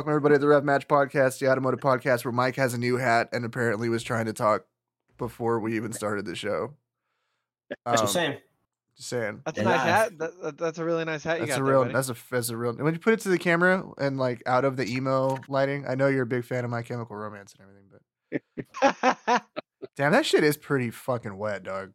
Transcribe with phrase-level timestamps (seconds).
[0.00, 2.96] welcome everybody to the Rev Match Podcast, the automotive podcast where Mike has a new
[2.96, 4.64] hat and apparently was trying to talk
[5.18, 6.72] before we even started the show.
[7.84, 8.38] That's Um, the same.
[8.96, 9.42] Just saying.
[9.44, 10.18] That's a And nice hat.
[10.18, 11.82] That, that- that's a really nice hat you That's got a real.
[11.82, 11.92] buddy.
[11.92, 12.72] That's a that's a real.
[12.76, 15.96] When you put it to the camera and like out of the emo lighting, I
[15.96, 19.42] know you're a big fan of My Chemical Romance and everything, but
[19.98, 21.92] damn, that shit is pretty fucking wet, dog.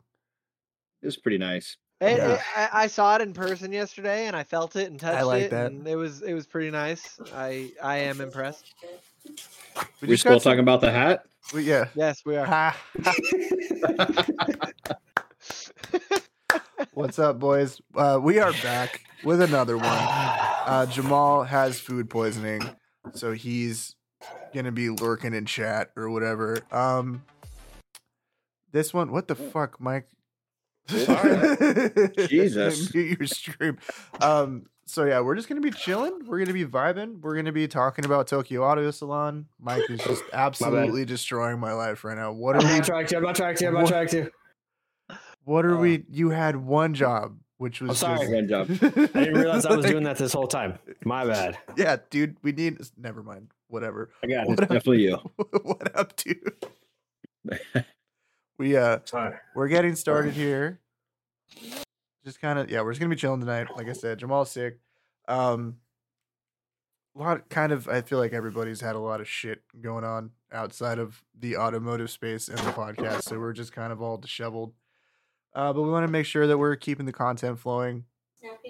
[1.01, 1.77] It was pretty nice.
[2.01, 2.33] It- Yeah.
[2.33, 5.23] it- I, I saw it in person yesterday, and I felt it and touched I
[5.23, 5.71] like it, that.
[5.71, 7.19] and it was it was pretty nice.
[7.33, 8.73] I I am impressed.
[9.25, 9.33] We
[10.01, 11.25] We are just still talking about the hat.
[11.53, 11.87] we- yeah.
[11.95, 12.75] Yes, we are.
[16.93, 17.81] What's up, boys?
[17.95, 19.85] Uh, we are back with another one.
[19.87, 22.61] Uh, Jamal has food poisoning,
[23.13, 23.95] so he's
[24.53, 26.59] gonna be lurking in chat or whatever.
[26.71, 27.23] Um,
[28.71, 30.07] this one, what the fuck, Mike?
[30.87, 32.17] Jesus.
[32.93, 33.77] Mute your stream.
[34.21, 36.25] Um, so yeah, we're just gonna be chilling.
[36.25, 37.21] We're gonna be vibing.
[37.21, 39.47] We're gonna be talking about Tokyo Auto Salon.
[39.59, 42.31] Mike is just absolutely destroying my life right now.
[42.31, 42.77] What are I'm are we?
[42.77, 43.17] not trying to.
[43.17, 43.67] I'm not trying to.
[43.67, 44.31] I'm not What- trying to.
[45.43, 46.03] What are Uh, we?
[46.09, 48.27] You had one job, which was I'm sorry.
[48.29, 48.67] Good job.
[48.71, 48.75] I
[49.23, 50.79] didn't realize I was doing that this whole time.
[51.03, 51.57] My bad.
[51.77, 52.79] Yeah, dude, we need.
[52.97, 53.49] Never mind.
[53.67, 54.11] Whatever.
[54.23, 54.63] I got What it.
[54.63, 54.69] up?
[54.69, 55.17] Definitely you.
[55.63, 56.53] what up, dude?
[58.57, 59.35] We uh, Sorry.
[59.53, 60.79] we're getting started here.
[62.23, 63.67] Just kind of yeah, we're just gonna be chilling tonight.
[63.75, 64.79] Like I said, Jamal's sick.
[65.27, 65.77] Um,
[67.15, 67.87] a lot kind of.
[67.87, 72.09] I feel like everybody's had a lot of shit going on outside of the automotive
[72.09, 74.73] space and the podcast, so we're just kind of all disheveled.
[75.53, 78.05] Uh, but we want to make sure that we're keeping the content flowing.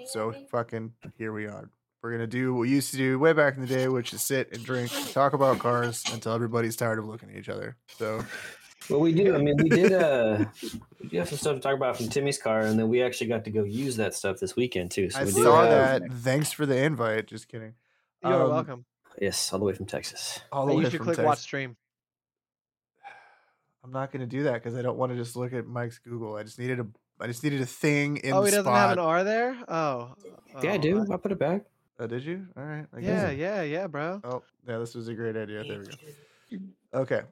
[0.06, 1.70] So fucking here we are.
[2.02, 4.22] We're gonna do what we used to do way back in the day, which is
[4.22, 7.76] sit and drink, talk about cars until everybody's tired of looking at each other.
[7.98, 8.24] So
[8.88, 9.34] Well, we do.
[9.34, 9.92] I mean, we did.
[9.96, 10.44] Uh,
[11.02, 13.28] we do have some stuff to talk about from Timmy's car, and then we actually
[13.28, 15.08] got to go use that stuff this weekend too.
[15.10, 16.12] So I we do saw have- that.
[16.12, 17.26] Thanks for the invite.
[17.26, 17.74] Just kidding.
[18.24, 18.84] You're Um, welcome.
[19.20, 20.40] Yes, all the way from Texas.
[20.52, 21.26] All the way you should from click Texas.
[21.26, 21.76] watch stream.
[23.84, 26.36] I'm not gonna do that because I don't want to just look at Mike's Google.
[26.36, 26.86] I just needed a.
[27.20, 28.76] I just needed a thing in Oh, the he doesn't spot.
[28.76, 29.56] have an R there.
[29.68, 30.14] Oh,
[30.62, 31.06] yeah, I oh, do.
[31.10, 31.62] I put it back.
[31.98, 32.46] Oh, did you?
[32.56, 32.84] All right.
[32.94, 33.08] I guess.
[33.08, 34.20] Yeah, yeah, yeah, bro.
[34.22, 34.76] Oh, yeah.
[34.78, 35.64] This was a great idea.
[35.64, 35.78] There
[36.50, 36.64] we go.
[37.00, 37.22] Okay.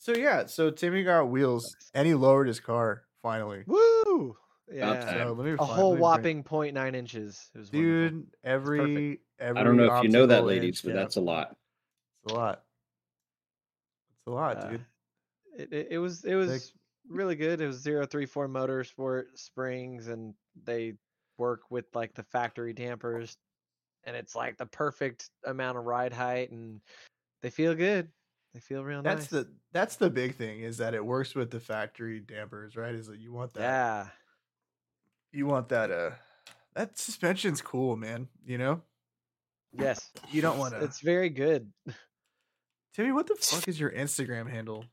[0.00, 3.64] So yeah, so Timmy got wheels and he lowered his car finally.
[3.66, 4.34] Woo!
[4.72, 5.18] Yeah, time.
[5.28, 7.50] So let me a find- whole let me whopping 0.9 inches.
[7.54, 8.18] It was wonderful.
[8.18, 8.26] dude.
[8.42, 11.20] Every every I don't know if you know that, ladies, inch, but yeah, that's a
[11.20, 11.54] lot.
[12.24, 12.62] it's a lot.
[14.20, 14.86] It's a lot, Uh, dude.
[15.58, 16.72] It, it, it was it was
[17.06, 17.60] really good.
[17.60, 20.32] It was 034 motorsport springs, and
[20.64, 20.94] they
[21.36, 23.36] work with like the factory dampers,
[24.04, 26.80] and it's like the perfect amount of ride height, and
[27.42, 28.08] they feel good.
[28.54, 29.44] They feel real That's nice.
[29.44, 32.94] the that's the big thing is that it works with the factory dampers, right?
[32.94, 34.06] Is that you want that yeah.
[35.32, 36.10] you want that uh
[36.74, 38.28] that suspension's cool, man.
[38.44, 38.82] You know?
[39.72, 40.10] Yes.
[40.32, 41.70] You don't want to It's very good.
[42.94, 44.84] Timmy, what the fuck is your Instagram handle?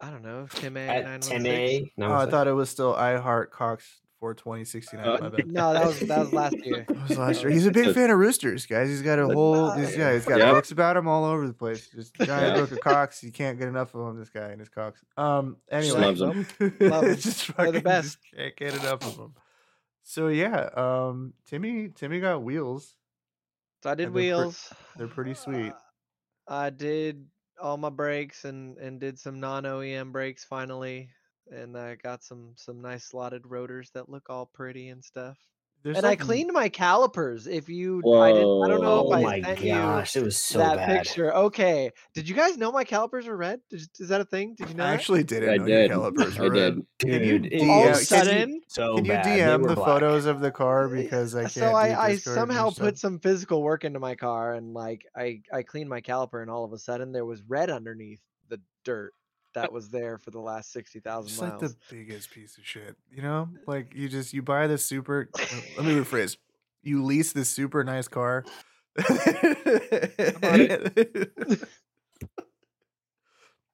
[0.00, 0.46] I don't know.
[0.50, 0.80] Tim A.
[0.80, 1.42] At 916.
[1.42, 1.92] Timmy.
[1.96, 5.04] No, Oh, I thought it was still I Heart Cox for 2069.
[5.06, 5.30] Uh.
[5.46, 6.84] No, that was that was last year.
[6.88, 7.50] That was last year.
[7.50, 8.88] He's a big fan of roosters, guys.
[8.88, 9.70] He's got a whole.
[9.72, 10.52] He's, yeah, he's got Yeah.
[10.52, 11.88] books about him all over the place.
[11.88, 12.60] Just giant Yeah.
[12.62, 13.22] book of Cox.
[13.22, 14.18] You can't get enough of him.
[14.18, 15.02] This guy and his Cox.
[15.16, 15.56] Um.
[15.70, 16.46] Anyway, loves 'em.
[16.80, 17.16] Love 'em.
[17.16, 18.18] just They're the best.
[18.22, 19.34] just can't get enough of them.
[20.02, 22.94] So yeah, um, Timmy, Timmy got wheels.
[23.82, 24.72] So I did they're pre- wheels.
[24.96, 25.72] they're pretty sweet.
[26.48, 27.26] Uh, I did
[27.60, 31.10] all my brakes and and did some non OEM brakes finally,
[31.50, 35.36] and I got some some nice slotted rotors that look all pretty and stuff.
[35.82, 37.46] There's and I cleaned my calipers.
[37.46, 38.62] If you, I didn't.
[38.64, 41.04] I don't know Oh if I my sent gosh, you it was so that bad.
[41.04, 41.32] picture.
[41.32, 43.60] Okay, did you guys know my calipers were red?
[43.70, 44.56] Did, is that a thing?
[44.58, 44.84] Did you know?
[44.84, 44.94] I that?
[44.94, 45.90] actually didn't I know did.
[45.90, 46.74] your calipers I were did.
[46.76, 46.86] red.
[46.98, 49.74] Can you DM all of a was can you- sudden, so Can you DM the
[49.76, 49.86] black.
[49.86, 51.52] photos of the car because I can't.
[51.52, 55.62] so I, I somehow put some physical work into my car and like I I
[55.62, 59.12] cleaned my caliper and all of a sudden there was red underneath the dirt
[59.56, 62.94] that was there for the last sixty thousand It's like the biggest piece of shit,
[63.10, 63.48] you know.
[63.66, 65.28] Like you just you buy this super.
[65.38, 65.44] uh,
[65.76, 66.36] let me rephrase.
[66.82, 68.44] You lease this super nice car.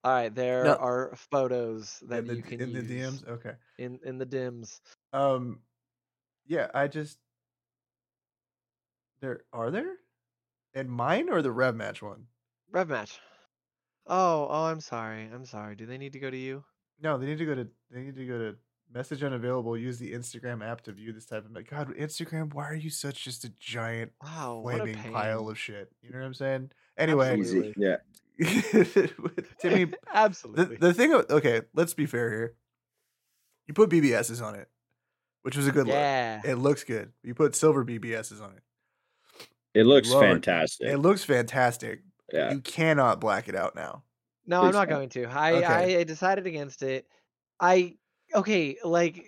[0.04, 0.74] All right, there No.
[0.74, 3.26] are photos that in the, you can in the DMs.
[3.28, 3.52] Okay.
[3.78, 4.80] in in the dims.
[5.12, 5.60] Um,
[6.46, 7.18] yeah, I just
[9.20, 9.92] there are there,
[10.74, 12.26] and mine or the Rev Match one.
[12.72, 13.20] Rev match.
[14.06, 15.28] Oh, oh, I'm sorry.
[15.32, 15.76] I'm sorry.
[15.76, 16.64] Do they need to go to you?
[17.00, 18.56] No, they need to go to they need to go to
[18.92, 19.76] message unavailable.
[19.76, 21.68] Use the Instagram app to view this type of.
[21.68, 22.52] God, Instagram.
[22.54, 25.12] Why are you such just a giant Wow, what a flaming pain.
[25.12, 25.90] pile of shit?
[26.02, 26.70] You know what I'm saying?
[26.98, 27.74] Anyway, Absolutely.
[27.76, 27.96] Yeah.
[29.60, 30.76] Timmy, Absolutely.
[30.76, 31.12] the thing.
[31.12, 32.54] of- Okay, let's be fair here.
[33.66, 34.68] You put BBSs on it,
[35.42, 35.94] which was a good look.
[35.94, 36.40] yeah.
[36.44, 37.12] It looks good.
[37.22, 38.62] You put silver BBSs on it.
[39.74, 40.26] It looks Lord.
[40.26, 40.88] fantastic.
[40.88, 42.00] It looks fantastic.
[42.32, 42.52] Yeah.
[42.52, 44.02] You cannot black it out now.
[44.46, 45.24] No, Please I'm not going to.
[45.26, 45.66] I, Okay.
[45.66, 47.06] I I decided against it.
[47.60, 47.96] I
[48.34, 49.24] okay, like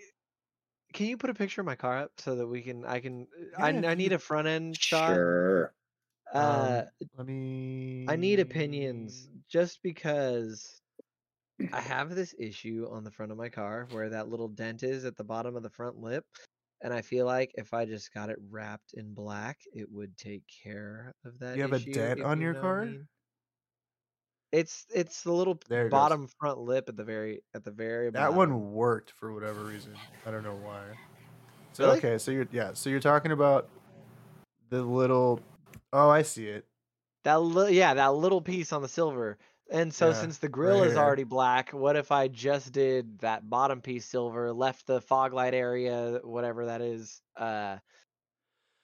[0.93, 3.27] can you put a picture of my car up so that we can I can
[3.59, 5.15] I, Yeah, if I need a front end shot.
[5.15, 5.75] Sure.
[6.33, 8.07] Uh Um, let me.
[8.09, 10.81] I need opinions just because
[11.73, 15.05] I have this issue on the front of my car where that little dent is
[15.05, 16.25] at the bottom of the front lip.
[16.83, 20.43] And I feel like if I just got it wrapped in black, it would take
[20.63, 21.57] care of that.
[21.57, 22.85] You have a dent on you your what I car?
[22.85, 23.09] mean.
[24.53, 25.91] It's it's the little There it goes.
[25.99, 28.37] bottom front lip at the very at the very That bottom.
[28.37, 29.95] one worked for whatever reason.
[30.27, 30.83] I don't know why.
[31.73, 31.99] So Really?
[31.99, 33.69] okay, so you're yeah, so you're talking about
[34.71, 35.41] the little.
[35.93, 36.67] Oh, I see it.
[37.25, 39.39] That li- yeah, that little piece on the silver.
[39.71, 41.03] And so Yeah, since the grill right is here.
[41.03, 45.55] already black, what if I just did that bottom piece silver, left the fog light
[45.55, 47.79] area, whatever that is, uh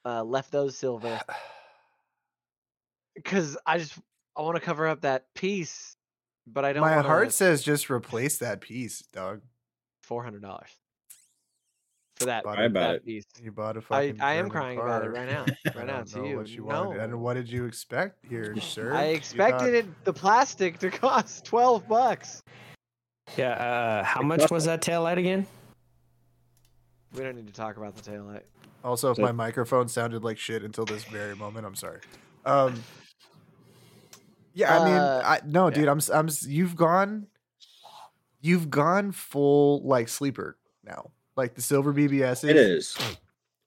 [0.05, 1.21] uh left those silver
[3.25, 3.99] cuz I just
[4.37, 5.97] I want to cover up that piece,
[6.47, 9.43] but I don't My wanna heart says just replace that piece, dog.
[10.03, 10.43] $400
[12.21, 13.05] for that, Bought Cry about that it.
[13.07, 13.25] piece.
[13.43, 14.21] You bought a I, fucking.
[14.21, 15.45] I am German crying about it right now.
[15.75, 16.37] Right now to you.
[16.37, 16.85] What you no.
[16.89, 18.93] wanted, and what did you expect here, sir?
[18.95, 22.43] I expected thought- it the plastic to cost 12 bucks.
[23.37, 23.53] Yeah.
[23.53, 25.47] Uh, how much was that tail light again?
[27.15, 28.43] We don't need to talk about the taillight.
[28.85, 32.01] Also, if So- my microphone sounded like shit until this very moment, I'm sorry.
[32.45, 32.83] Um,
[34.53, 35.75] yeah, I mean, Uh, I no, yeah.
[35.75, 37.27] dude, I'm, s- I'm, you've gone,
[38.41, 42.49] you've gone full like sleeper now, like the silver BBS.
[42.49, 42.97] It is.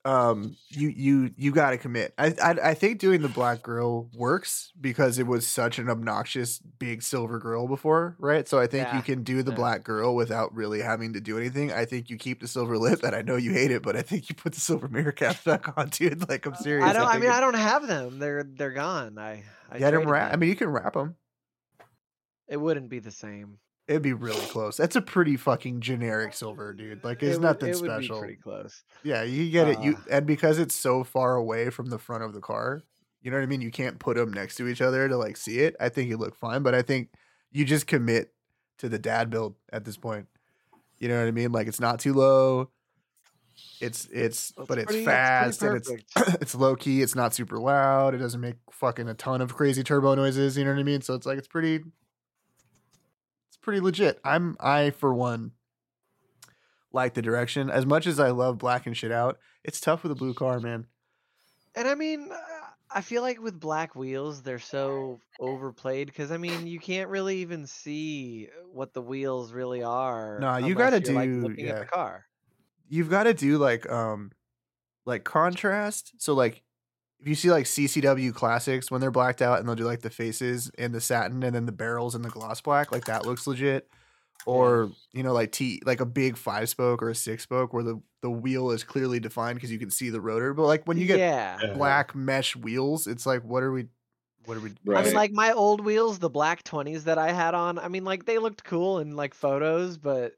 [0.05, 2.13] Um, you, you, you got to commit.
[2.17, 6.59] I, I, I think doing the black grill works because it was such an obnoxious
[6.59, 8.45] big silver grill before, right?
[8.45, 9.55] So I think you can do the yeah.
[9.57, 11.71] black grill without really having to do anything.
[11.71, 14.01] I think you keep the silver lip, and I know you hate it, but I
[14.01, 16.27] think you put the silver mirror caps back on, dude.
[16.27, 16.85] Like I'm serious.
[16.85, 17.07] I don't.
[17.07, 18.19] I think mean, it- I don't have them.
[18.19, 19.17] They're they're gone.
[19.17, 20.33] I I get them wrapped.
[20.33, 21.15] I mean, you can wrap them.
[22.49, 23.57] it wouldn't be the same.
[23.87, 24.77] It'd be really close.
[24.77, 27.03] That's a pretty fucking generic silver, dude.
[27.03, 28.15] Like, it's it nothing would, it special.
[28.17, 28.83] Would be pretty close.
[29.03, 29.79] Yeah, you get it.
[29.81, 32.81] You Uh, and because it's so far away from the front of the car,
[33.21, 33.59] you know what I mean.
[33.61, 35.75] You can't put them next to each other to like see it.
[35.81, 37.09] I think you look fine, but I think
[37.51, 38.33] you just commit
[38.77, 40.27] to the dad build at this point.
[40.99, 41.51] You know what I mean?
[41.51, 42.69] Like it's not too low.
[43.81, 47.01] It's it's but it's pretty- fast pretty and it's it's low key.
[47.01, 48.15] It's not super loud.
[48.15, 50.57] It doesn't make fucking a ton of crazy turbo noises.
[50.57, 51.01] You know what I mean?
[51.01, 51.81] So it's like it's pretty.
[53.63, 54.19] Pretty legit.
[54.23, 55.53] I'm I for one
[56.91, 59.39] like the direction as much as I love blacking shit out.
[59.63, 60.85] It's tough with a blue car, man.
[61.75, 62.29] And I mean,
[62.91, 67.37] I feel like with black wheels, they're so overplayed because I mean, you can't really
[67.37, 70.39] even see what the wheels really are.
[70.39, 71.79] Nah, you gotta you're, like, do- looking at yeah.
[71.79, 72.25] the car.
[72.89, 74.31] You've got to do like um
[75.05, 76.13] like contrast.
[76.17, 76.61] So like
[77.23, 80.09] if you see like CCW classics when they're blacked out and they'll do like the
[80.09, 83.47] faces and the satin and then the barrels and the gloss black, like that looks
[83.47, 83.89] legit.
[84.45, 87.83] Or you know, like T like a big five spoke or a six spoke where
[87.83, 90.53] the the wheel is clearly defined because you can see the rotor.
[90.53, 91.57] But like when you get yeah.
[91.63, 91.73] Yeah.
[91.75, 93.87] black mesh wheels, it's like what are we
[94.43, 97.53] what are we I mean, like my old wheels, the black twenties that I had
[97.53, 97.79] on.
[97.79, 100.33] I mean, like they looked cool in like photos, but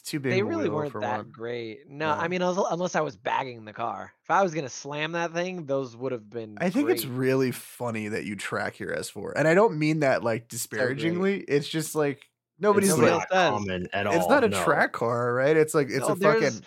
[0.00, 1.30] it's too big they really weren't for that one.
[1.30, 1.88] great.
[1.88, 2.20] No, No.
[2.20, 4.12] I mean, unless unless I was bagging the car.
[4.24, 6.56] If I was gonna slam that thing, those would have been.
[6.60, 9.32] I think it's really funny that you track your S4.
[9.36, 11.40] And I don't mean that like disparagingly.
[11.40, 12.22] it's just like
[12.58, 14.14] nobody's it's like common at all.
[14.14, 14.64] it's not a no.
[14.64, 15.56] track car, right?
[15.56, 16.62] It's like it's No, a fucking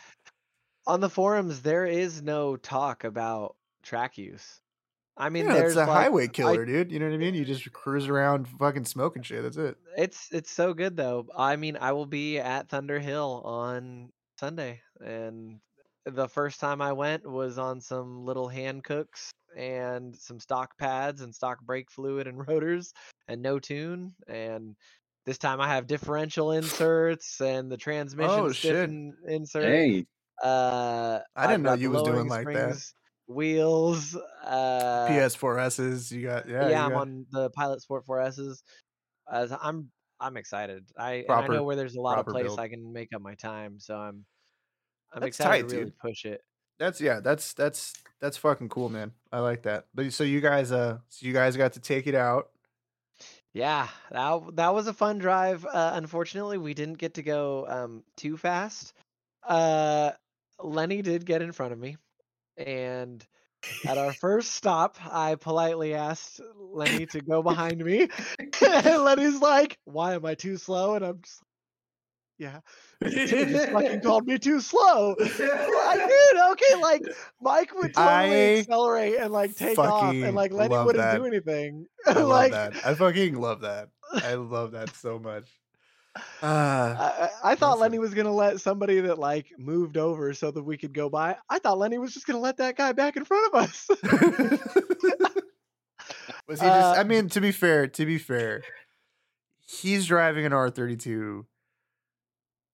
[0.87, 1.61] on the forums.
[1.61, 4.59] There is no talk about track use.
[5.17, 6.91] I mean, yeah, there's it's a like, highway killer, dude.
[6.91, 7.33] You know what I mean?
[7.35, 9.43] You just cruise around fucking smoking shit.
[9.43, 9.77] That's it.
[9.97, 11.27] It's it's so good though.
[11.37, 15.59] I mean, I will be at Thunderhill on Sunday, and
[16.05, 21.35] the first time I went was on some little Hankooks and some stock pads and
[21.35, 22.93] stock brake fluid and rotors
[23.27, 24.13] and no tune.
[24.27, 24.75] And
[25.25, 28.71] this time I have differential inserts and the transmission Oh, shit.
[28.75, 29.65] stiffen insert.
[29.65, 30.05] Hey,
[30.41, 32.77] Uh, I didn't know you was doing lowering like that.
[33.33, 34.15] Wheels.
[34.43, 38.63] Uh, PS4S's, you got yeah, yeah, I'm got- on the Pilot Sport 4S's.
[39.31, 40.85] As I'm I'm excited.
[40.97, 42.59] I and I know where there's a lot of place build.
[42.59, 44.25] I can make up my time, so I'm
[45.13, 45.97] I'm That's excited tight, to really dude.
[45.99, 46.41] push it.
[46.79, 49.11] That's yeah, that's that's that's fucking cool, man.
[49.31, 49.85] I like that.
[49.93, 52.49] But so you guys uh so you guys got to take it out.
[53.53, 55.65] Yeah, that that was a fun drive.
[55.65, 58.93] Uh, unfortunately, we didn't get to go um, too fast.
[59.47, 60.11] Uh,
[60.59, 61.97] Lenny did get in front of me,
[62.57, 63.25] and
[63.85, 68.09] at our first stop, I politely asked Lenny to go behind me.
[68.39, 71.41] and Lenny's like, "Why am I too slow?" And I'm just,
[72.37, 72.59] yeah.
[73.03, 75.15] Tim just fucking called me too slow.
[75.19, 77.01] like, dude, okay, like
[77.39, 81.15] Mike would totally I accelerate and like take off, and like Lenny wouldn't that.
[81.15, 81.85] do anything.
[82.07, 82.85] I love like, that.
[82.85, 83.89] I fucking love that.
[84.13, 85.45] I love that so much.
[86.15, 90.63] Uh, I, I thought Lenny was gonna let somebody that like moved over so that
[90.63, 91.37] we could go by.
[91.49, 93.87] I thought Lenny was just gonna let that guy back in front of us.
[96.47, 96.97] was he just?
[96.97, 98.61] I Uh, mean, to be fair, to be fair,
[99.65, 101.45] he's driving an R thirty two.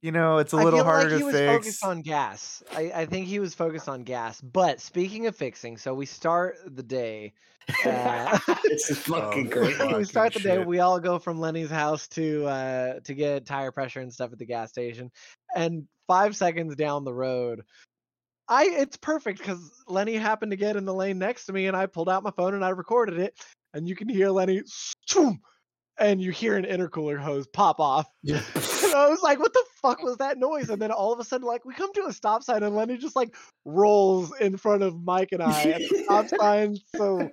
[0.02, 1.52] You know, it's a little feel harder like he to was fix.
[1.58, 2.62] focused on gas.
[2.72, 4.40] I, I think he was focused on gas.
[4.42, 7.34] But speaking of fixing, so we start the day.
[7.84, 9.98] Uh, this is fucking Oh, great.
[9.98, 10.58] we start the day.
[10.58, 10.68] shit.
[10.68, 14.38] We all go from Lenny's house to uh to get tire pressure and stuff at
[14.38, 15.10] the gas station.
[15.56, 17.64] And five seconds down the road,
[18.48, 21.76] I it's perfect because Lenny happened to get in the lane next to me, and
[21.76, 23.34] I pulled out my phone and I recorded it.
[23.74, 24.62] And you can hear Lenny,
[26.00, 28.08] and you hear an intercooler hose pop off.
[28.22, 28.42] Yeah.
[28.98, 30.70] I was like, what the fuck was that noise?
[30.70, 32.98] And then all of a sudden, like, we come to a stop sign and Lenny
[32.98, 33.36] just like
[33.66, 36.78] rolls in front of Mike and I at the stop sign.
[36.96, 37.30] So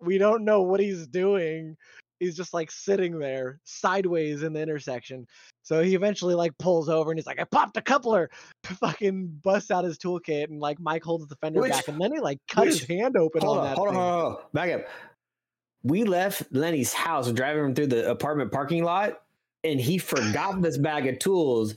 [0.00, 1.76] we don't know what he's doing.
[2.18, 5.26] He's just like sitting there sideways in the intersection.
[5.62, 8.28] So he eventually like pulls over and he's like, I popped a coupler.
[8.64, 12.18] Fucking busts out his toolkit and like Mike holds the fender Which- back and Lenny
[12.20, 14.42] like cut his hand open hold on on, that hold on, hold on, hold on.
[14.52, 14.86] Back up.
[15.82, 19.22] We left Lenny's house driving him through the apartment parking lot,
[19.64, 21.74] and he forgot this bag of tools.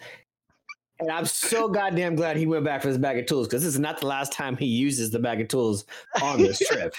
[0.99, 3.73] And I'm so goddamn glad he went back for this bag of tools because this
[3.73, 5.85] is not the last time he uses the bag of tools
[6.21, 6.93] on this trip.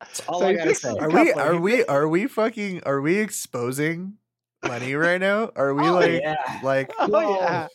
[0.00, 0.96] That's all So I gotta fixed say.
[0.98, 1.32] Are we?
[1.34, 1.84] Are we?
[1.84, 2.82] Are we fucking?
[2.84, 4.14] Are we exposing
[4.66, 5.50] Lenny right now?
[5.56, 6.36] Are we Oh, like yeah.
[6.62, 6.90] like?
[6.98, 7.38] Oh Whoa.
[7.40, 7.68] yeah.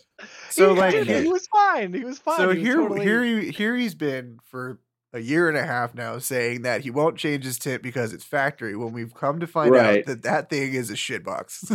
[0.49, 1.93] So he, like dude, he was fine.
[1.93, 2.37] He was fine.
[2.37, 4.79] So He here, totally- here, he, here he's been for
[5.15, 8.23] a year and a half now, saying that he won't change his tip because it's
[8.25, 8.75] factory.
[8.75, 9.99] When we've come to find Right.
[9.99, 11.71] out that that thing is a shitbox.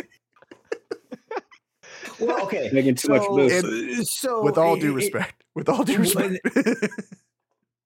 [2.18, 2.70] Well, okay.
[2.72, 3.62] Making too much so, moves.
[3.64, 6.38] Uh, so with all due it- respect, with all due it- respect.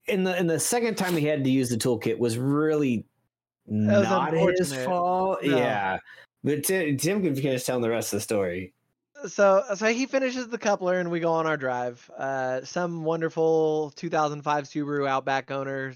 [0.07, 3.05] in the in the second time he had to use the toolkit was really
[3.67, 5.43] was not his fault.
[5.43, 5.57] No.
[5.57, 5.99] Yeah,
[6.45, 8.73] but Tim, Tim can finish telling the rest of the story.
[9.27, 12.09] So so he finishes the coupler and we go on our drive.
[12.17, 15.95] Uh, some wonderful 2005 Subaru Outback owner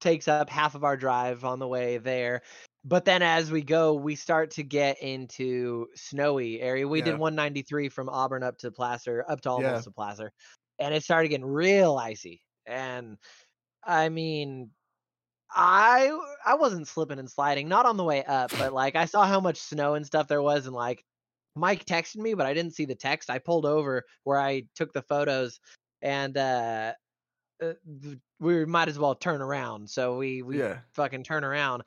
[0.00, 2.42] takes up half of our drive on the way there.
[2.84, 6.88] But then as we go, we start to get into snowy area.
[6.88, 7.04] We Yeah.
[7.04, 9.84] did 193 from Auburn up to Placer, up to almost Yeah.
[9.84, 10.32] to Placer,
[10.78, 12.42] and it started getting real icy.
[12.66, 13.18] And
[13.84, 14.72] I mean,
[15.50, 19.26] I I wasn't slipping and sliding, not on the way up, but like I saw
[19.26, 21.04] how much snow and stuff there was, and like
[21.54, 23.30] Mike texted me, but I didn't see the text.
[23.30, 25.60] I pulled over where I took the photos,
[26.00, 26.94] and uh,
[27.62, 27.72] uh,
[28.40, 29.88] we might as well turn around.
[29.88, 31.82] So we we yeah, fucking turn around,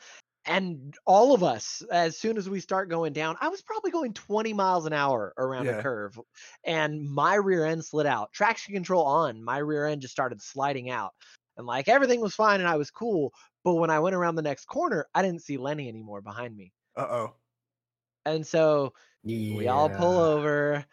[0.46, 4.14] and all of us, as soon as we start going down, I was probably going
[4.14, 5.80] 20 miles an hour around Yeah.
[5.80, 6.20] a curve,
[6.64, 8.32] and my rear end slid out.
[8.34, 11.14] Traction control on, my rear end just started sliding out,
[11.58, 13.34] and like everything was fine, and I was cool.
[13.64, 16.72] But when I went around the next corner, I didn't see Lenny anymore behind me,
[16.96, 17.34] uh oh.
[18.26, 20.86] And so we all pull over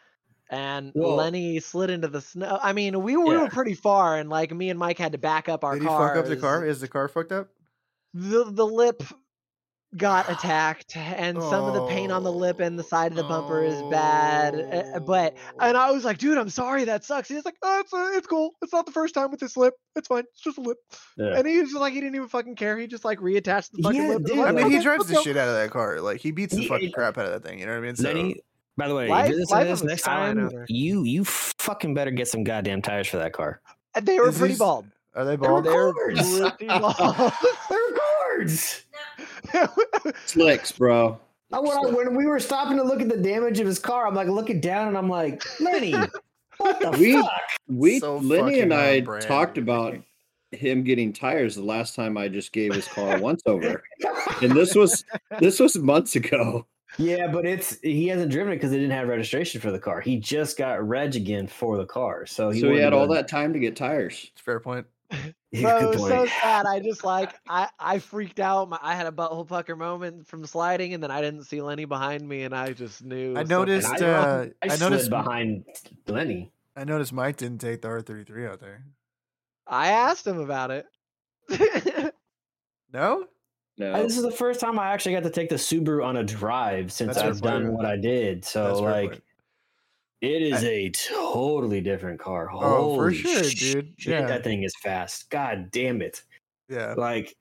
[0.51, 3.49] and lenny slid into the snow i mean we were Yeah.
[3.49, 6.17] pretty far and like me and mike had to back up our Did he fuck
[6.17, 6.65] up the car?
[6.65, 7.49] Is the car fucked up?
[8.15, 9.03] the, the lip
[9.97, 13.25] got attacked and some of the paint on the lip and the side of the
[13.25, 14.55] bumper is bad
[14.95, 17.93] uh, but and i was like dude i'm sorry that sucks he's like oh it's,
[17.93, 20.57] uh, it's cool it's not the first time with this lip it's fine it's just
[20.57, 20.79] a lip
[21.19, 21.37] Yeah.
[21.37, 23.83] and he was just like he didn't even fucking care he just like reattached the
[23.83, 24.37] fucking Yeah, lip and dude.
[24.39, 26.01] was I like, mean, he drives the go." shit out of that car.
[26.01, 27.59] Like he beats the He- fucking he- crap out of that thing.
[27.59, 27.97] You know what I mean?
[27.97, 28.37] So Lenny,
[28.79, 31.93] by the way, Life- if you're listening life to this next time, you you fucking
[31.95, 33.61] better get some goddamn tires for that car.
[33.95, 35.65] And they were Is pretty these- bald are they They bald?
[35.67, 36.41] they're Cords.
[36.41, 36.97] pretty bald
[37.69, 37.79] They're
[38.39, 38.85] cords.
[40.27, 41.19] Slicks, bro.
[41.53, 44.07] I, when, I, when we were stopping to look at the damage of his car,
[44.07, 45.95] I'm like looking down and I'm like, Lenny,
[46.57, 47.31] what the We- fuck?
[47.69, 49.97] We So Lenny and I brand, talked about
[50.51, 53.83] him getting tires the last time I just gave his car a once over.
[54.43, 55.05] And this was
[55.41, 56.67] this was months ago.
[56.99, 60.01] Yeah, but it's he hasn't driven it because they didn't have registration for the car.
[60.03, 63.29] He just got reg again for the car, so he, so he had all that
[63.29, 64.31] time to get tires.
[64.33, 64.87] It's Fair point.
[65.55, 66.65] Yeah, Bro, it was so sad.
[66.65, 68.71] I just like I I freaked out.
[68.71, 71.85] My, I had a butthole pucker moment from sliding, and then I didn't see Lenny
[71.85, 73.37] behind me, and I just knew.
[73.37, 73.87] I noticed.
[74.03, 75.11] I- uh, I, I slid noticed.
[75.11, 75.65] behind
[76.07, 76.51] Lenny.
[76.75, 78.85] I noticed Mike didn't take the R thirty three out there.
[79.67, 80.87] I asked him about it.
[82.93, 83.25] No.
[83.79, 84.03] No.
[84.03, 86.93] This is the first time I actually got to take the Subaru on a drive
[86.93, 87.75] since That's I've done point.
[87.75, 88.45] what I did.
[88.45, 89.23] So That's like, point.
[90.23, 92.49] It is a totally different car.
[92.51, 93.95] Oh, for Holy sure, shit, dude.
[94.07, 94.27] Yeah.
[94.27, 95.29] that thing is fast.
[95.29, 96.23] God damn it!
[96.71, 96.95] yeah.
[96.97, 97.37] Like,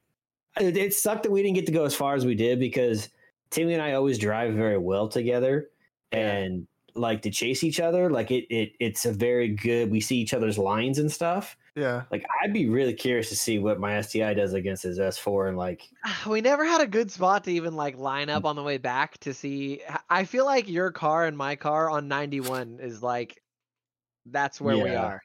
[0.60, 3.08] it, it sucked that we didn't get to go as far as we did because
[3.52, 5.70] Timmy and I always drive very well together.
[6.12, 8.10] and like to chase each other.
[8.10, 9.90] Like it, it it's a very good.
[9.90, 11.56] We see each other's lines and stuff.
[11.75, 12.04] Yeah.
[12.12, 15.58] Like I'd be really curious to see what my STI does against his S4 and
[15.58, 15.88] like
[16.28, 19.18] We never had a good spot to even like line up on the way back
[19.20, 19.82] to see.
[20.10, 23.42] I feel like your car and my car on 91 is like
[24.25, 25.22] that's where we are.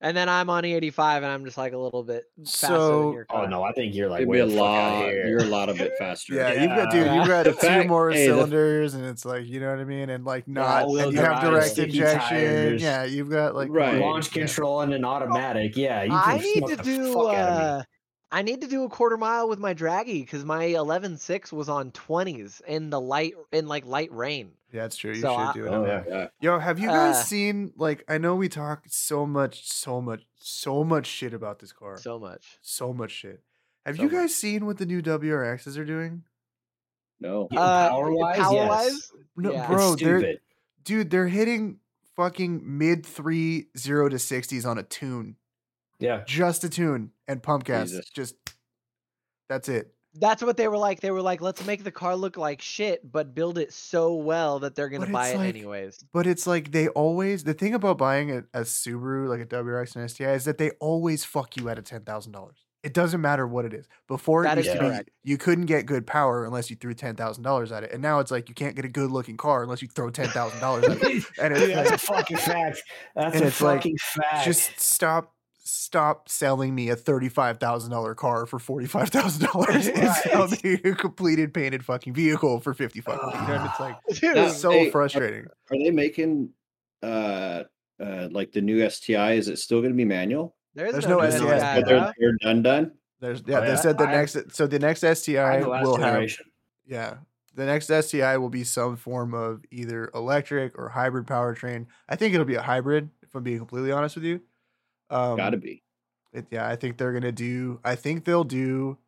[0.00, 3.12] And then I'm on E85 and I'm just like a little bit faster So- than
[3.14, 3.44] your car.
[3.44, 5.02] oh no, I think you're like way a the out lot.
[5.04, 5.26] here.
[5.28, 6.34] You're a lot of bit faster.
[6.34, 9.24] Yeah, you've got dude, you've got The two fact- more hey, the- cylinders, and it's
[9.24, 12.20] like you know what I mean, and like not, and you have direct sticky injection.
[12.28, 12.82] tires.
[12.82, 13.98] Yeah, you've got like Right.
[13.98, 14.42] launch yeah.
[14.42, 15.74] control and an automatic.
[15.76, 17.64] Yeah, you I need to do fuck out of me.
[17.64, 17.82] uh
[18.34, 21.92] I need to do a quarter mile with my Dragy because my 11.6 was on
[21.92, 24.50] 20s in the light in like light rain.
[24.72, 25.12] Yeah, that's true.
[25.12, 25.68] You So should I- do it.
[25.70, 26.02] Oh, yeah.
[26.08, 26.26] Yeah.
[26.40, 30.26] Yo, have you guys Uh, seen like I know we talk so much, so much,
[30.36, 31.96] so much shit about this car.
[31.96, 32.58] So, much.
[32.60, 32.96] So much.
[32.98, 33.42] much shit.
[33.86, 34.18] Have So you much.
[34.22, 36.24] guys seen what the new WRXs are doing?
[37.20, 37.46] No.
[37.56, 39.12] Uh, power-wise, power-wise, yes.
[39.36, 39.66] No, Yeah.
[39.68, 40.34] bro, they're
[40.82, 41.78] dude, they're hitting
[42.16, 45.36] fucking mid three zero to sixties on a tune.
[46.00, 47.90] Yeah, Just a tune and pump gas.
[47.90, 48.08] Jesus.
[48.10, 48.34] Just
[49.48, 49.90] that's it.
[50.16, 51.00] That's what they were like.
[51.00, 54.60] They were like, let's make the car look like shit, but build it so well
[54.60, 56.04] that they're gonna But buy it like- anyways.
[56.12, 59.96] But it's like they always the thing about buying a, a Subaru like a WRX
[59.96, 62.58] and STI is that they always fuck you at a ten thousand dollars.
[62.84, 63.88] It doesn't matter what it is.
[64.06, 67.16] Before it used is to be you couldn't get good power unless you threw ten
[67.16, 69.62] thousand dollars at it, and now it's like you can't get a good looking car
[69.64, 71.24] unless you throw ten thousand dollars at it.
[71.40, 72.82] And Dude, it's that's a like, fucking fact.
[73.16, 74.44] That's a it's like, fucking fact.
[74.44, 75.33] just stop
[75.64, 80.64] stop selling me a thirty-five thousand dollar car for forty-five thousand dollars and sell Right.
[80.64, 83.40] me a completed painted fucking vehicle for fifty fucking.
[83.42, 85.46] You know, it's like Dude, it's so Hey, are- frustrating.
[85.46, 86.50] Are they making
[87.02, 87.64] uh
[88.00, 89.32] uh like the new STI?
[89.32, 90.54] Is it still going to be manual?
[90.74, 92.92] there's, there's no, no new STI, STI, But they're, they're done done.
[93.20, 93.74] There's yeah, Oh, they yeah.
[93.76, 96.28] said the I- next so the next STI the last will have
[96.86, 97.14] yeah.
[97.56, 101.86] The next STI will be some form of either electric or hybrid powertrain.
[102.08, 104.40] I think it'll be a hybrid, if I'm being completely honest with you.
[105.10, 105.82] Um, Got to be.
[106.32, 107.80] it, yeah, I think they're gonna do.
[107.84, 108.98] I think they'll do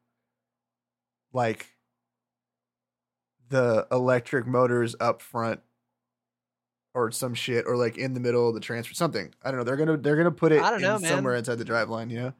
[1.32, 1.66] like
[3.48, 5.60] the electric motors up front,
[6.94, 8.94] or some shit, or like in the middle of the transfer.
[8.94, 9.64] Something I don't know.
[9.64, 12.10] They're gonna they're gonna put it I don't know, in somewhere inside the drive line.
[12.10, 12.32] You know,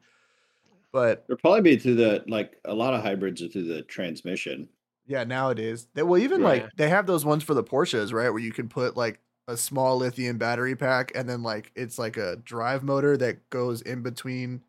[0.91, 4.69] but They'll probably be through the like a lot of hybrids are through the transmission.
[5.05, 5.87] Yeah, nowadays.
[5.93, 6.47] They well even Yeah.
[6.47, 8.29] like they have those ones for the Porsches, right?
[8.29, 12.17] Where you can put like a small lithium battery pack and then like it's like
[12.17, 14.61] a drive motor that goes in between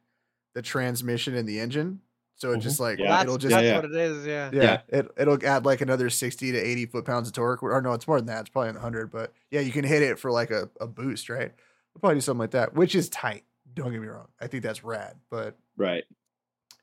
[0.54, 2.00] the transmission and the engine.
[2.36, 2.62] So it Mhm.
[2.62, 3.20] just like Yeah.
[3.22, 3.74] It'll just that's yeah.
[3.76, 4.50] what it is, yeah.
[4.52, 4.80] yeah, Yeah.
[5.00, 7.62] it it'll add like another 60 to 80 foot pounds of torque.
[7.62, 8.40] Or no, it's more than that.
[8.42, 11.28] It's probably in 100, but yeah, you can hit it for like a, a boost,
[11.28, 11.52] right?
[11.94, 13.42] We'll probably do something like that, which is tight.
[13.74, 14.28] Don't get me wrong.
[14.40, 16.04] I think that's rad, but Right.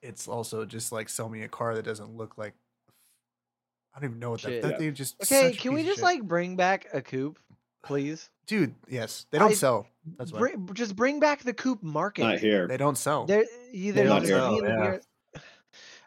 [0.02, 2.54] it's also just like sell me a car that doesn't look like
[3.94, 4.62] I don't even know what that, Shit.
[4.64, 4.78] that Yeah.
[4.78, 7.40] thing just Okay, such can we piece of just like bring back a coupe,
[7.86, 8.30] please?
[8.48, 12.22] dude yes they don't I- sell that's why Bring, just bring back the coupe market.
[12.24, 12.68] Not here.
[12.68, 15.02] they don't sell There, you, They there's don't just sell, me and the
[15.36, 15.40] yeah.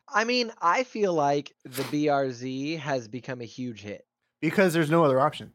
[0.09, 4.07] I mean, I feel like the BRZ has become a huge hit.
[4.41, 5.53] because there's no other option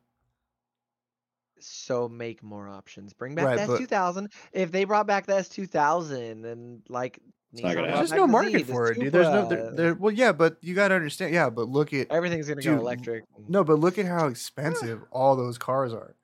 [1.59, 3.13] So make more options.
[3.13, 4.31] Bring back Right, the S2000.
[4.51, 7.19] If they brought back the S2000 and like
[7.54, 10.12] It's not gonna brought there's no market for it dude there's no there, there, well
[10.12, 13.26] yeah but you got to understand yeah but look at Everything's gonna Dude, go electric.
[13.48, 16.16] no but look at how expensive all those cars are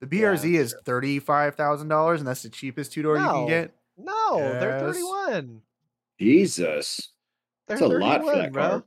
[0.00, 4.70] the Yeah, brz is $35000 and that's the cheapest two-door you can get No, they're
[4.70, 4.80] Yes.
[4.96, 5.62] 31.
[6.20, 7.10] Jesus.
[7.68, 8.62] They're That's a lot for that bro.
[8.68, 8.84] car.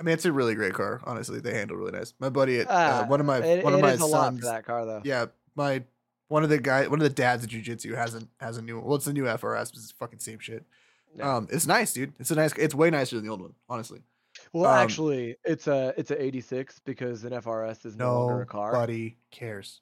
[0.00, 2.70] i mean it's a really great car honestly they handle really nice my buddy at
[2.70, 4.64] uh, Uh, one of my it, one of my is a lot sons for that
[4.64, 5.02] car though.
[5.04, 5.82] yeah my
[6.28, 8.80] one of the guy one of the dads at jiu-jitsu has a has a new
[8.80, 10.64] well it's the new frs but it's fucking same shit
[11.14, 11.36] Yeah.
[11.36, 14.02] um it's nice dude it's a nice it's way nicer than the old one honestly
[14.52, 18.46] Well, Um, actually, it's a it's a 86 because an FRS is no, longer a
[18.46, 18.72] car.
[18.72, 19.80] nobody cares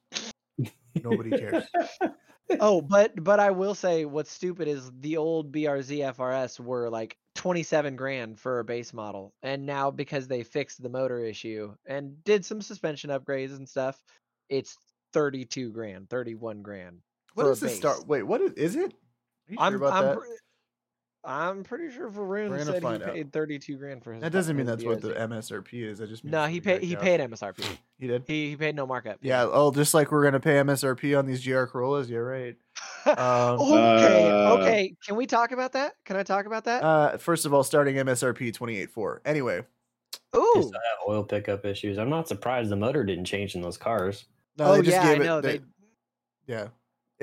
[1.03, 1.65] nobody cares
[2.61, 7.17] oh, but but I will say what's stupid is the old BRZ FRS were like
[7.35, 12.23] 27 grand for a base model, and now because they fixed the motor issue and
[12.23, 14.01] did some suspension upgrades and stuff,
[14.49, 14.77] it's
[15.15, 16.99] 32 grand, 31 grand.
[17.35, 18.07] What for a is the start?
[18.07, 18.93] Wait, what is, is it?
[19.49, 20.19] Are you I'm sure about I'm, that?
[20.19, 20.29] pre-
[21.27, 23.15] I'm pretty sure We're Varun said he find out.
[23.15, 24.21] paid 32 grand for his.
[24.23, 25.99] that doesn't mean his that's what the MSRP is.
[25.99, 27.21] That just means No, he paid he hiked paid.
[27.21, 27.65] MSRP.
[27.99, 28.25] He did.
[28.27, 29.19] He he paid no markup.
[29.23, 29.47] Yeah.
[29.51, 32.11] Oh, just like we're gonna pay MSRP on these GR Corollas.
[32.11, 32.57] Yeah, right.
[33.07, 34.97] Um, okay, Uh, okay.
[35.07, 35.95] Can we talk about that?
[36.07, 36.83] Can I talk about that?
[36.83, 39.21] uh, first of all, starting MSRP twenty eight four.
[39.25, 39.61] Anyway,
[40.33, 40.53] They Ooh.
[40.55, 41.99] still have oil pickup issues.
[41.99, 44.25] I'm not surprised the motor didn't change in those cars.
[44.59, 45.25] no, oh they just yeah, I gave it.
[45.25, 45.41] know.
[45.43, 45.65] they, They,
[46.47, 46.69] yeah,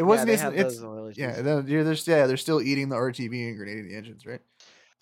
[0.01, 0.27] it wasn't.
[0.29, 1.41] yeah, it's, have it's those yeah.
[1.41, 4.41] They're, they're, they're, yeah, they're still eating the RTV and grenading the engines, right?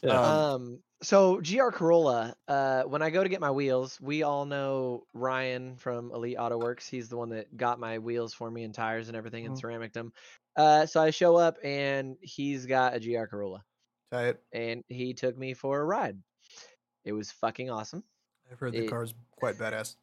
[0.04, 0.12] Yeah.
[0.20, 0.26] Um,
[0.62, 5.06] Um, so GR Corolla, uh, when I go to get my wheels, we all know
[5.14, 6.88] Ryan from Elite Auto Works.
[6.90, 9.60] He's the one that got my wheels for me and tires and everything and Mhm.
[9.62, 10.12] ceramic them.
[10.58, 13.64] Uh, so I show up and he's got a GR Corolla
[14.12, 14.38] tight.
[14.52, 16.18] and he took me for a ride.
[17.06, 18.04] It was fucking awesome.
[18.52, 19.96] I've heard the It- car's quite badass.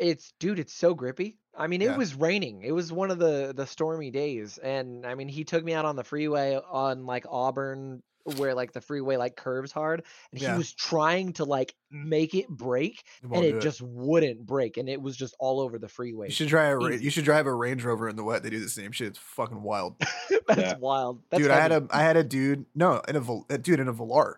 [0.00, 1.36] It's dude, it's so grippy.
[1.56, 1.96] I mean, it Yeah.
[1.96, 2.62] was raining.
[2.62, 5.84] It was one of the the stormy days, and I mean, he took me out
[5.84, 8.02] on the freeway on like Auburn,
[8.36, 10.52] where like the freeway like curves hard, and Yeah.
[10.52, 14.76] he was trying to like make it break, It and do it just wouldn't break,
[14.78, 16.28] and it was just all over the freeway.
[16.28, 17.04] You should drive a easy.
[17.04, 18.42] you should drive a Range Rover in the wet.
[18.42, 19.08] They do the same shit.
[19.08, 19.96] It's fucking wild.
[20.46, 20.78] That's Yeah.
[20.78, 21.20] wild.
[21.30, 23.20] That's dude, I had a I had a dude no in a
[23.52, 24.36] uh, dude in a Velar.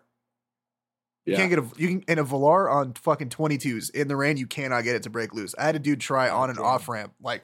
[1.25, 1.37] You Yeah.
[1.37, 4.37] can't get a you can in a Velar on fucking 22s in the rain.
[4.37, 5.55] You cannot get it to break loose.
[5.57, 7.43] I had a dude try on an off ramp like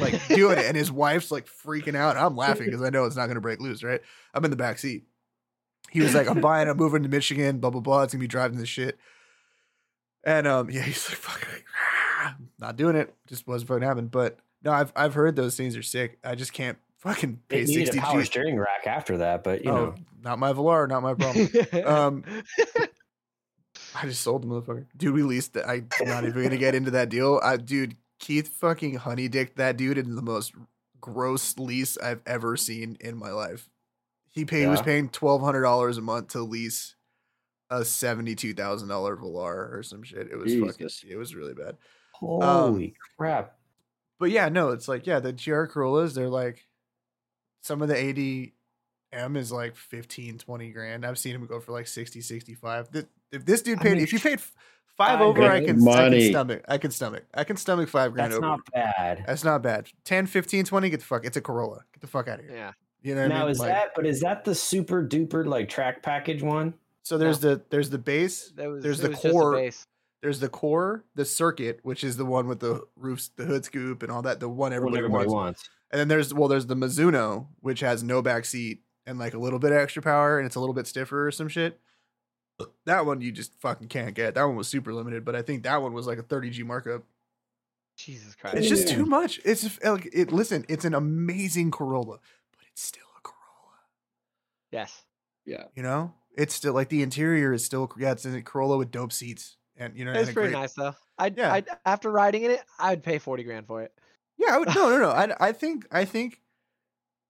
[0.00, 2.16] like doing it, and his wife's like freaking out.
[2.16, 3.82] I'm laughing because I know it's not gonna break loose.
[3.82, 4.00] Right?
[4.34, 5.04] I'm in the back seat.
[5.90, 6.68] He was like, "I'm buying.
[6.68, 7.58] I'm moving to Michigan.
[7.58, 8.02] Blah blah blah.
[8.02, 8.98] It's gonna be driving this shit."
[10.24, 11.46] And um, yeah, he's like, "Fuck,
[12.58, 13.14] not doing it.
[13.26, 16.18] Just wasn't fucking happening." But no, I've I've heard those things are sick.
[16.24, 18.26] I just can't fucking pay It needed sixty a power G.
[18.26, 21.48] steering rack after that, but you oh, know, not my Velar, not my problem.
[21.86, 22.24] um,
[23.94, 25.14] I just sold the motherfucker, dude.
[25.14, 25.54] We leased.
[25.54, 27.40] The, I'm not even gonna get into that deal.
[27.42, 30.52] I, dude, Keith fucking honey dicked that dude in the most
[31.00, 33.68] gross lease I've ever seen in my life.
[34.32, 36.94] He paid was paying twelve hundred dollars a month to lease
[37.70, 40.28] a seventy two thousand dollar Velar or some shit.
[40.30, 40.76] It was Jesus.
[40.76, 41.10] fucking.
[41.10, 41.76] It was really bad.
[42.12, 43.56] holy crap!
[44.18, 46.66] But yeah, no, it's like yeah, the GR Corollas, they're like
[47.66, 47.94] some of the
[49.22, 51.04] ADM is like 15, 20 grand.
[51.04, 52.90] I've seen him go for like 60, 65.
[52.92, 54.54] Th- If this dude I paid, mean, if you paid five
[54.96, 56.64] five over, I grand can, I can stomach.
[56.68, 57.24] I can stomach.
[57.34, 58.46] I can stomach five grand That's over.
[58.46, 59.24] not bad.
[59.26, 59.88] That's not bad.
[60.04, 61.24] 10, 15, 20, get the fuck.
[61.26, 61.84] It's a Corolla.
[61.92, 62.54] Get the fuck out of here.
[62.54, 62.72] yeah.
[63.02, 63.50] You know what I Now mean?
[63.52, 63.90] is Like, that?
[63.94, 66.74] But is that the super duper like track package one?
[67.02, 69.86] so there's the there's the base, That was There's the was just a core- base.
[70.26, 74.02] There's the core, the circuit, which is the one with the roofs, the hood scoop
[74.02, 75.32] and all that, the one What everybody, everybody wants.
[75.62, 75.70] wants.
[75.92, 79.38] And then there's well, there's the Morizo, which has no back seat and like a
[79.38, 81.78] little bit of extra power, and it's a little bit stiffer or some shit.
[82.86, 84.34] That one you just fucking can't get.
[84.34, 86.62] That one was super limited, but I think that one was like a 30 G
[86.64, 87.04] markup.
[87.96, 88.56] Jesus Christ.
[88.56, 88.96] It's just Yeah.
[88.96, 89.40] too much.
[89.44, 90.32] It's like it.
[90.32, 92.18] Listen, it's an amazing Corolla,
[92.50, 93.78] but it's still a Corolla.
[94.72, 95.04] yes.
[95.44, 95.66] Yeah.
[95.76, 99.12] You know, it's still like the interior is still yeah, it's a Corolla with dope
[99.12, 100.94] seats, and you know, It's pretty great- nice though.
[101.18, 101.52] I'd, Yeah.
[101.52, 103.92] I'd after riding in it, I'd pay forty grand for it.
[104.38, 105.10] Yeah, I would, no, no, no.
[105.10, 106.42] I, I think, I think,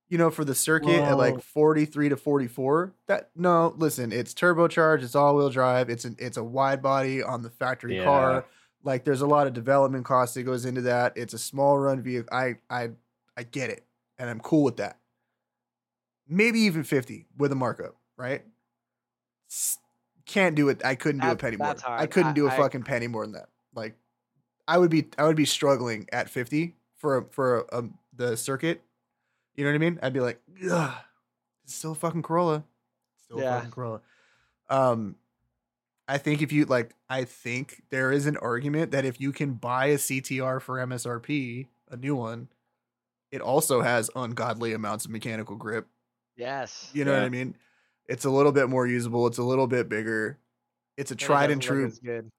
[0.08, 5.02] you know, for the circuit at like 43 to 44, that no, listen, it's turbocharged,
[5.04, 8.04] it's all wheel drive, it's an, it's a wide body on the factory Yeah.
[8.04, 8.44] car.
[8.82, 11.12] Like there's a lot of development cost that goes into that.
[11.16, 12.28] It's a small run vehicle.
[12.32, 12.90] I, I,
[13.36, 13.84] I get it.
[14.18, 14.98] And I'm cool with that.
[16.28, 18.42] Maybe even 50 with a markup, right?
[20.26, 20.84] Can't do it.
[20.84, 21.68] I couldn't do a penny more.
[21.68, 23.48] that's I couldn't I- do a I- fucking penny more than that.
[23.74, 23.94] Like
[24.68, 28.36] I would be I would be struggling at 50 for a- for a, um the
[28.36, 28.82] circuit.
[29.54, 29.98] You know what I mean?
[30.02, 30.94] I'd be like, Ugh,
[31.64, 32.64] it's still a fucking Corolla.
[33.24, 33.56] Still a Yeah.
[33.56, 34.00] fucking Corolla.
[34.68, 35.16] Um
[36.08, 39.54] I think if you like I think there is an argument that if you can
[39.54, 42.48] buy a CTR for MSRP, a new one,
[43.30, 45.86] it also has ungodly amounts of mechanical grip.
[46.36, 46.90] Yes.
[46.92, 47.56] You know what I mean?
[48.08, 50.38] It's a little bit more usable, it's a little bit bigger.
[50.96, 52.30] It's a And it tried and true Good.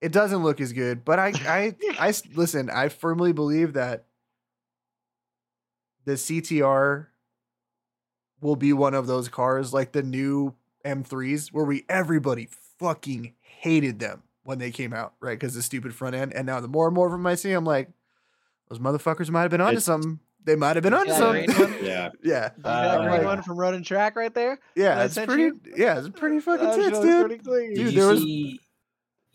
[0.00, 1.74] it doesn't look as good but I, I,
[2.08, 4.04] I listen i firmly believe that
[6.04, 7.06] the ctr
[8.40, 12.48] will be one of those cars like the new m3s where we everybody
[12.78, 16.58] fucking hated them when they came out right because the stupid front end and now
[16.60, 17.90] the more and more of them i see i'm like
[18.68, 21.50] those motherfuckers might have been onto It's- something they might have been onto Yeah, something?
[21.84, 22.10] Yeah.
[22.22, 24.58] yeah You see that Uh, green like- one from running Track right there?
[24.76, 25.60] yeah I it's pretty you?
[25.76, 27.74] yeah it's pretty fucking That tits dude pretty clean.
[27.74, 28.58] Dude, you there was- you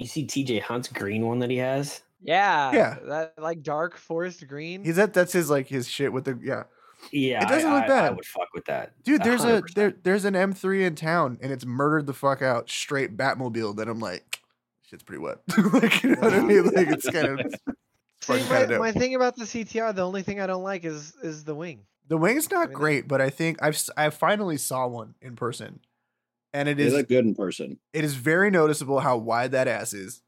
[0.08, 2.02] see TJ Hunt's green one that he has.
[2.22, 2.72] Yeah.
[2.74, 2.98] Yeah.
[3.04, 4.84] That like dark forest green.
[4.84, 6.64] he's that that's his like his shit with the yeah
[7.12, 8.16] Yeah, It doesn't I, look I- I bad.
[8.16, 9.74] would fuck with that, Dude, there's a 100%.
[9.76, 13.88] there there's an M3 in town and it's murdered the fuck out straight Batmobile that
[13.90, 14.40] I'm like,
[14.90, 15.40] shit's pretty wet.
[15.74, 16.64] like you know what I mean?
[16.66, 17.56] Like it's kind of it's
[18.24, 20.84] See, fucking my, kinda my thing about the CTR, the only thing I don't like
[20.86, 21.86] is is the wing.
[22.08, 25.80] the wing's not mean, great, but I think I've I finally saw one in person,
[26.54, 27.80] and it They is look good in person.
[27.94, 30.22] it is very noticeable how wide that ass is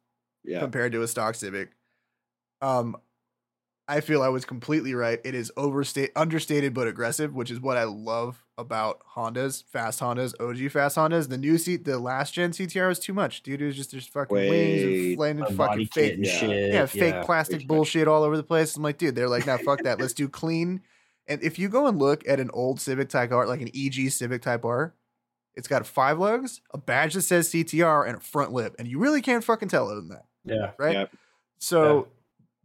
[0.43, 0.59] Yeah.
[0.59, 1.71] compared to a stock Civic.
[2.61, 2.97] Um,
[3.87, 5.19] I feel I was completely right.
[5.23, 10.33] It is overstate, understated but aggressive, which is what I love about Hondas, fast Hondas,
[10.39, 11.27] OG fast Hondas.
[11.29, 13.61] The new seat, the last gen CTR was too much, dude.
[13.61, 16.31] It was just there's fucking wings Way and landed A fucking fake, and yeah.
[16.37, 16.73] shit.
[16.73, 18.75] yeah, fake way plastic too bullshit all over the place.
[18.75, 19.99] I'm like, dude, they're like, nah, fuck that.
[19.99, 20.81] Let's do clean.
[21.27, 24.11] And if you go and look at an old Civic Type R, like an EG
[24.11, 24.93] Civic Type R,
[25.55, 28.99] It's got five lugs, a badge that says CTR, and a front lip, and you
[28.99, 30.71] really can't fucking tell other than that, Yeah.
[30.77, 30.93] right?
[30.93, 31.11] Yep.
[31.59, 32.07] So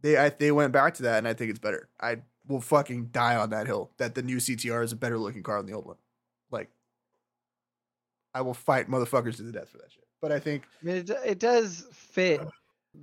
[0.01, 1.89] they I, they went back to that, and I think it's better.
[1.99, 2.17] I
[2.51, 5.57] will fucking die on that hill that the new CTR is a better looking car
[5.57, 5.97] than the old one.
[6.51, 6.69] Like,
[8.33, 10.05] I will fight motherfuckers to the death for that shit.
[10.21, 12.41] But I think, I mean, it, it does fit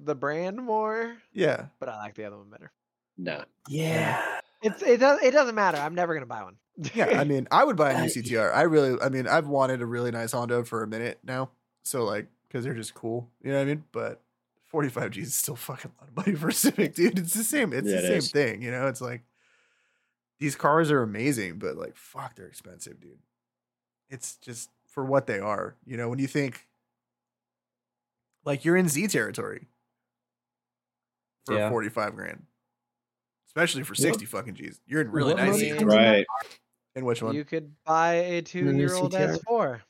[0.04, 2.70] the brand more, yeah, but I like the other one better.
[3.16, 3.44] No.
[3.68, 4.22] Yeah.
[4.62, 5.78] It's it does it doesn't matter.
[5.78, 6.56] I'm never gonna buy one.
[6.94, 7.18] yeah.
[7.20, 8.54] I mean, I would buy a new CTR.
[8.54, 11.50] I really, I mean, I've wanted a really nice Honda for a minute now.
[11.82, 13.84] So like, because they're just cool, you know what I mean?
[13.92, 14.20] But
[14.66, 17.18] 45 G's is still fucking a lot of money for a Civic, dude.
[17.18, 17.72] It's the same.
[17.72, 18.30] It's Yeah, the it same is.
[18.30, 18.86] thing, you know.
[18.86, 19.22] It's like
[20.38, 23.18] these cars are amazing, but like, fuck, they're expensive, dude.
[24.08, 26.08] It's just for what they are, you know.
[26.08, 26.66] When you think
[28.44, 29.66] like you're in Z territory
[31.46, 31.68] for Yeah.
[31.70, 32.46] 45 grand,
[33.48, 35.52] especially for 60 fucking G's, you're in really what nice.
[35.60, 35.84] money Z.
[35.84, 36.26] Right.
[36.94, 37.34] In which one?
[37.34, 39.80] You could buy a two year old S4.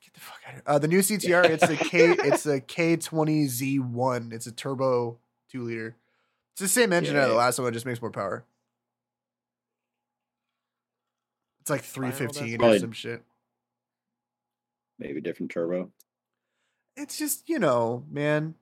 [0.00, 0.62] Get the fuck out of here.
[0.66, 4.32] Uh, the new CTR, it's the K, it's the K20Z1.
[4.32, 5.18] It's a turbo
[5.50, 5.96] two liter.
[6.52, 8.44] It's the same engine out of the last one, it just makes more power.
[11.66, 13.24] It's like 315 or some shit.
[15.00, 15.90] Maybe different turbo.
[16.96, 18.54] It's just, you know, man,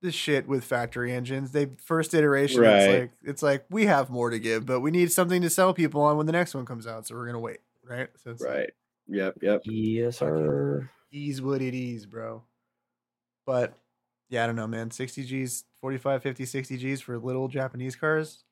[0.00, 1.50] this shit with factory engines.
[1.50, 2.76] They first iteration, Right.
[2.82, 5.74] it's like it's like we have more to give, but we need something to sell
[5.74, 7.04] people on when the next one comes out.
[7.04, 8.08] So we're gonna wait, right?
[8.22, 8.70] So it's like, Right.
[9.08, 9.38] Yep.
[9.42, 9.62] Yep.
[9.64, 10.88] Yes, sir.
[11.10, 12.44] ease what it is, bro.
[13.44, 13.76] But
[14.28, 14.92] yeah, I don't know, man.
[14.92, 18.44] 60 G's, 45, 50, 60 G's for little Japanese cars.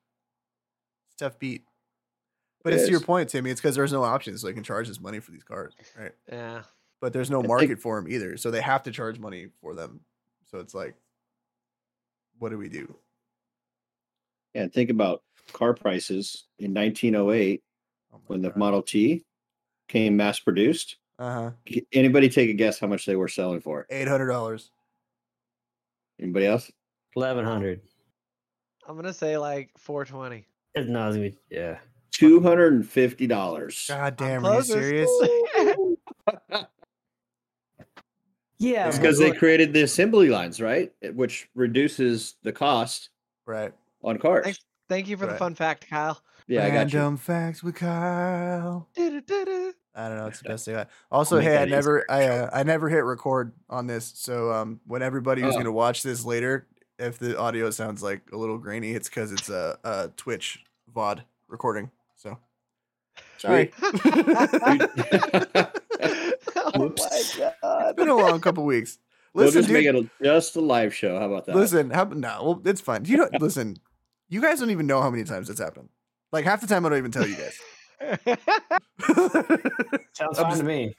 [1.07, 1.63] It's tough beat.
[2.63, 3.49] But It it's to your point, Timmy.
[3.49, 6.11] It's because there's no options, so they can charge this money for these cars, right?
[6.31, 6.63] Yeah.
[6.99, 9.73] But there's no think- market for them either, so they have to charge money for
[9.73, 10.01] them.
[10.49, 10.95] So it's like,
[12.37, 12.93] what do we do?
[14.53, 17.63] And think about car prices in 1908
[18.13, 19.23] Oh my when the Model T
[19.87, 20.97] came mass produced.
[21.17, 21.51] uh-huh,
[21.93, 23.87] Anybody take a guess how much they were selling for?
[23.89, 24.71] eight hundred dollars.
[26.19, 26.69] Anybody else?
[27.15, 27.81] Eleven hundred.
[28.87, 30.45] I'm gonna say like 420.
[30.91, 31.79] No, it's gonna be- yeah.
[32.11, 33.85] Two hundred and fifty dollars.
[33.87, 35.09] God damn, are you serious?
[38.59, 40.91] Yeah, It's because they created the assembly lines, right?
[41.15, 43.09] Which reduces the cost
[43.47, 43.73] right.
[44.03, 44.43] on cars.
[44.43, 44.59] Thanks.
[44.87, 46.21] Thank you for the fun fact, Kyle.
[46.47, 46.99] Yeah, I got you.
[46.99, 48.87] Random facts with Kyle.
[48.95, 49.73] Du-du-du-du.
[49.95, 50.27] I don't know.
[50.27, 50.75] It's the best thing.
[50.75, 51.71] I, also, hey, I easy.
[51.71, 54.11] never, I, uh, I never hit record on this.
[54.15, 55.57] So, um, when everybody who's Oh.
[55.57, 56.67] gonna watch this later,
[56.99, 61.21] if the audio sounds like a little grainy, it's because it's a, a Twitch VOD
[61.47, 61.89] recording.
[63.41, 63.71] So, sorry.
[66.55, 67.39] oh Whoops.
[67.39, 67.89] my god.
[67.89, 68.99] it's been a long couple weeks.
[69.33, 71.17] we'll just dude, make it a, just a live show.
[71.17, 71.55] How about that?
[71.55, 71.89] listen.
[71.89, 73.05] How, no, well, it's fine.
[73.05, 73.77] You don't listen.
[74.29, 75.89] You guys don't even know how many times it's happened.
[76.31, 77.59] Like half the time, I don't even tell you guys.
[80.13, 80.93] sounds fine just- to me.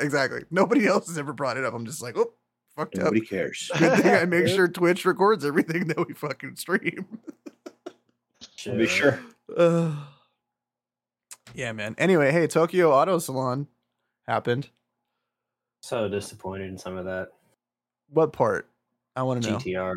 [0.00, 0.44] Exactly.
[0.50, 1.74] Nobody else has ever brought it up.
[1.74, 2.32] I'm just like, oh,
[2.76, 3.04] fucked up.
[3.04, 3.70] Nobody cares.
[3.78, 7.06] Good thing I make sure Twitch records everything that we fucking stream.
[8.66, 9.20] I'll be sure.
[9.54, 9.94] Uh,
[11.54, 11.94] yeah, man.
[11.98, 13.66] Anyway, hey, Tokyo Auto Salon
[14.26, 14.68] happened.
[15.80, 17.28] So disappointed in some of that
[18.08, 18.68] What part?
[19.16, 19.56] I want to know.
[19.58, 19.96] GTR.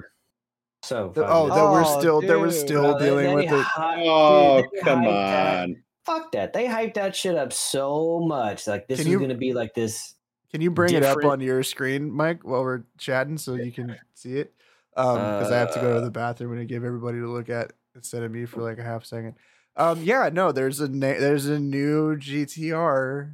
[0.84, 1.56] So The- five oh, minutes.
[1.56, 3.62] that we're Oh, still that we're still Bro, dealing they with it.
[3.64, 5.84] hy- Oh, dude, come hyped that- on.
[6.06, 6.54] Fuck that.
[6.54, 8.66] They hyped that shit up so much.
[8.68, 10.16] Like this Can is you- gonna be like this.
[10.52, 13.98] Can you bring it up on your screen, Mike, while we're chatting so you can
[14.14, 14.54] see it?
[14.96, 17.50] Um, because I have to go to Uh, the bathroom and give everybody to look
[17.50, 19.36] at instead of me for like a half second.
[19.78, 23.34] Um, yeah, no, there's a na- there's a new GTR.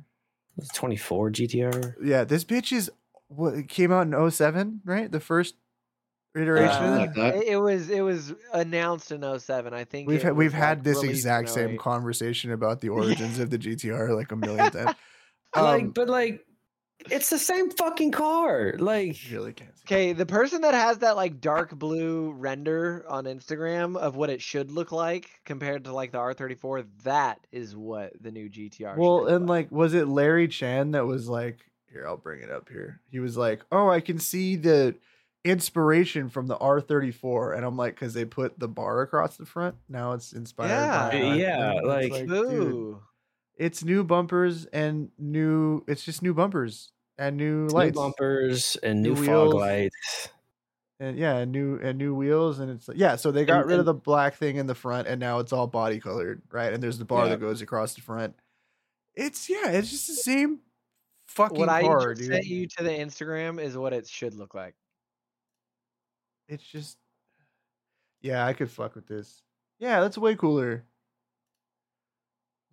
[0.57, 1.95] It's 24 GTR.
[2.03, 2.91] Yeah, this bitch is
[3.27, 5.11] what it came out in 07, right?
[5.11, 5.55] The first
[6.35, 6.97] iteration Uh, of it.
[6.99, 7.35] Like that.
[7.35, 9.73] It, it was it was announced in 07.
[9.73, 13.39] I think We've it had, we've was, had this exact same conversation about the origins
[13.39, 14.95] of the GTR like a million times.
[15.55, 16.45] Um, like, but like,
[17.11, 18.73] it's the same fucking car.
[18.77, 19.69] Like, really can't.
[19.85, 24.41] Okay, the person that has that like dark blue render on Instagram of what it
[24.41, 28.95] should look like compared to like the R34, that is what the new GTR.
[28.97, 31.59] Well, look and like, was it Larry Chen that was like,
[31.91, 33.01] here, I'll bring it up here.
[33.11, 34.95] He was like, oh, I can see the
[35.43, 37.55] inspiration from the R34.
[37.57, 39.75] And I'm like, because they put the bar across the front.
[39.89, 41.17] Now it's inspired by.
[41.17, 41.29] Yeah.
[41.29, 43.01] R- Yeah, and it's like- dude, Ooh.
[43.57, 47.95] It's new bumpers and new, it's just new bumpers and new new lights.
[47.95, 50.29] New bumpers and new, New fog lights.
[50.99, 53.15] and yeah, and new and new wheels, and it's yeah.
[53.15, 55.53] So they got And- rid of the black thing in the front, and now it's
[55.53, 56.73] all body colored, right?
[56.73, 57.31] And there's the bar Yeah.
[57.31, 58.35] that goes across the front.
[59.15, 60.59] It's yeah, it's just the same
[61.27, 62.31] fucking What I car, just dude.
[62.33, 64.75] sent you to the Instagram is what it should look like.
[66.47, 66.97] It's just
[68.21, 69.43] yeah, I could fuck with this.
[69.79, 70.85] Yeah, that's way cooler.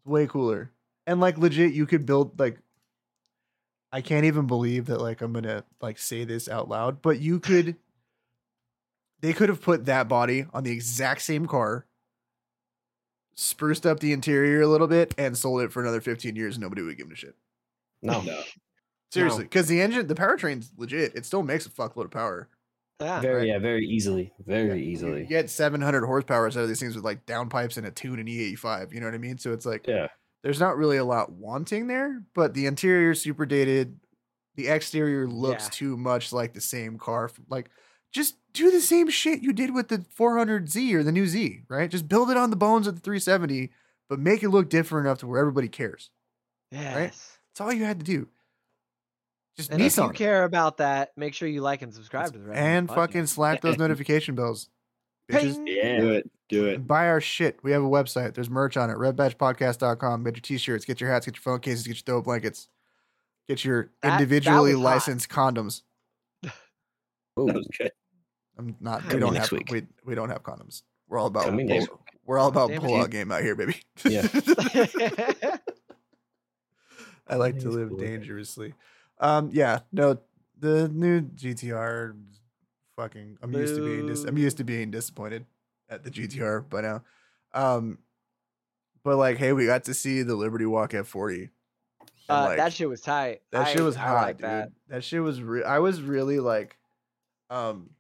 [0.01, 0.71] It's way cooler,
[1.07, 2.59] and like legit, you could build like
[3.93, 7.41] I can't even believe that like I'm gonna like say this out loud, but you
[7.41, 7.77] could
[9.21, 11.87] they could have put that body on the exact same car,
[13.35, 16.57] spruced up the interior a little bit, and sold it for another 15 years.
[16.57, 17.37] and Nobody would give them a shit.
[18.03, 18.43] No, No.
[19.13, 21.17] Seriously, because the engine, the powertrain's legit.
[21.17, 22.49] It still makes a fuckload of power.
[23.01, 23.21] Yeah.
[23.21, 23.47] very right.
[23.49, 25.21] yeah, very easily, very You easily.
[25.23, 28.29] You get 700 horsepower out of these things with like downpipes and a tune and
[28.29, 28.93] E85.
[28.93, 29.39] You know what I mean?
[29.39, 30.09] So it's like Yeah,
[30.43, 33.99] there's not really a lot wanting there, but the interior is super dated.
[34.57, 35.71] The exterior looks Yeah.
[35.73, 37.31] too much like the same car.
[37.49, 37.71] Like,
[38.13, 41.89] just do the same shit you did with the 400Z or the new Z, right?
[41.91, 43.71] Just build it on the bones of the 370,
[44.09, 46.11] but make it look different enough to where everybody cares.
[46.73, 46.81] Yeah.
[46.99, 47.39] Yes.
[47.53, 48.29] That's all you had to do.
[49.61, 52.39] Just And if you Nissan care about that, make sure you like and subscribe to
[52.39, 52.95] the Rev Match Podcast.
[52.95, 54.69] fucking slack those notification bells.
[55.31, 55.63] Bitches.
[55.67, 56.01] Yeah.
[56.01, 56.31] Do it.
[56.49, 56.75] Do it.
[56.77, 57.59] And buy our shit.
[57.63, 58.35] We have a website.
[58.35, 58.97] There's merch on it.
[58.97, 60.25] Revmatchpodcast.com.
[60.25, 62.69] Get your t-shirts, get your hats, get your phone cases, get your throw blankets,
[63.47, 64.81] get your That- that individually hot.
[64.81, 65.83] licensed condoms.
[67.39, 67.93] Ooh, That was good.
[68.59, 69.05] I'm not.
[69.13, 69.53] We don't have.
[69.53, 69.71] week.
[69.71, 70.83] We, we don't have condoms.
[71.09, 71.45] We're all about.
[71.45, 73.77] Pull- we're all about Damn pull out game out here, baby.
[74.05, 74.27] Yeah.
[77.29, 78.11] I like to live pull-out game.
[78.21, 78.75] dangerously.
[79.21, 79.51] Um.
[79.53, 79.81] Yeah.
[79.93, 80.19] No.
[80.59, 82.15] The new GTR.
[82.97, 83.39] Fucking.
[83.43, 84.07] I'm used to being.
[84.07, 85.47] Dis- I'm used to being disappointed
[85.89, 87.03] at the GTR by now.
[87.55, 87.99] Um.
[89.03, 91.49] But like, hey, we got to see the Liberty Walk F40.
[92.29, 93.41] uh, like, that shit was tight.
[93.51, 94.45] that shit was I hot, like dude.
[94.45, 94.73] that.
[94.89, 95.05] That.
[95.05, 95.41] shit was.
[95.43, 96.77] Re- I was really like,
[97.49, 97.91] um.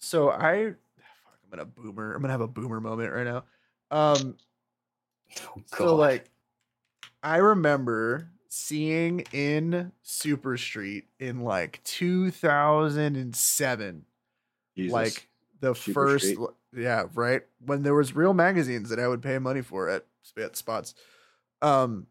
[0.00, 2.12] So I, fuck, I'm gonna boomer.
[2.14, 3.44] I'm gonna have a boomer moment right now.
[3.90, 4.36] Um.
[5.46, 6.26] Oh, So like,
[7.22, 14.04] I remember seeing in Super Street in like 2007,
[14.76, 14.92] Jesus.
[14.92, 15.26] like
[15.60, 16.38] the Super first, Street?
[16.76, 20.04] yeah, right when there was real magazines that I would pay money for at,
[20.36, 20.92] at spots.
[21.62, 22.08] Um,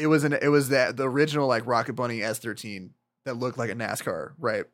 [0.00, 2.90] it was an it was that the original like Rocket Bunny S13
[3.24, 4.64] that looked like a NASCAR, right?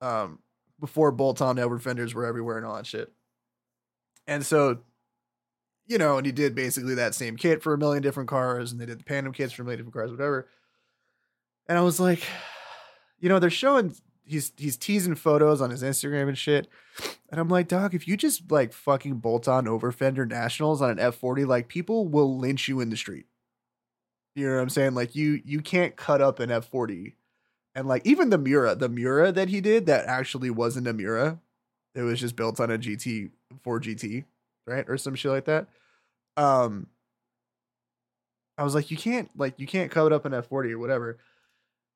[0.00, 0.40] Um,
[0.80, 3.12] before bolt-on over fenders were everywhere and all that shit.
[4.26, 4.78] And so,
[5.86, 8.80] you know, and he did basically that same kit for a million different cars, and
[8.80, 10.48] they did the Phantom kits for a million different cars, whatever.
[11.68, 12.22] And I was like,
[13.18, 13.94] you know, they're showing
[14.24, 16.68] he's he's teasing photos on his Instagram and shit.
[17.30, 20.90] And I'm like, dog, if you just like fucking bolt on over fender nationals on
[20.90, 23.26] an F40, like people will lynch you in the street.
[24.34, 24.94] You know what I'm saying?
[24.94, 27.14] Like you you can't cut up an F40.
[27.74, 31.40] And like even the Miura, the Miura that he did that actually wasn't a Miura.
[31.94, 33.30] It was just built on a GT
[33.62, 34.24] 4 GT,
[34.66, 34.84] right?
[34.88, 35.68] Or some shit like that.
[36.36, 36.88] Um
[38.56, 41.18] I was like, you can't like you can't cut it up an F40 or whatever.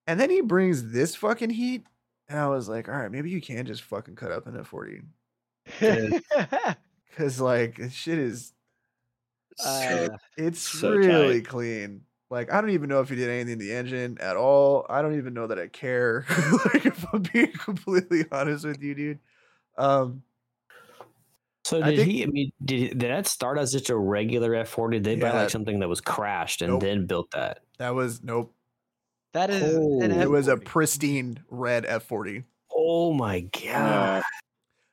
[0.06, 1.84] And then he brings this fucking heat.
[2.28, 5.04] And I was like, all right, maybe you can just fucking cut up an F40.
[7.16, 8.52] Cause like this shit is
[9.58, 11.42] Uh, it's So really tight.
[11.42, 12.04] clean.
[12.30, 14.86] Like I don't even know if he did anything in the engine at all.
[14.88, 16.26] I don't even know that I care.
[16.74, 19.20] like if I'm being completely honest with you, dude.
[19.76, 20.22] Um
[21.68, 22.22] So I did think- he?
[22.22, 24.98] I mean, did, did that start as just a regular F forty?
[24.98, 26.80] Did they buy like something that was crashed and Nope.
[26.82, 27.60] then built that?
[27.78, 28.54] that was nope.
[29.32, 30.64] that is Oh, an It was a F40.
[30.64, 32.44] pristine red F40.
[32.74, 34.22] Oh my god!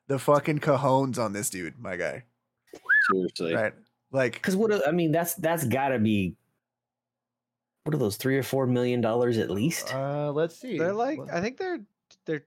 [0.08, 2.24] The fucking cajones on this dude, my guy.
[3.12, 3.54] seriously.
[3.56, 3.74] Right.
[4.12, 4.88] Like Because what?
[4.88, 6.36] I mean, that's that's got to be.
[7.84, 9.94] What are those three or four million dollars at least?
[9.94, 10.78] uh let's see.
[10.78, 11.80] They're like, What- I think they're
[12.26, 12.44] they're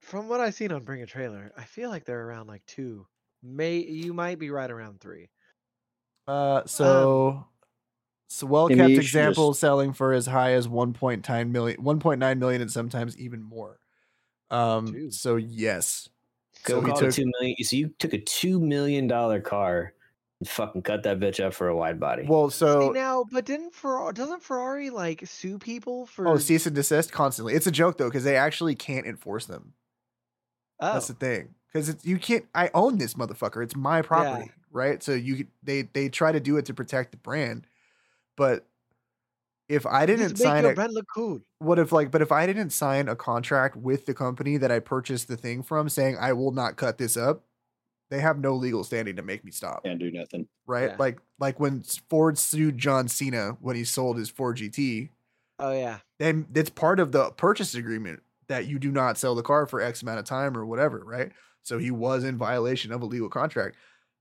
[0.00, 1.52] from what I've seen on Bring a Trailer.
[1.56, 3.06] I feel like they're around like two.
[3.42, 5.28] May you might be right around three.
[6.26, 7.46] Uh, so,
[8.28, 12.62] so well kept you example just- selling for as high as 1.9 million, 1.9 million,
[12.62, 13.78] and sometimes even more.
[14.50, 15.14] Um, Dude.
[15.14, 16.08] so yes,
[16.64, 17.56] Go so call took two million.
[17.62, 19.92] So you took a two million dollar car
[20.40, 22.24] and fucking cut that bitch up for a wide body.
[22.28, 26.26] well, See so now, but didn't Ferrari doesn't Ferrari like sue people for?
[26.28, 27.54] oh, cease and desist constantly.
[27.54, 29.74] It's a joke though because they actually can't enforce them.
[30.80, 32.44] oh, That's the thing because it's you can't.
[32.54, 33.62] I own this motherfucker.
[33.62, 35.02] It's my property, right?
[35.02, 37.66] So you they they try to do it to protect the brand,
[38.36, 38.66] but
[39.68, 41.40] if I didn't make sign your a brand look cool.
[41.58, 44.78] what if like but if i didn't sign a contract with the company that i
[44.78, 47.42] purchased the thing from saying i will not cut this up
[48.08, 50.46] they have no legal standing to make me stop Can't do nothing.
[50.68, 50.96] right Yeah.
[51.00, 55.08] like like when ford sued john cena when he sold his ford gt
[55.58, 59.42] Oh yeah, then it's part of the purchase agreement that you do not sell the
[59.42, 61.32] car for x amount of time or whatever right
[61.66, 63.76] so he was in violation of a legal contract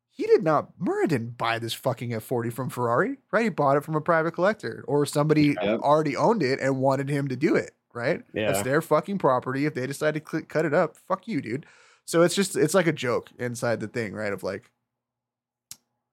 [0.10, 3.44] he did not Murray didn't buy this fucking F40 from Ferrari, right?
[3.44, 5.82] He bought it from a private collector or somebody Yep.
[5.82, 8.24] already owned it and wanted him to do it, right?
[8.34, 8.64] That's Yeah.
[8.64, 9.66] their fucking property.
[9.66, 11.66] If they decide to cl- cut it up, fuck you, dude.
[12.06, 14.32] So it's just it's like a joke inside the thing, right?
[14.32, 14.72] Of like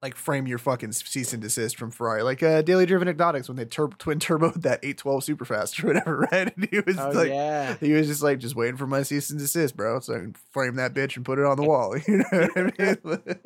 [0.03, 3.57] like frame your fucking cease and desist from Ferrari, like uh, Daily Driven Exotics when
[3.57, 6.53] they tur- twin turboed that 812 super fast or whatever, right?
[6.57, 7.76] And he was Oh like, yeah.
[7.78, 10.34] he was just like, just waiting for my cease and desist, bro, so I can
[10.50, 11.96] frame that bitch and put it on the wall.
[12.09, 13.36] You know what I mean?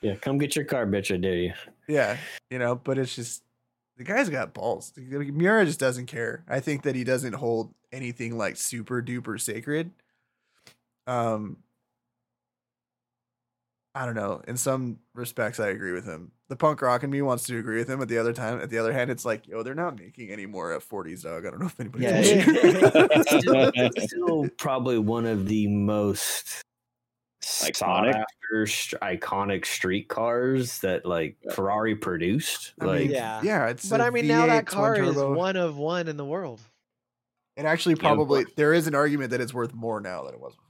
[0.00, 1.12] Yeah, come get your car, bitch.
[1.14, 1.52] I dare you.
[1.88, 2.16] yeah,
[2.50, 3.42] you know, but it's just
[3.96, 4.92] the guy's got balls.
[4.96, 6.44] Miura just doesn't care.
[6.48, 9.90] I think that he doesn't hold anything like super duper sacred.
[11.06, 11.58] Um,
[13.96, 14.42] I don't know.
[14.46, 16.30] In some respects, I agree with him.
[16.48, 18.02] The punk rock in me wants to agree with him.
[18.02, 20.44] At the other time, at the other hand, it's like, yo, they're not making any
[20.44, 21.46] more F40s, dog.
[21.46, 22.04] I don't know if anybody.
[22.04, 26.60] Yeah, it's still, it's still probably one of the most
[27.42, 28.14] Iconic?
[28.14, 31.52] after st- iconic street cars that like Yeah.
[31.54, 32.74] Ferrari produced.
[32.80, 33.40] I like mean, Yeah.
[33.42, 33.88] yeah, it's.
[33.88, 36.24] But a I mean, now V8 that twin car is one of one in the
[36.24, 36.60] world.
[37.56, 40.40] And actually, but- probably there is an argument that it's worth more now than it
[40.40, 40.65] was before.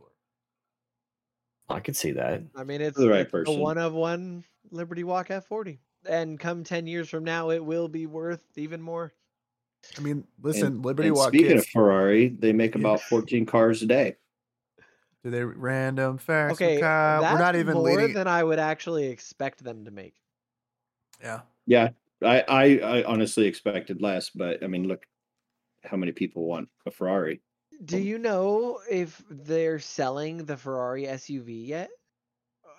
[1.69, 2.43] I could see that.
[2.55, 3.59] I mean, it's, the right it's a person.
[3.59, 5.79] one of one Liberty Walk F40.
[6.09, 9.13] And come 10 years from now, it will be worth even more.
[9.99, 12.81] I mean, listen, And- Liberty and Walk speaking kids, of Ferrari, they make Yeah.
[12.83, 14.17] about 14 cars a day.
[15.25, 16.53] do they random facts?
[16.53, 17.21] Okay, Kyle?
[17.21, 18.15] that's we're not even more leading.
[18.15, 20.15] than I would actually expect them to make.
[21.21, 21.89] yeah, Yeah,
[22.23, 25.05] I, I, I honestly expected less, but I mean, look
[25.83, 27.41] how many people want a Ferrari.
[27.85, 31.91] Do you know if they're selling the Ferrari SUV yet?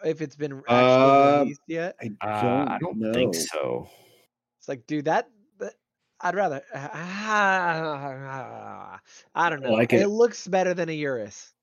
[0.03, 1.95] If it's been actually Uh, released yet?
[2.01, 3.13] I Uh, don't, I don't know.
[3.13, 3.87] think so.
[4.59, 5.29] It's like, dude, that,
[5.59, 5.73] that
[6.19, 6.63] I'd rather.
[6.73, 8.99] I
[9.49, 9.71] don't know.
[9.71, 10.01] like it.
[10.01, 10.07] it.
[10.09, 11.53] looks better than a Urus.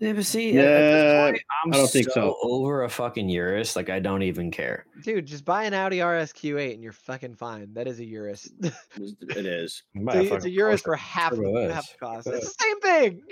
[0.00, 2.36] Yeah, but see, at- at this Yeah, point, I'm I don't think so.
[2.42, 3.76] over a fucking Urus.
[3.76, 4.86] Like, I don't even care.
[5.04, 7.74] Dude, just buy an Audi RSQ8 and you're fucking fine.
[7.74, 8.50] That is a Urus.
[8.96, 9.82] It is.
[9.94, 10.84] Buy So it's a Urus Porsche.
[10.84, 12.26] for half, Turbo the, half the cost.
[12.28, 13.22] It's the same thing.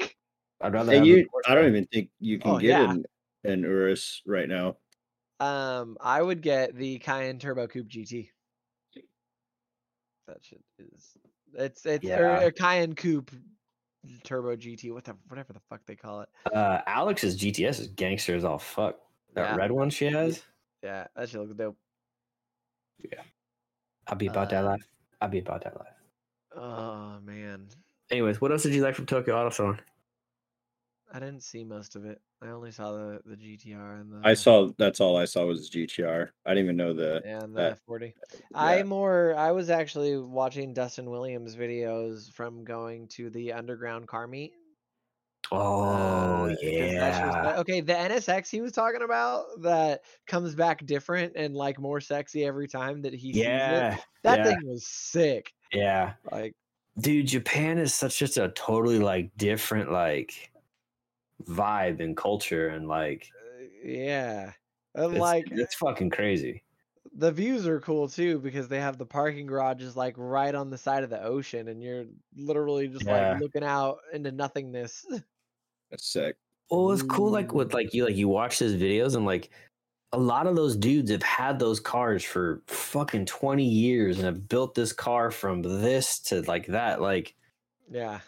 [0.61, 1.27] I'd rather And have you.
[1.47, 2.91] I don't even think you can Oh, get yeah.
[2.91, 3.05] an,
[3.45, 4.77] an Urus right now.
[5.41, 8.29] Um, I would get the Cayenne Turbo Coupe GT.
[10.27, 11.17] That shit is
[11.55, 12.41] it's it's or Yeah.
[12.41, 13.31] a Cayenne Coupe
[14.25, 14.93] Turbo GT.
[14.93, 16.29] What the whatever the fuck they call it.
[16.53, 18.97] Uh, Alex's GTS is gangster as all fuck.
[19.35, 19.57] That Yeah.
[19.57, 20.43] red one she has,
[20.83, 21.77] Yeah, that shit looks dope.
[22.99, 23.23] Yeah,
[24.07, 24.89] I'll be about that Uh, life.
[25.21, 25.95] I'll be about that life.
[26.57, 27.69] Oh man,
[28.11, 29.81] Anyways, what else did you like from Tokyo Auto Salon?
[31.13, 32.21] I didn't see most of it.
[32.41, 35.69] I only saw the the GTR and the I saw that's all I saw was
[35.71, 36.29] GTR.
[36.47, 37.21] I didn't even know the.
[37.25, 38.13] and the F40.
[38.33, 38.39] yeah.
[38.55, 44.27] I more I was actually watching Dustin Williams videos from going to the underground car
[44.29, 44.53] meet.
[45.51, 50.03] Oh Uh, 'cause that shit was yeah, okay, the NSX he was talking about that
[50.27, 53.49] comes back different and like more sexy every time that he sees it.
[53.49, 54.45] yeah, That yeah.
[54.45, 55.53] thing was sick.
[55.73, 56.15] yeah.
[56.31, 56.55] Like
[57.01, 60.51] Dude, Japan is such just a totally like different like
[61.45, 63.29] vibe and culture and like
[63.61, 64.53] uh, yeah.
[64.95, 66.65] And it's, like it's fucking crazy.
[67.15, 70.79] the views are cool too because they have the parking garages like right on the
[70.79, 72.05] side of the ocean and you're
[72.37, 73.33] literally just Yeah.
[73.33, 75.05] like looking out into nothingness.
[75.91, 76.37] That's sick.
[76.71, 77.31] Well, it's cool.
[77.31, 79.51] Like with like you like you watch his videos and like
[80.13, 84.49] a lot of those dudes have had those cars for fucking twenty years and have
[84.49, 87.01] built this car from this to like that.
[87.01, 87.35] Like
[87.91, 88.21] yeah.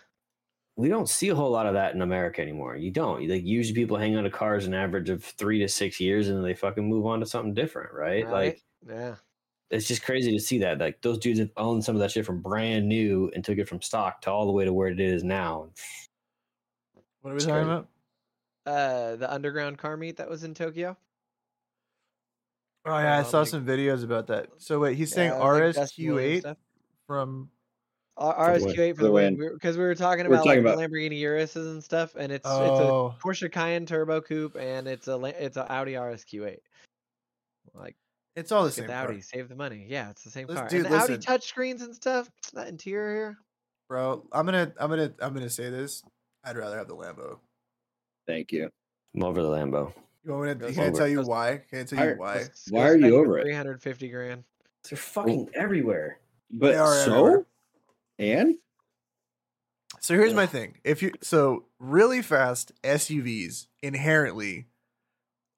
[0.81, 2.77] We don't see a whole lot of that in America anymore.
[2.77, 3.29] You don't.
[3.29, 6.37] Like usually people hang on to cars an average of three to six years and
[6.37, 8.25] then they fucking move on to something different, right?
[8.25, 8.33] Right.
[8.33, 9.15] Like Yeah.
[9.71, 10.79] it's just crazy to see that.
[10.79, 13.69] Like those dudes have owned some of that shit from brand new and took it
[13.69, 15.69] from stock to all the way to where it is now.
[17.21, 17.71] What are we It's talking crazy.
[17.71, 17.87] about?
[18.67, 20.97] Uh the underground car meet that was in Tokyo.
[22.87, 24.49] Oh yeah, I Um, saw like- some videos about that.
[24.59, 26.57] So wait, he's saying Yeah, like Dustin Williams RSQ8 stuff.
[27.07, 27.51] from.
[28.21, 28.75] R- the win.
[28.77, 29.53] RSQ8 for For the the win win.
[29.55, 32.31] because we were talking We're about talking like about- the Lamborghini Uruses and stuff, and
[32.33, 36.59] it's it's Oh, a Porsche Cayenne Turbo Coupe and it's a it's a Audi RSQ8.
[37.75, 37.97] Like
[38.37, 38.87] it's all the same.
[38.87, 39.05] the car.
[39.09, 39.87] Audi, save the money.
[39.89, 40.69] Yeah, it's the same Let's- car.
[40.69, 41.33] dude, and the Audi listen.
[41.35, 42.31] touchscreens and stuff.
[42.55, 43.37] That interior.
[43.89, 44.25] bro.
[44.33, 46.03] I'm gonna, I'm gonna, I'm gonna say this.
[46.45, 47.39] I'd rather have the Lambo.
[48.27, 48.71] Thank you.
[49.15, 49.93] I'm over the Lambo.
[50.25, 50.55] You want me to?
[50.55, 51.63] Goes Can I tell you why?
[51.71, 52.45] Can I tell you why?
[52.71, 53.43] Why are you over it?
[53.43, 54.45] Three hundred fifty grand.
[54.89, 56.19] They're fucking everywhere.
[56.51, 57.47] But are so everywhere.
[58.21, 58.57] And
[60.01, 60.79] So here's my thing.
[60.85, 64.69] If you so really fast SUVs inherently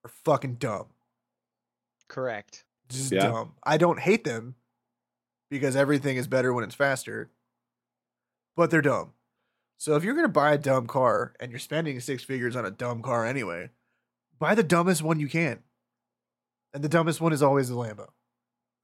[0.05, 0.87] are fucking dumb.
[2.09, 2.65] Correct.
[2.89, 3.27] Just Yeah.
[3.29, 3.55] dumb.
[3.63, 4.55] I don't hate them
[5.51, 7.31] because everything is better when it's faster.
[8.57, 9.13] But they're dumb.
[9.79, 12.71] So if you're gonna buy a dumb car and you're spending six figures on a
[12.71, 13.71] dumb car anyway,
[14.39, 15.63] buy the dumbest one you can.
[16.75, 18.09] And the dumbest one is always the Lambo.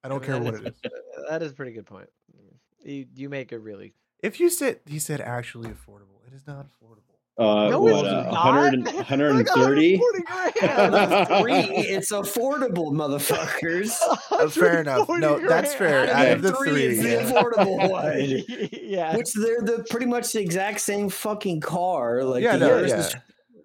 [0.05, 1.27] I don't mean, care that what is- it is.
[1.29, 2.09] That is a pretty good point.
[2.85, 6.67] You you make a really If you said he said actually affordable, it is not
[6.67, 7.03] affordable.
[7.41, 8.47] Uh, No, what, it's uh, not.
[8.47, 9.97] 100, 130?
[9.97, 10.23] 140
[10.59, 11.29] grand.
[11.41, 13.97] Three, it's affordable, motherfuckers.
[14.31, 15.09] That's fair enough.
[15.09, 16.07] No, 140 that's fair.
[16.07, 16.11] grand.
[16.11, 17.31] Out Out of the three, three, it's the yeah.
[17.43, 18.71] affordable one.
[18.83, 19.17] yeah.
[19.17, 22.25] Which they're the pretty much the exact same fucking car.
[22.25, 22.99] Like Yeah, the no, Urus yeah.
[22.99, 23.17] is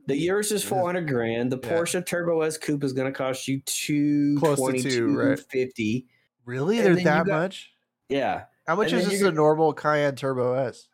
[0.06, 1.52] the Urus is four hundred grand.
[1.52, 1.70] The Yeah.
[1.72, 5.18] Porsche Turbo S Coupe is going to cost you two Close to twenty two, two
[5.18, 5.40] right.
[5.50, 6.08] fifty.
[6.46, 6.78] Really?
[6.80, 7.72] And They're that got- much?
[8.10, 10.88] Yeah, How much and is then just a normal Cayenne Turbo S?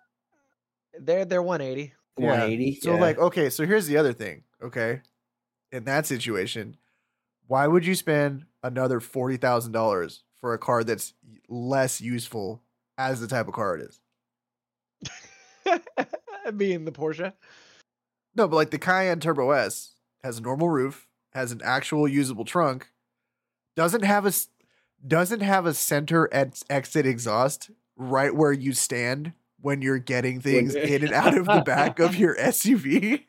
[1.00, 1.94] They're they're 180.
[2.18, 2.26] Yeah.
[2.28, 2.80] one eighty.
[2.82, 4.44] So like, okay, so here's the other thing.
[4.62, 5.02] Okay,
[5.72, 6.76] in that situation,
[7.48, 11.14] why would you spend another forty thousand dollars for a car that's
[11.48, 12.62] less useful
[12.98, 14.00] as the type of car it is?
[16.58, 17.34] Being the Porsche.
[18.36, 19.94] No, but like the Cayenne Turbo S
[20.24, 22.90] has a normal roof, has an actual usable trunk,
[23.76, 24.48] doesn't have a s-
[25.08, 30.74] doesn't have a center ex- exit exhaust right where you stand when you're getting things
[30.76, 33.24] in and out of the back of your SUV.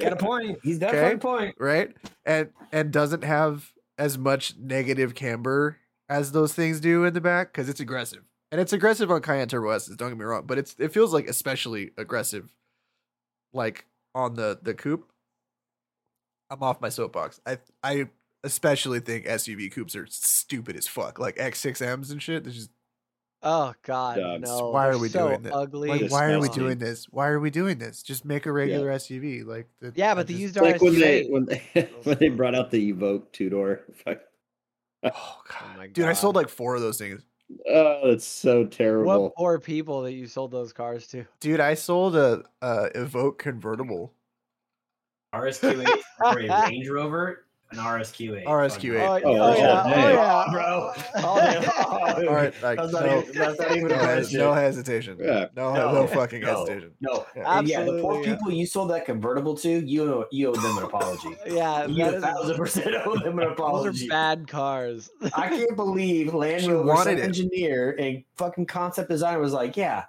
[0.00, 0.58] got a point.
[0.62, 1.14] He's got Okay.
[1.14, 1.54] a point.
[1.58, 1.94] right?
[2.24, 5.76] And and doesn't have as much negative camber
[6.08, 8.22] as those things do in the back because it's aggressive.
[8.52, 11.12] And it's aggressive on Cayenne Turbo S's, don't get me wrong, but it's it feels
[11.12, 12.50] like especially aggressive
[13.52, 15.06] like on the the coupe.
[16.50, 17.40] I'm off my soapbox.
[17.46, 18.08] I I
[18.44, 21.18] especially think SUV coupes are stupid as fuck.
[21.18, 22.44] Like X6Ms and shit.
[22.44, 22.70] They're just
[23.42, 24.42] Oh God, Dogs.
[24.50, 24.68] no!
[24.68, 25.52] Why are we so doing this?
[25.54, 25.88] Ugly.
[25.88, 27.06] like why are we doing this?
[27.10, 28.02] Why are we doing this?
[28.02, 29.46] Just make a regular SUV.
[29.46, 31.62] Like the, Yeah, but the just- used It's like when they when they
[32.04, 33.80] when they brought out the Evoque two door.
[35.02, 35.62] Oh god.
[35.62, 37.22] Oh my Dude, I sold like four of those things.
[37.66, 39.06] Oh, that's so terrible.
[39.06, 39.32] What terrible.
[39.34, 41.24] poor people that you sold those cars to?
[41.40, 44.12] Dude, I sold a, a Evoque convertible.
[45.34, 45.86] RSQ8
[46.18, 48.44] for a Range Rover, an RSQ8.
[48.44, 49.22] RSQ8.
[49.24, 50.92] Oh, Oh, oh, yeah, oh yeah, bro.
[51.16, 51.36] Oh,
[52.16, 52.28] damn.
[52.28, 54.38] All right, like that's, not no, even, that's not even no, a hes- question.
[54.40, 55.16] no hesitation.
[55.20, 55.46] Yeah.
[55.54, 56.60] No, no, No, fucking no.
[56.60, 56.90] hesitation.
[57.00, 57.58] No, Yeah.
[57.58, 58.34] And yeah, the poor yeah.
[58.34, 61.28] people you sold that convertible to, you owe, you owe them an apology.
[61.46, 61.86] yeah.
[61.86, 63.90] You a thousand percent owe them an apology.
[64.00, 65.10] those are bad cars.
[65.34, 69.76] I can't believe Land She Rover wanted some engineer and fucking concept designer was like,
[69.76, 70.04] yeah,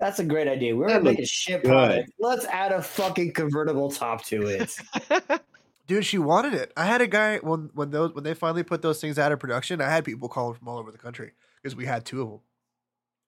[0.00, 0.74] that's a great idea.
[0.74, 1.68] We're gonna make a looks shit good.
[1.68, 2.10] product.
[2.18, 4.76] Let's add a fucking convertible top to it.
[5.86, 6.72] Dude, she wanted it.
[6.76, 9.40] I had a guy when when those when they finally put those things out of
[9.40, 9.80] production.
[9.80, 12.40] I had people calling from all over the country because we had two of them.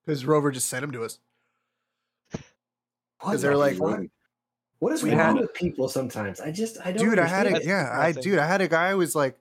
[0.06, 1.18] Because Rover just sent them to us.
[3.20, 4.00] Because they're like, fuck?
[4.78, 6.40] what is we wrong had- with people sometimes?
[6.40, 7.08] I just I don't.
[7.08, 9.38] dude, I had a yeah, I dude, I had a guy who was like,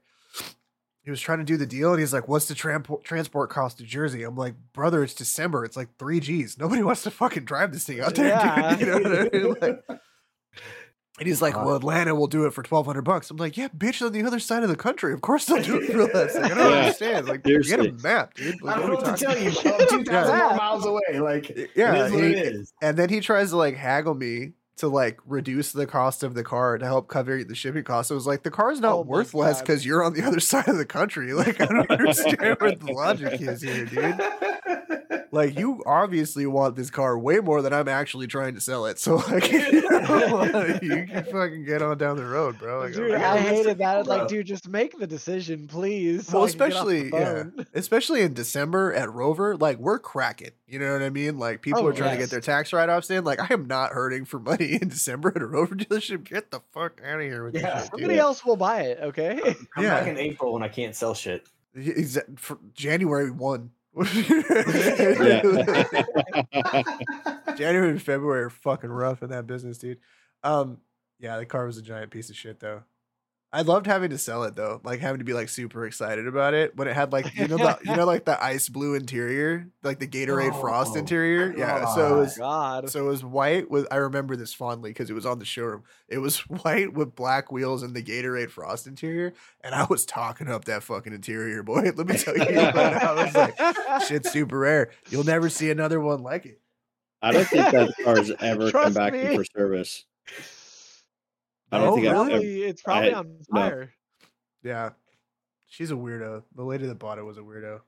[1.03, 3.77] he was trying to do the deal, and he's like, "What's the transport transport cost
[3.79, 5.65] to Jersey?" I'm like, "Brother, it's December.
[5.65, 6.57] It's like three G's.
[6.57, 8.75] Nobody wants to fucking drive this thing out there, Yeah.
[8.75, 9.55] dude." You know what I mean?
[9.89, 9.99] Like,
[11.19, 13.55] and he's like, Uh, "Well, Atlanta will do it for twelve hundred bucks." I'm like,
[13.57, 15.13] "Yeah, bitch, on the other side of the country.
[15.13, 16.77] Of course they'll do it for less." Like, I don't Yeah.
[16.79, 17.27] understand.
[17.27, 18.61] Like, get a map, dude.
[18.61, 19.85] Like, I don't know are what to tell talking- you, bro.
[19.87, 20.55] Two thousand Yeah.
[20.55, 21.19] miles away.
[21.19, 22.73] Like, Yeah, it is what he- it is.
[22.81, 26.43] and then he tries to like haggle me to like reduce the cost of the
[26.43, 28.09] car to help cover the shipping costs.
[28.09, 30.67] It was like the car's not Oh worth less because you're on the other side
[30.67, 31.31] of the country.
[31.33, 34.19] Like I don't understand what the logic is here, dude.
[35.33, 38.99] Like you obviously want this car way more than I'm actually trying to sell it.
[38.99, 42.81] So like you, know, you can fucking get on down the road, bro.
[42.81, 43.47] Like, dude, I'm- got I Mr.
[43.49, 44.05] hated that.
[44.05, 44.15] Bro.
[44.15, 46.27] Like, dude, just make the decision, please.
[46.27, 47.09] so well, I can get off the especially
[47.57, 50.51] yeah, especially in December at Rover, like we're cracking.
[50.67, 51.39] You know what I mean?
[51.39, 53.23] Like people Oh, are trying to get their tax write offs in.
[53.23, 56.25] Like I am not hurting for money in December at a Rover dealership.
[56.25, 57.73] Get the fuck out of here with Yeah.
[57.73, 57.91] this shit.
[57.91, 59.39] Somebody else will buy it, okay?
[59.73, 59.99] Come Yeah.
[59.99, 61.47] back in April when I can't sell shit.
[61.75, 63.71] Exa- for January one.
[63.95, 65.41] Yeah.
[67.55, 69.99] January and February are fucking rough in that business, dude.
[70.43, 70.79] Um,
[71.19, 72.83] yeah, the car was a giant piece of shit though.
[73.55, 76.55] I loved having to sell it though, like having to be like super excited about
[76.55, 79.69] it when it had like you know the you know like the ice blue interior,
[79.83, 81.53] like the Gatorade Frost Oh, interior.
[81.55, 82.89] Yeah, so it was God.
[82.89, 85.83] so it was white with I remember this fondly because it was on the showroom.
[86.09, 90.47] It was white with black wheels and the Gatorade Frost interior, and I was talking
[90.49, 91.91] up that fucking interior, boy.
[91.95, 94.89] Let me tell you, man, I was like, shit's super rare.
[95.11, 96.59] You'll never see another one like it.
[97.21, 99.21] I don't think that car's ever come back me.
[99.21, 100.05] in for service.
[101.73, 102.29] I don't Oh, think I've ever.
[102.29, 103.59] probably, it's probably I- on no.
[103.59, 103.93] fire.
[104.63, 104.89] Yeah,
[105.67, 106.43] she's a weirdo.
[106.55, 107.77] The lady that bought it was a weirdo.
[107.79, 107.81] Do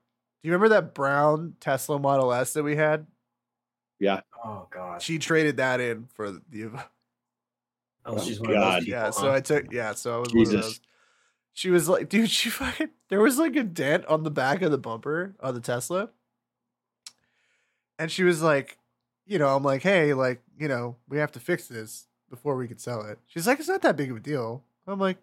[0.50, 3.08] you remember that brown Tesla Model S that we had?
[4.00, 4.22] Yeah.
[4.44, 5.02] Oh god.
[5.02, 6.72] She traded that in for the.
[8.08, 8.74] Oh, oh, she's Oh, one of God.
[8.74, 9.00] those people.
[9.00, 9.32] Yeah, so?
[9.32, 9.72] I took.
[9.74, 10.66] Yeah, so I was one of Jesus.
[10.66, 10.80] those.
[11.54, 12.90] She was like, dude, she fucking.
[13.10, 16.12] There was like a dent on the back of the bumper of the Tesla,
[17.98, 18.78] and she was like,
[19.26, 22.06] you know, I'm like, hey, like, you know, we have to fix this
[22.36, 23.20] before we could sell it.
[23.28, 24.64] She's like, it's not that big of a deal.
[24.88, 25.18] I'm like,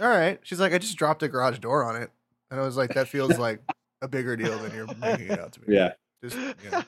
[0.00, 0.40] all right.
[0.42, 2.10] She's like, I just dropped a garage door on it,
[2.50, 3.60] and I was like, that feels like
[4.00, 5.74] a bigger deal than you're making it out to be.
[5.74, 5.92] Yeah.
[6.22, 6.82] Just you know.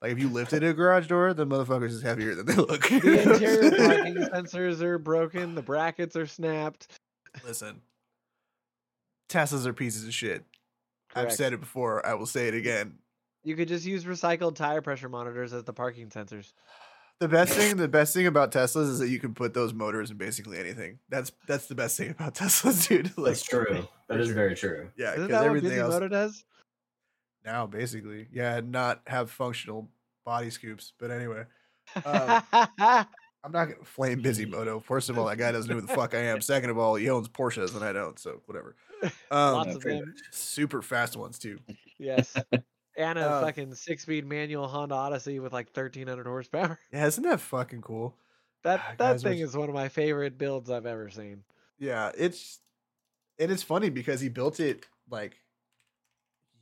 [0.00, 2.88] Like if you lifted a garage door, the motherfuckers is heavier than they look.
[2.88, 2.94] The
[3.32, 5.56] interior parking sensors are broken.
[5.56, 7.00] The brackets are snapped.
[7.44, 7.80] Listen,
[9.28, 10.44] Teslas are pieces of shit.
[11.14, 12.06] I've said it before.
[12.06, 12.98] I will say it again.
[13.42, 16.52] You could just use recycled tire pressure monitors as the parking sensors.
[17.20, 20.10] The best thing, the best thing about Teslas is that you can put those motors
[20.12, 21.00] in basically anything.
[21.08, 23.06] That's that's the best thing about Teslas, dude.
[23.18, 23.88] Like, That's true.
[24.08, 24.90] That is very true.
[24.96, 26.44] Yeah, Isn't because that what everything else Gizmodo does?
[27.44, 29.88] now basically, yeah, not have functional
[30.24, 30.92] body scoops.
[30.98, 31.44] But anyway,
[32.04, 34.80] um, I'm not gonna flame Busy-Moto.
[34.80, 36.40] First of all, that guy doesn't know who the fuck I am.
[36.40, 38.76] Second of all, he owns Porsches and I don't, so whatever.
[39.30, 40.12] Um, Lots of pretty them.
[40.32, 41.60] super fast ones too.
[42.00, 42.34] Yes.
[42.98, 46.78] And a Uh, fucking six-speed manual Honda Odyssey with like 1,300 horsepower.
[46.92, 48.18] Yeah, isn't that fucking cool?
[48.62, 51.44] That Ah, that guys thing is one of my favorite builds I've ever seen.
[51.78, 52.60] Yeah, it's
[53.38, 55.38] and it's funny because he built it like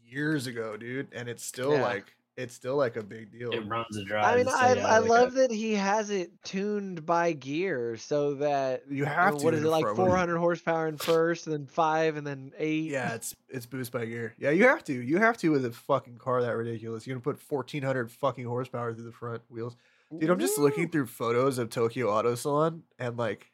[0.03, 1.79] years ago, dude, and it's still Yeah.
[1.79, 3.51] like it's still like a big deal.
[3.51, 4.27] It runs and drives.
[4.27, 7.33] I mean, so I yeah, I like love a- that he has it tuned by
[7.33, 9.45] gear so that You have uh, to.
[9.45, 12.91] what is it like 400 horsepower in first, and then five, and then eight.
[12.91, 14.35] Yeah, it's it's boost by gear.
[14.39, 14.93] Yeah, you have to.
[14.93, 17.07] You have to with a fucking car that ridiculous.
[17.07, 19.77] You're gonna put fourteen hundred fucking horsepower through the front wheels.
[20.17, 23.51] Dude, I'm just looking through photos of Tokyo Auto Salon and like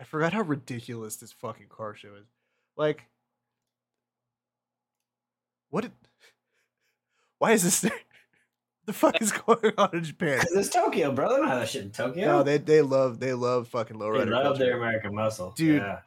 [0.00, 2.26] I forgot how ridiculous this fucking car show is.
[2.76, 3.04] Like
[5.70, 5.92] what did,
[7.44, 7.92] why is this there?
[8.86, 10.38] The fuck is going on in Japan?
[10.40, 11.30] 'Cause it's Tokyo, bro.
[11.30, 12.26] They don't have that shit in Tokyo.
[12.26, 14.30] No, they they love they love fucking they lowrider.
[14.30, 14.64] love culture.
[14.64, 16.00] their American muscle, Dude, Yeah.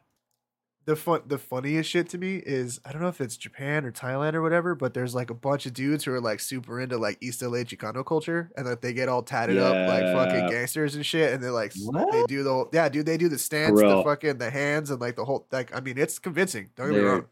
[0.84, 3.90] the fun the funniest shit to me is I don't know if it's Japan or
[3.90, 6.96] Thailand or whatever, but there's like a bunch of dudes who are like super into
[6.98, 10.94] like East LA Chicano culture and like they get all tatted up like fucking gangsters
[10.94, 13.38] and shit and they're like s- they do the whole yeah, dude, they do the
[13.38, 16.70] stance, the fucking the hands and like the whole like I mean it's convincing.
[16.76, 17.26] Don't get me They're- wrong.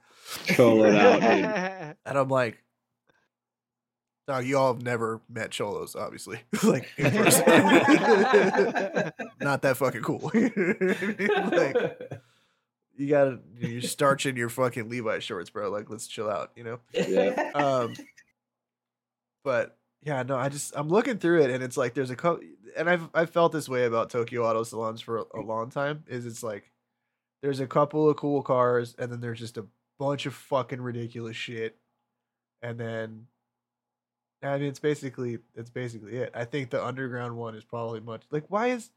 [0.96, 1.96] Out, dude.
[2.04, 2.59] And I'm like
[4.27, 6.41] Dog, you all have never met cholos, obviously.
[6.64, 7.45] like in person.
[9.41, 10.31] not that fucking cool.
[10.35, 11.77] like
[12.97, 15.70] you gotta you're starching your fucking Levi shorts, bro.
[15.70, 16.81] Like let's chill out, you know?
[16.93, 17.51] Yeah.
[17.55, 17.95] um
[19.47, 22.43] but yeah no i just i'm looking through it and it's like there's a couple
[22.77, 26.03] and i've i've felt this way about tokyo auto salons for a, a long time
[26.09, 26.72] is it's like
[27.43, 29.64] there's a couple of cool cars and then there's just a
[30.01, 31.79] bunch of fucking ridiculous shit
[32.61, 33.27] and then
[34.53, 38.22] i mean it's basically it's basically it i think the underground one is probably much
[38.30, 38.90] like why is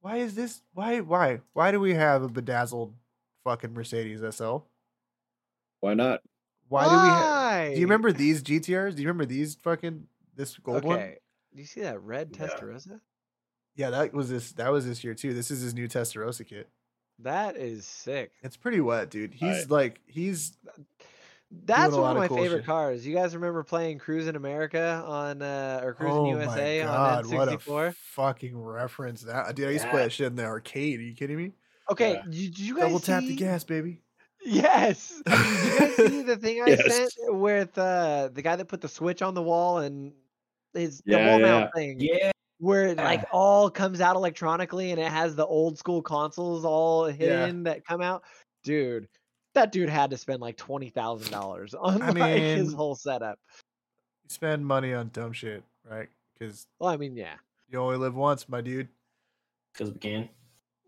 [0.00, 2.94] why is this why why why do we have a bedazzled
[3.44, 4.58] fucking mercedes sl
[5.80, 6.22] Why not?
[6.68, 7.74] why do we have Why?
[7.74, 8.94] do you remember these GTRs?
[8.96, 10.96] Do you remember these fucking this gold one?
[10.96, 11.04] Okay.
[11.08, 11.16] one?
[11.54, 12.46] Do you see that red Yeah.
[12.46, 13.00] Testarossa?
[13.76, 14.52] Yeah, that was this.
[14.52, 15.34] That was this year too.
[15.34, 16.70] This is his new Testarossa kit.
[17.18, 18.32] That is sick.
[18.42, 19.34] It's pretty wet, dude.
[19.34, 20.56] He's I- like he's
[21.64, 22.66] That's one of of my cool favorite shit.
[22.66, 23.06] cars.
[23.06, 26.92] You guys remember playing Cruis'n America on uh or Cruise in oh USA my on
[26.92, 27.94] god, what a N64?
[27.94, 29.68] fucking reference that dude.
[29.68, 30.98] I used to play that shit in the arcade.
[31.00, 31.52] Are you kidding me?
[31.90, 32.22] Okay, Yeah.
[32.24, 34.00] did, did you guys Double tap the gas, baby.
[34.44, 35.22] Yes.
[35.26, 35.34] Did
[35.64, 36.92] you guys see the thing I Yes.
[36.92, 40.12] sent with uh the guy that put the switch on the wall and
[40.74, 41.46] his the Yeah, wall yeah.
[41.46, 42.00] mount thing?
[42.00, 42.30] yeah.
[42.58, 47.04] Where it like all comes out electronically and it has the old school consoles all
[47.04, 48.24] hidden that come out.
[48.64, 49.06] Dude,
[49.54, 53.38] that dude had to spend like twenty thousand dollars on I like his whole setup.
[54.24, 56.08] You spend money on dumb shit, right?
[56.38, 57.34] Because Well, I mean, yeah,
[57.68, 58.88] you only live once, my dude.
[59.72, 60.28] Because we can.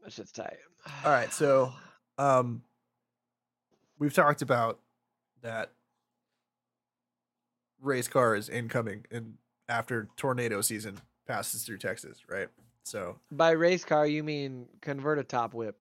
[0.02, 0.58] that shit's tight.
[1.04, 1.72] All right, so
[2.18, 2.62] um,
[3.98, 4.78] we've talked about
[5.42, 5.70] that
[7.80, 9.34] race car is incoming and
[9.68, 12.48] after tornado season passes through Texas, right?
[12.84, 15.76] So by race car, you mean convert a top whip?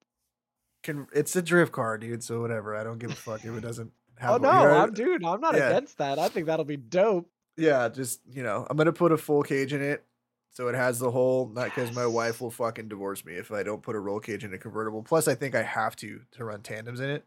[0.83, 2.23] Can it's a drift car, dude.
[2.23, 4.31] So whatever, I don't give a fuck if it doesn't have.
[4.31, 5.69] Oh a- no, you know, I'm, dude, I'm not Yeah.
[5.69, 6.19] against that.
[6.19, 7.29] I think that'll be dope.
[7.57, 10.03] yeah, just you know, I'm gonna put a full cage in it,
[10.51, 11.47] so it has the whole.
[11.49, 14.43] Not because my wife will fucking divorce me if I don't put a roll cage
[14.43, 15.01] in a convertible.
[15.03, 17.25] Plus, I think I have to to run tandems in it.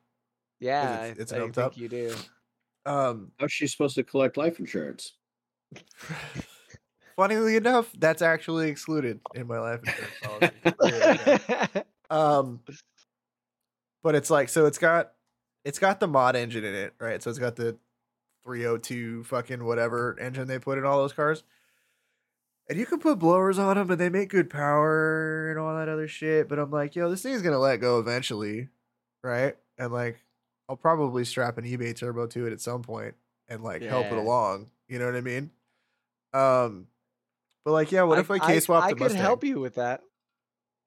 [0.60, 2.14] Yeah, it's- I- it's I, an think up you do.
[2.86, 5.14] Um, How's she supposed to collect life insurance?
[7.16, 9.80] Funnily enough, that's actually excluded in my life
[10.22, 11.82] insurance policy.
[12.08, 12.60] Um,
[14.06, 15.14] but it's like so it's got
[15.64, 17.20] it's got the mod engine in it, right?
[17.20, 17.76] So it's got the
[18.44, 21.42] 302 fucking whatever engine they put in all those cars.
[22.68, 25.88] And you can put blowers on them, and they make good power and all that
[25.88, 26.48] other shit.
[26.48, 28.68] But I'm like, yo, this thing's gonna let go eventually,
[29.24, 29.56] right?
[29.76, 30.20] And like,
[30.68, 33.16] I'll probably strap an eBay turbo to it at some point
[33.48, 34.70] and like help it along.
[34.86, 35.50] You know what I mean?
[36.32, 36.86] Um,
[37.64, 39.20] but like, yeah, what if I K swap I the could Mustang?
[39.20, 40.02] help you with that,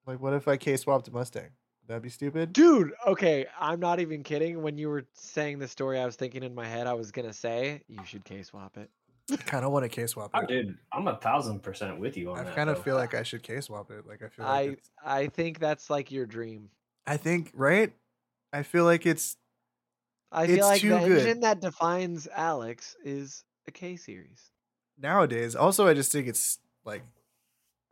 [0.08, 1.50] Like, what if I K swapped a Mustang?
[1.90, 2.54] Would be stupid?
[2.54, 2.94] dude.
[3.08, 4.62] Okay, I'm not even kidding.
[4.62, 7.34] When you were saying the story, I was thinking in my head, I was gonna
[7.34, 8.90] say you should K swap it.
[9.32, 10.48] I kind of want to K swap Oh, it.
[10.48, 12.56] dude, I'm a thousand percent with you on I that.
[12.56, 14.06] kind of feel like I should K swap it.
[14.08, 16.70] Like I feel like I it's, I think that's like your dream.
[17.08, 17.92] I think right.
[18.54, 19.36] I feel like it's
[20.32, 21.18] I It's feel like too the good.
[21.20, 24.52] engine that defines Alex is a K series.
[24.98, 25.56] nowadays.
[25.56, 27.04] Also, I just think it's like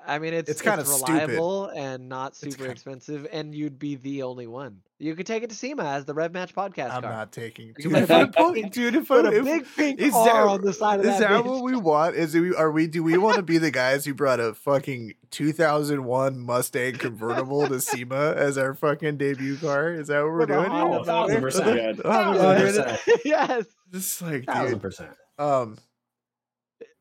[0.06, 1.12] I mean, it's It's it's, kinda stupid.
[1.30, 4.82] reliable and not super kinda- expensive, and you'd be the only one.
[5.00, 7.12] You could take it to SEMA as the Rev Match podcast I'm car.
[7.12, 7.68] not taking.
[7.78, 10.00] You Dude, if I put a big- dude, if Put I, a if, big pink
[10.00, 11.30] is R that- on the side of is that.
[11.30, 11.46] that bitch.
[11.46, 12.16] what we want?
[12.16, 12.88] Is it, are we?
[12.88, 17.80] Do we want to be the guys who brought a fucking 2001 Mustang convertible to
[17.82, 19.92] SEMA as our fucking debut car?
[19.94, 20.70] Is that what we're doing?
[20.70, 22.00] Honda Oh, a thousand percent.
[22.02, 23.02] Thousand percent.
[23.26, 23.66] yes.
[23.92, 24.82] Just like, Thousand dude.
[24.82, 25.12] percent.
[25.38, 25.78] Um,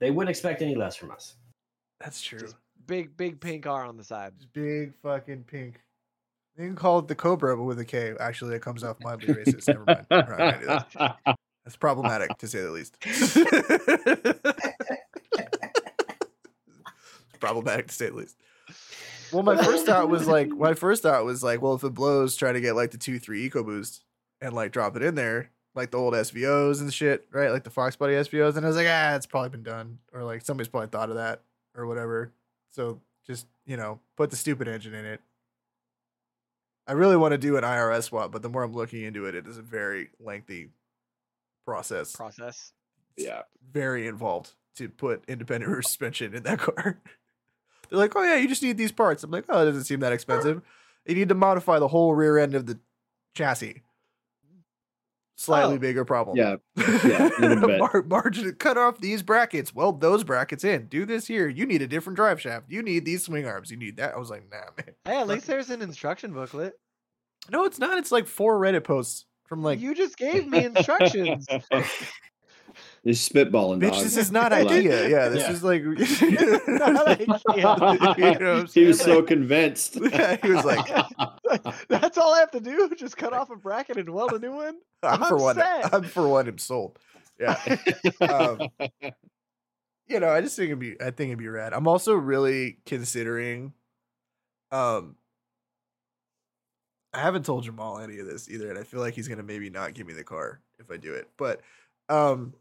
[0.00, 1.36] They wouldn't expect any less from us.
[2.00, 2.40] that's true.
[2.40, 2.56] Just
[2.86, 4.32] big, big pink R on the side.
[4.36, 5.80] Just big fucking pink.
[6.58, 8.14] You can call it the Cobra, but with a K.
[8.18, 9.68] Actually, it comes off mildly racist.
[9.68, 10.06] Never mind.
[10.10, 11.36] We're not gonna do that.
[11.64, 12.96] That's problematic to say the least.
[13.02, 13.28] it's
[17.40, 18.36] problematic to say the least.
[19.32, 22.36] Well, my first thought was like, my first thought was like, well, if it blows,
[22.36, 24.00] try to get like the two three EcoBoost
[24.40, 27.50] and like drop it in there, like the old SVOs and shit, right?
[27.50, 28.56] Like the Fox Body SVOs.
[28.56, 31.16] And I was like, ah, it's probably been done, or like somebody's probably thought of
[31.16, 31.42] that,
[31.76, 32.32] or whatever.
[32.76, 35.20] So just you know, put the stupid engine in it.
[36.86, 39.34] I really want to do an IRS swap, but the more I'm looking into it,
[39.34, 40.68] it is a very lengthy
[41.64, 42.72] process Process.
[43.16, 43.42] yeah.
[43.72, 47.00] very involved to put independent rear suspension in that car.
[47.88, 49.24] They're like, oh yeah, you just need these parts.
[49.24, 50.60] I'm like, oh, it doesn't seem that expensive.
[51.06, 52.78] You need to modify the whole rear end of the
[53.34, 53.82] chassis.
[55.38, 55.78] Slightly Oh.
[55.78, 56.36] bigger problem.
[56.36, 56.56] Yeah.
[57.04, 57.78] Yeah, a little bit.
[57.78, 59.74] Mar- margin, cut off these brackets.
[59.74, 60.86] Weld those brackets in.
[60.86, 61.46] Do this here.
[61.48, 62.66] You need a different drive shaft.
[62.70, 63.70] You need these swing arms.
[63.70, 64.14] You need that.
[64.14, 64.94] I was like, nah, man.
[65.04, 66.72] Hey, at least there's an instruction booklet.
[67.50, 67.98] No, it's not.
[67.98, 71.46] It's like four Reddit posts from like, you just gave me instructions.
[73.06, 74.02] He's spitballing, bitch, dog.
[74.02, 74.72] this is not Relax.
[74.72, 75.08] IKEA.
[75.10, 75.52] Yeah, this Yeah.
[75.52, 75.82] is like.
[75.84, 77.46] Not IKEA.
[77.56, 79.16] You know what I'm he was saying?
[79.18, 79.96] so convinced.
[80.02, 80.84] Yeah, he was like,
[81.88, 82.90] That's all I have to do.
[82.96, 84.78] Just cut off a bracket and weld a new one.
[85.04, 85.62] I'm, I'm for one.
[85.62, 86.48] I'm for one.
[86.48, 86.98] I'm sold.
[87.38, 87.56] Yeah.
[88.22, 88.68] um,
[90.08, 91.00] you know, I just think it'd be.
[91.00, 91.72] I think it'd be rad.
[91.74, 93.72] I'm also really considering.
[94.72, 95.14] Um.
[97.14, 99.70] I haven't told Jamal any of this either, and I feel like he's gonna maybe
[99.70, 101.28] not give me the car if I do it.
[101.38, 101.62] But,
[102.10, 102.52] um,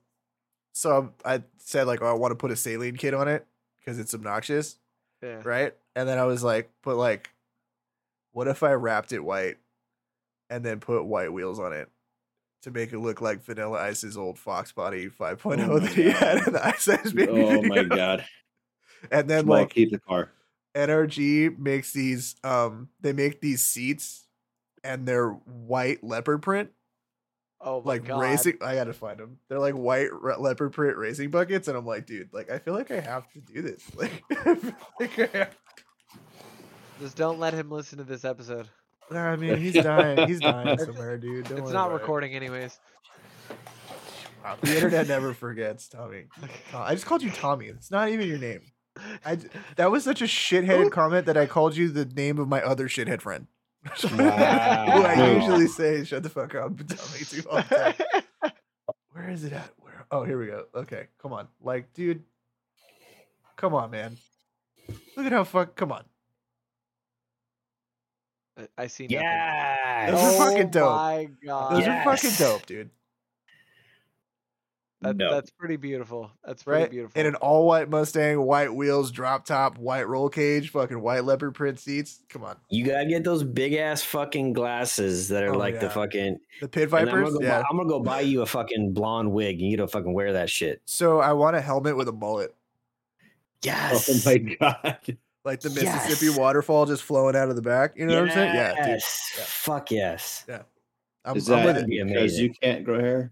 [0.78, 3.48] so I said like, oh, I want to put a Saleen kit on it
[3.80, 4.76] because it's obnoxious,
[5.24, 5.40] Yeah.
[5.46, 5.74] right?
[5.96, 7.30] And then I was like, but like,
[8.34, 9.56] what if I wrapped it white
[10.50, 11.88] and then put white wheels on it
[12.64, 16.46] to make it look like Vanilla Ice's old Fox Body 5.0 Oh that he had
[16.46, 18.26] in the Ice Ice Baby oh my god.
[19.12, 20.32] And then Jamal, like keep the car.
[20.76, 24.28] NRG makes these um they make these seats
[24.84, 26.72] and they're white leopard print
[27.62, 28.20] Oh my like god.
[28.20, 29.38] racing I got to find them.
[29.50, 32.92] They're like white leopard print racing buckets and I'm like, dude, like I feel like
[32.92, 33.84] I have to do this.
[33.96, 35.52] Like, like
[37.00, 38.68] Just don't let him listen to this episode.
[39.12, 40.28] I mean, he's dying.
[40.28, 41.46] He's dying somewhere, dude.
[41.46, 42.02] Don't it's not about it.
[42.02, 42.80] recording anyways.
[44.44, 46.26] Wow, the internet never forgets, Tommy.
[46.74, 47.68] I just called you Tommy.
[47.68, 48.62] It's not even your name.
[49.26, 49.40] I
[49.76, 52.88] that was such a shitheaded comment that I called you the name of my other
[52.88, 53.48] shithead friend.
[54.02, 57.94] Who I usually say, "Shut the fuck up, Tommy." Too all the
[58.42, 58.52] time.
[59.12, 59.70] Where is it at?
[59.78, 60.06] Where?
[60.12, 60.66] Oh, here we go.
[60.76, 62.24] Okay, come on, like, dude,
[63.56, 64.18] come on, man.
[65.16, 65.76] Look at how fuck.
[65.76, 66.04] Come on.
[68.58, 69.20] I- I see nothing.
[69.22, 70.12] Yeah.
[70.12, 70.96] Those are fucking Oh dope.
[70.96, 71.76] my god.
[71.76, 72.90] Those are fucking dope, dude.
[75.06, 75.34] That, No.
[75.34, 76.32] That's pretty beautiful.
[76.46, 76.92] That's pretty Right?
[76.92, 77.20] beautiful.
[77.20, 81.56] In an all white Mustang, white wheels, drop top, white roll cage, fucking white leopard
[81.56, 82.22] print seats.
[82.30, 85.90] Come on, You gotta get those big ass fucking glasses that are Oh, like the
[85.90, 86.40] fucking.
[86.62, 87.30] the pit and I'm vipers.
[87.30, 87.62] gonna, go Yeah.
[87.62, 90.34] buy, I'm gonna go buy you a fucking blonde wig and you don't fucking wear
[90.34, 90.82] that shit.
[90.86, 92.54] So I want a helmet with a bullet.
[93.64, 94.10] Yes.
[94.28, 94.98] Oh my god.
[95.44, 96.38] like the Mississippi Yes.
[96.38, 97.94] waterfall just flowing out of the back.
[97.98, 98.56] You know what I'm saying?
[98.56, 98.88] Yeah, dude.
[98.88, 99.44] Yeah.
[99.46, 100.46] Fuck yes.
[101.24, 101.90] I'm, Is I'm that with would it.
[101.90, 103.32] be because you can't grow hair?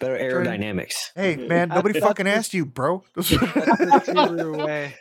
[0.00, 1.10] Better aerodynamics.
[1.14, 3.02] hey man, nobody fucking asked you, bro.
[3.16, 4.94] That's the Subaru way.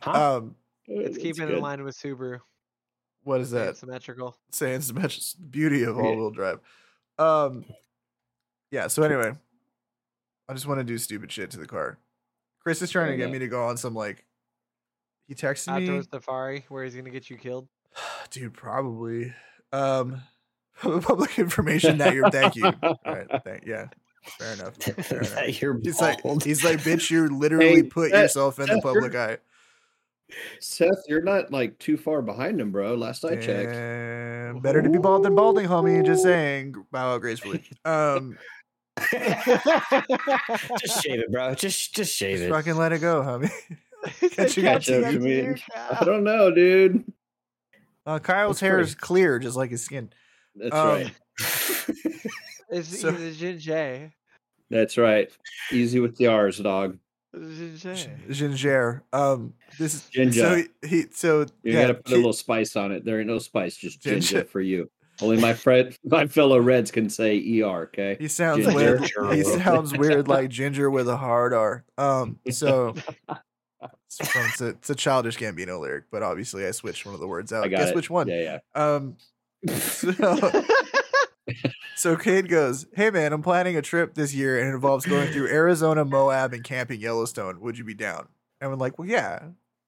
[0.00, 0.36] Huh?
[0.38, 0.56] um,
[0.88, 1.56] It's keeping good.
[1.58, 2.40] in line with Subaru.
[3.22, 3.76] what is Being that?
[3.76, 4.36] symmetrical.
[4.50, 6.58] saying so much beauty of all wheel drive.
[7.18, 7.66] Um,
[8.72, 8.88] yeah.
[8.88, 9.34] So anyway,
[10.48, 11.98] I just want to do stupid shit to the car.
[12.62, 14.24] Chris is trying to get me to go on some like.
[15.28, 17.68] He texted me, Outdoor safari where he's gonna get you killed.
[18.30, 18.54] dude.
[18.54, 19.32] Probably.
[19.72, 20.20] Um,
[20.80, 22.30] public information that you're.
[22.30, 22.66] Thank you.
[22.82, 23.26] All right.
[23.44, 23.66] Thank.
[23.66, 23.86] Yeah.
[24.38, 24.76] Fair enough.
[25.06, 25.34] Fair enough.
[25.34, 26.44] that you're He's like, bald.
[26.44, 29.38] he's like, bitch, you literally Hey, put that- yourself in the that's public eye.
[30.60, 32.94] Seth, you're not like too far behind him, bro.
[32.94, 33.72] Last I checked.
[33.72, 36.04] Damn, better to be bald than balding, homie.
[36.06, 36.74] Just saying.
[36.90, 37.62] Bow out gracefully.
[37.84, 38.38] Um,
[40.80, 41.54] just shave it, bro.
[41.54, 42.50] Just just shave just it.
[42.50, 43.50] fucking let it go, homie.
[44.32, 45.54] Catch you Catch up to me.
[45.76, 47.04] I don't know, dude.
[48.04, 50.10] Uh, Kyle's That's hair pretty- is clear, just like his skin.
[50.56, 51.10] That's Um, right.
[52.74, 54.12] It's So- he's a Jin Jay.
[54.70, 55.30] That's right.
[55.70, 56.96] Easy with the R's, dog.
[57.34, 58.10] Jin Jay.
[58.30, 59.02] Ginger.
[59.12, 60.40] Um, this is Ginger.
[60.40, 63.04] So he, he so You yeah, gotta put a little spice on it.
[63.04, 64.44] There ain't no spice, just ginger, Ginger.
[64.44, 64.90] for you.
[65.20, 67.84] Only my friend, my fellow Reds can say ER.
[67.84, 68.16] Okay.
[68.18, 68.74] He sounds Ginger.
[68.74, 69.36] weird.
[69.36, 71.84] He sounds weird like ginger with a hard R.
[71.98, 72.94] Um, so
[73.82, 77.26] it's, it's a, it's a childish Gambino lyric, but obviously I switched one of the
[77.28, 77.64] words out.
[77.64, 77.94] I got Guess it.
[77.96, 78.28] which one?
[78.28, 78.58] Yeah, yeah.
[78.74, 79.16] Um,
[79.68, 80.52] so,
[81.96, 85.30] so Cade goes, "Hey man, I'm planning a trip this year, and it involves going
[85.32, 87.60] through Arizona, Moab, and camping Yellowstone.
[87.60, 88.26] Would you be down?"
[88.60, 89.40] And I'm like, "Well, yeah,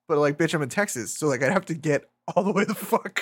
[0.06, 2.04] but like, bitch, I'm in Texas, so like, I'd have to get
[2.34, 3.20] all the way the fuck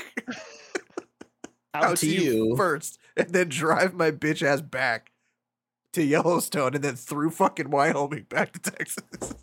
[1.75, 2.57] Out to you.
[2.57, 5.13] first, and then drive my bitch ass back
[5.93, 9.35] to Yellowstone, and then through fucking Wyoming back to Texas."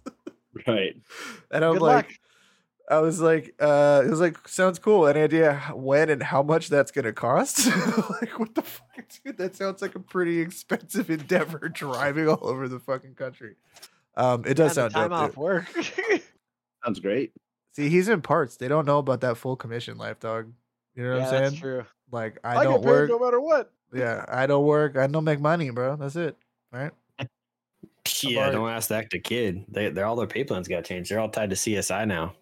[0.68, 0.96] Right.
[1.52, 2.16] and I'm Good like, luck.
[2.90, 5.08] I was like, uh, it was like, sounds cool.
[5.08, 7.68] Any idea when and how much that's gonna cost?
[8.22, 9.38] like, what the fuck, dude?
[9.38, 13.56] That sounds like a pretty expensive endeavor driving all over the fucking country.
[14.18, 15.20] Um, it does sound time dope.
[15.20, 15.38] off dude.
[15.38, 15.66] work.
[16.84, 17.32] Sounds great.
[17.74, 18.58] See, he's in parts.
[18.58, 20.52] They don't know about that full commission life, dog.
[20.96, 21.44] You know what yeah, I'm saying?
[21.44, 21.86] that's true.
[22.12, 23.10] Like, I, I, don't get paid work.
[23.10, 23.72] no matter what.
[23.94, 24.98] Yeah, I don't work.
[24.98, 25.96] I don't make money, bro.
[25.96, 26.38] That's it.
[26.72, 26.92] Right?
[28.24, 29.66] Yeah, already- don't ask that to kid.
[29.70, 31.12] They they're all their pay plans got changed.
[31.12, 32.34] They're all tied to CSI now.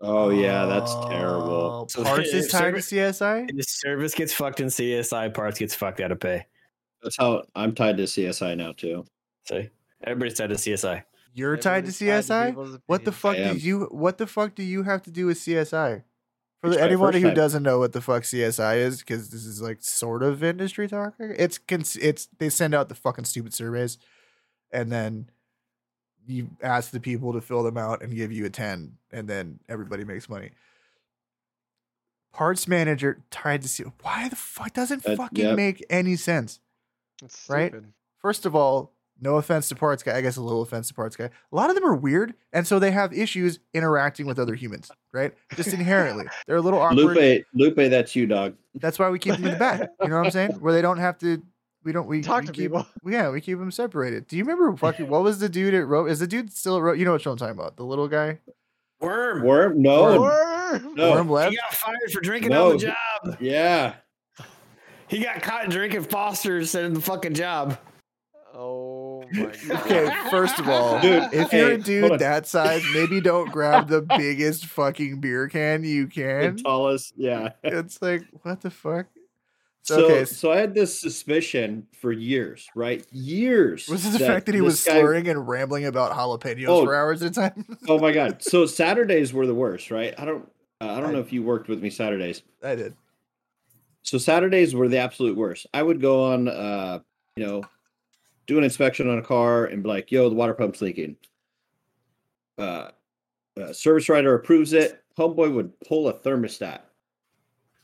[0.00, 1.84] Oh yeah, that's terrible.
[1.84, 3.56] Oh, So Parts is if tied to CSI.
[3.56, 6.44] The service gets fucked in CSI, parts gets fucked out of pay.
[7.02, 9.04] That's how I'm tied to CSI now too.
[9.48, 9.70] See,
[10.04, 11.02] everybody's tied to CSI.
[11.34, 12.80] You're tied to Everybody's tied CSI.
[12.86, 13.80] What the fuck I do you?
[13.90, 16.02] What the fuck do you have to do with CSI?
[16.60, 17.34] For It's the, anybody who time.
[17.36, 21.14] doesn't know what the fuck CSI is, because this is like sort of industry talk.
[21.18, 21.60] It's
[21.96, 23.98] it's they send out the fucking stupid surveys,
[24.72, 25.30] and then
[26.26, 29.60] you ask the people to fill them out and give you a ten, and then
[29.68, 30.50] everybody makes money.
[32.32, 35.56] Parts manager tied to see why the fuck doesn't Uh, fucking yep.
[35.56, 36.60] make any sense.
[37.22, 37.70] It's right?
[37.72, 37.92] stupid.
[38.20, 40.16] First of all, no offense to parts guy.
[40.16, 41.24] I guess a little offense to parts guy.
[41.24, 44.90] A lot of them are weird, and so they have issues interacting with other humans,
[45.12, 45.34] right?
[45.56, 47.16] Just inherently, they're a little awkward.
[47.16, 48.54] Lupe, Lupe, that's you, dog.
[48.74, 49.80] That's why we keep them in the back.
[50.02, 50.52] You know what I'm saying?
[50.60, 51.42] Where they don't have to.
[51.84, 52.06] We don't.
[52.06, 52.86] We Talk we to keep, people.
[53.06, 54.26] Yeah, we keep them separated.
[54.26, 56.06] Do you remember fucking what was the dude at Ro?
[56.06, 56.92] Is the dude still at Ro?
[56.92, 57.76] You know what I'm talking about?
[57.76, 58.40] The little guy.
[59.00, 59.44] Worm.
[59.44, 59.80] Worm?
[59.80, 60.20] No.
[60.20, 60.94] Worm!
[60.96, 61.12] No.
[61.12, 61.52] Worm left.
[61.52, 62.72] He got fired for drinking No.
[62.72, 63.36] on the job.
[63.40, 63.94] Yeah.
[65.06, 67.78] He got caught drinking Foster's in the fucking job.
[68.52, 68.87] Oh my god.
[69.70, 74.02] Okay, first of all, Dude, if you're a dude that size, maybe don't grab the
[74.16, 76.56] biggest fucking beer can you The can.
[76.58, 77.12] tallest.
[77.16, 77.50] Yeah.
[77.62, 79.06] It's like what the fuck.
[79.82, 83.06] So, okay, so I had this suspicion for years, right?
[83.10, 83.88] Years.
[83.88, 86.84] Was it the fact that he was this guy- slurring and rambling about jalapenos Oh.
[86.84, 87.64] for hours at a time?
[87.88, 88.42] Oh my god!
[88.42, 90.12] So Saturdays were the worst, right?
[90.18, 90.46] I don't,
[90.82, 92.42] uh, I don't know if you worked with me Saturdays.
[92.62, 92.94] I did.
[94.02, 95.66] So Saturdays were the absolute worst.
[95.72, 96.98] I would go on, uh,
[97.36, 97.62] you know,
[98.48, 101.16] do an inspection on a car and be like, "Yo, the water pump's leaking."
[102.58, 102.88] Uh,
[103.60, 105.04] uh, service writer approves it.
[105.16, 106.80] Homeboy would pull a thermostat,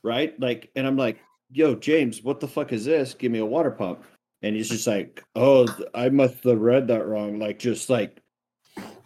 [0.03, 0.39] right?
[0.41, 1.21] Like, and I'm like,
[1.53, 3.15] "Yo, James, what the fuck is this?
[3.15, 4.03] Give me a water pump."
[4.43, 8.21] And he's just like, "Oh, I must have read that wrong." Like, just like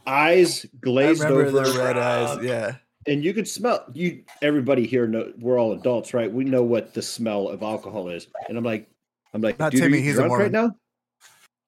[0.07, 2.43] eyes glazed over, the red eyes.
[2.43, 2.77] Yeah.
[3.07, 6.95] and you could smell you everybody here know we're all adults right we know what
[6.95, 8.89] the smell of alcohol is and i'm like
[9.35, 10.75] i'm like Not dude, Timmy, he's a right now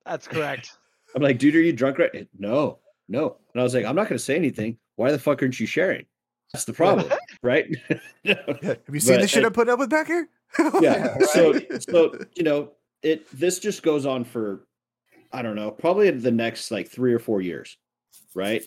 [0.06, 0.72] That's correct.
[1.16, 2.78] i'm like dude are you drunk right no
[3.08, 3.36] no.
[3.52, 4.78] And i was like i'm not going to say anything.
[4.96, 6.04] Why the fuck aren't you sharing?
[6.52, 7.10] That's the problem
[7.42, 7.66] right?
[8.22, 8.34] Yeah.
[8.46, 10.28] Have you seen But the shit I'm putting up with back here?
[10.80, 11.16] yeah.
[11.32, 12.72] So so you know
[13.02, 14.66] it this just goes on for
[15.32, 17.76] i don't know probably the next like three or four years
[18.34, 18.62] right?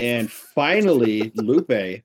[0.00, 2.02] And finally lupe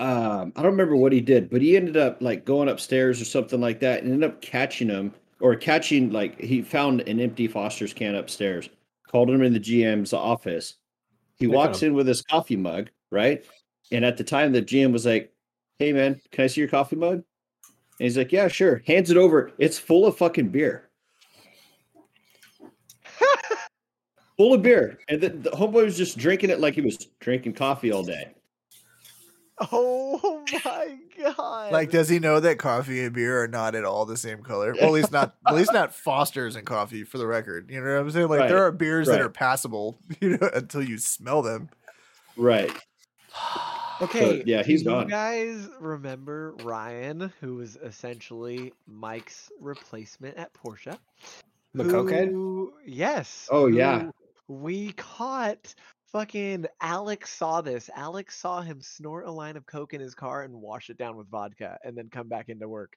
[0.00, 3.24] um i don't remember what he did but he ended up like going upstairs or
[3.24, 7.46] something like that and ended up catching him or catching like he found an empty
[7.46, 8.68] foster's can upstairs
[9.08, 10.74] called him in the gm's office
[11.36, 13.44] he walks in with his coffee mug right
[13.92, 15.32] and at the time the gm was like
[15.78, 17.22] hey man can i see your coffee mug
[17.98, 18.82] and he's like, yeah, sure.
[18.86, 19.50] Hands it over.
[19.58, 20.88] It's full of fucking beer.
[24.36, 25.00] full of beer.
[25.08, 28.32] And the, the homeboy was just drinking it like he was drinking coffee all day.
[29.60, 31.72] Oh my god.
[31.72, 34.74] Like, does he know that coffee and beer are not at all the same color?
[34.74, 35.34] Well, at least not.
[35.46, 37.70] At least not Foster's and coffee, for the record.
[37.70, 38.28] You know what I'm saying?
[38.28, 41.70] Like, there are beers that are passable, you know, until you smell them.
[42.36, 42.72] Right.
[44.00, 45.08] Okay, yeah, do he's you gone.
[45.08, 50.96] guys remember Ryan, who was essentially Mike's replacement at Porsche?
[51.74, 52.68] The cokehead?
[52.86, 53.48] Yes.
[53.50, 54.10] Oh, yeah.
[54.46, 55.74] We caught
[56.12, 57.90] fucking Alex saw this.
[57.94, 61.16] Alex saw him snort a line of coke in his car and wash it down
[61.16, 62.96] with vodka and then come back into work.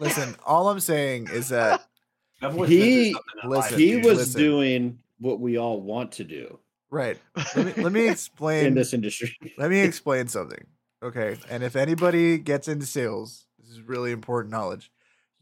[0.00, 1.86] Listen, all I'm saying is that
[2.40, 4.40] He- been through something in listen, he was listen.
[4.40, 6.58] doing what we all want to do
[6.90, 7.18] right.
[7.56, 9.36] Let me, let me explain in this industry.
[9.58, 10.64] let me explain something.
[11.02, 14.90] Okay, and if anybody gets into sales, this is really important knowledge.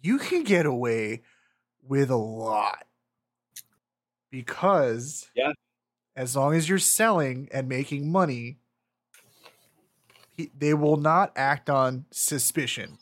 [0.00, 1.22] You can get away
[1.82, 2.85] with a lot
[4.30, 5.52] because Yeah.
[6.14, 8.58] as long as you're selling and making money,
[10.36, 12.98] he, they will not act on suspicion.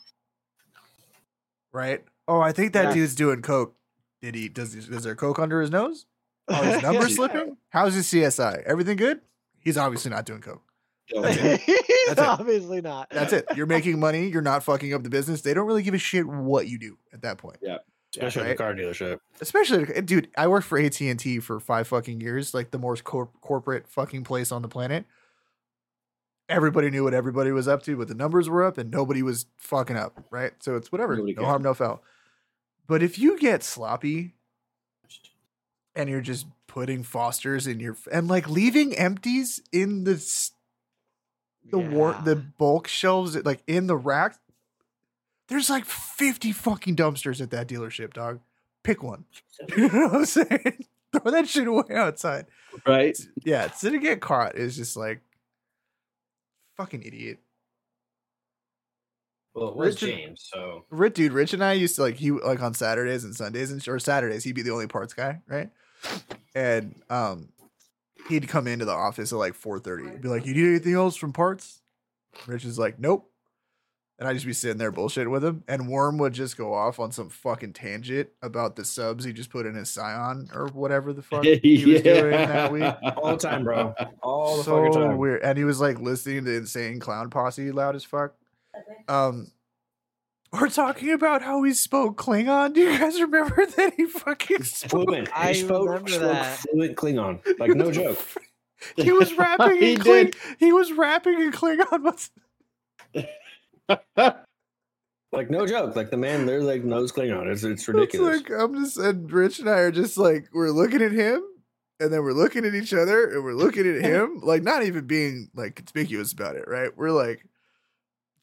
[1.71, 2.03] Right?
[2.27, 2.93] Oh, I think that Yeah.
[2.93, 3.75] dude's doing coke.
[4.21, 4.47] Did he?
[4.49, 6.05] Does he, is there coke under his nose?
[6.47, 6.91] Are his Yeah.
[6.91, 7.57] numbers slipping?
[7.69, 8.63] How's his CSI?
[8.63, 9.21] Everything good?
[9.59, 10.61] He's obviously not doing coke.
[11.07, 12.19] He's That's it.
[12.19, 13.09] obviously not.
[13.11, 13.45] That's it.
[13.55, 14.27] You're making money.
[14.29, 15.41] You're not fucking up the business.
[15.41, 17.57] They don't really give a shit what you do at that point.
[18.17, 18.57] Especially at right?
[18.57, 19.19] the car dealership.
[19.41, 20.29] Especially, dude.
[20.37, 23.87] I worked for AT and T for five fucking years, like the most cor- corporate
[23.87, 25.05] fucking place on the planet.
[26.47, 29.47] Everybody knew what everybody was up to, but the numbers were up, and nobody was
[29.57, 30.51] fucking up, right?
[30.59, 31.15] So it's whatever.
[31.15, 31.49] Nobody no cared.
[31.49, 32.03] harm, no foul.
[32.87, 34.35] But if you get sloppy,
[35.95, 40.51] and you're just putting Fosters in your and like leaving empties in the s-
[41.71, 44.37] the war the bulk shelves like in the racks.
[45.47, 48.39] There's like 50 fucking dumpsters at that dealership, dog.
[48.83, 49.25] Pick one.
[49.77, 50.85] You know what I'm saying?
[51.13, 52.45] Throw that shit away outside.
[52.85, 53.17] right?
[53.43, 55.21] Yeah, so to get caught is just like
[56.77, 57.39] fucking idiot.
[59.53, 62.31] Well, it was Richard- James, so Rich, dude, Rich and I used to like he
[62.31, 65.69] like on Saturdays and Sundays and or Saturdays he'd be the only parts guy, right?
[66.53, 67.47] And um,
[68.27, 70.09] he'd come into the office at like four thirty.
[70.17, 71.81] Be like, "You need anything else from parts?"
[72.47, 73.31] Rich is like, "Nope."
[74.17, 77.01] And I'd just be sitting there bullshitting with him, and Worm would just go off
[77.01, 81.11] on some fucking tangent about the subs he just put in his Scion or whatever
[81.11, 82.95] the fuck he was doing that week.
[83.17, 83.93] All the time, bro.
[84.23, 85.17] All the fucking so time.
[85.17, 85.41] weird.
[85.43, 88.35] And he was like listening to Insane Clown Posse loud as fuck.
[89.09, 89.51] Um,
[90.53, 92.73] we're talking about how he spoke Klingon.
[92.73, 95.09] Do you guys remember that he fucking spoke?
[95.09, 95.29] Fluent.
[95.35, 96.59] I He spoke, remember spoke that.
[96.59, 97.59] fluent Klingon.
[97.59, 98.17] Like no joke.
[98.97, 100.35] He was rapping He in Kling- did.
[100.59, 102.29] He was rapping in Klingon.
[103.87, 104.37] What's
[105.31, 105.95] Like no joke.
[105.95, 107.47] Like the man literally like knows Klingon.
[107.47, 108.37] It's it's it's ridiculous.
[108.41, 111.43] like I'm just and Rich and I are just like we're looking at him
[111.99, 115.05] and then we're looking at each other and we're looking at him like not even
[115.07, 116.95] being like conspicuous about it, right?
[116.95, 117.45] We're like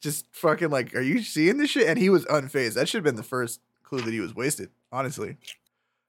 [0.01, 1.87] just fucking like, are you seeing this shit?
[1.87, 2.73] And he was unfazed.
[2.75, 5.37] That should have been the first clue that he was wasted, honestly.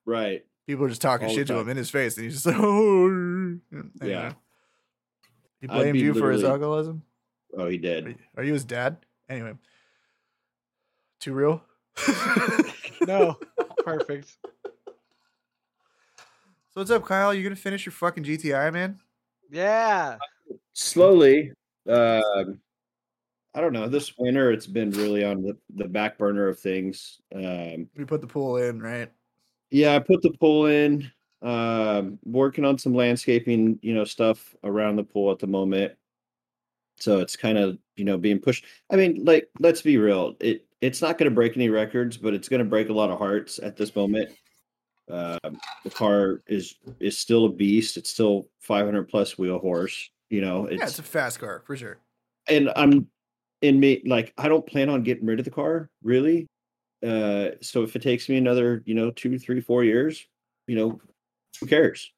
[0.05, 0.45] right.
[0.67, 2.57] People are just talking All shit to him in his face, and he's just like,
[2.59, 3.61] "Oh." Anyway.
[4.03, 4.33] Yeah.
[5.61, 7.03] He I'd blamed you for his alcoholism.
[7.57, 8.07] Oh, he Are did.
[8.07, 8.97] you- Are you his dad?
[9.29, 9.55] Anyway,
[11.21, 11.63] too real.
[13.07, 13.37] No,
[13.85, 14.35] perfect.
[14.47, 17.35] So what's up, Kyle?
[17.35, 18.99] You gonna finish your fucking GTI, man?
[19.51, 20.17] Yeah.
[20.73, 21.53] Slowly.
[21.87, 22.61] Um,
[23.55, 23.89] I don't know.
[23.89, 27.21] This winter, it's been really on the, the back burner of things.
[27.35, 29.13] Um, We put the pool in, right?
[29.71, 31.11] yeah, I put the pool in.
[31.43, 35.93] Um, working on some landscaping, you know, stuff around the pool at the moment.
[37.05, 38.65] So it's kind of, you know, being pushed.
[38.91, 40.37] I mean, like, let's be real.
[40.41, 43.11] It it's not going to break any records, but it's going to break a lot
[43.11, 44.31] of hearts at this moment.
[45.11, 47.99] Um, the car is is still a beast.
[47.99, 50.09] It's still 500 plus wheel horse.
[50.31, 51.99] You know, yeah, it's a fast car for sure.
[52.49, 53.07] and I'm
[53.61, 56.47] in me like I don't plan on getting rid of the car really.
[57.07, 60.27] Uh, so if it takes me another, you know, two, three, four years,
[60.67, 60.99] you know,
[61.61, 62.14] who cares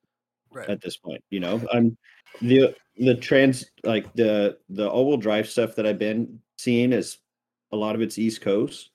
[0.56, 0.68] Right.
[0.70, 1.22] at this point?
[1.30, 1.96] You know, I'm
[2.40, 7.18] the the trans like the the all wheel drive stuff that I've been seeing is
[7.72, 8.90] a lot of it's East Coast.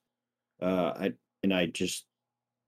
[0.61, 2.05] Uh, I and I just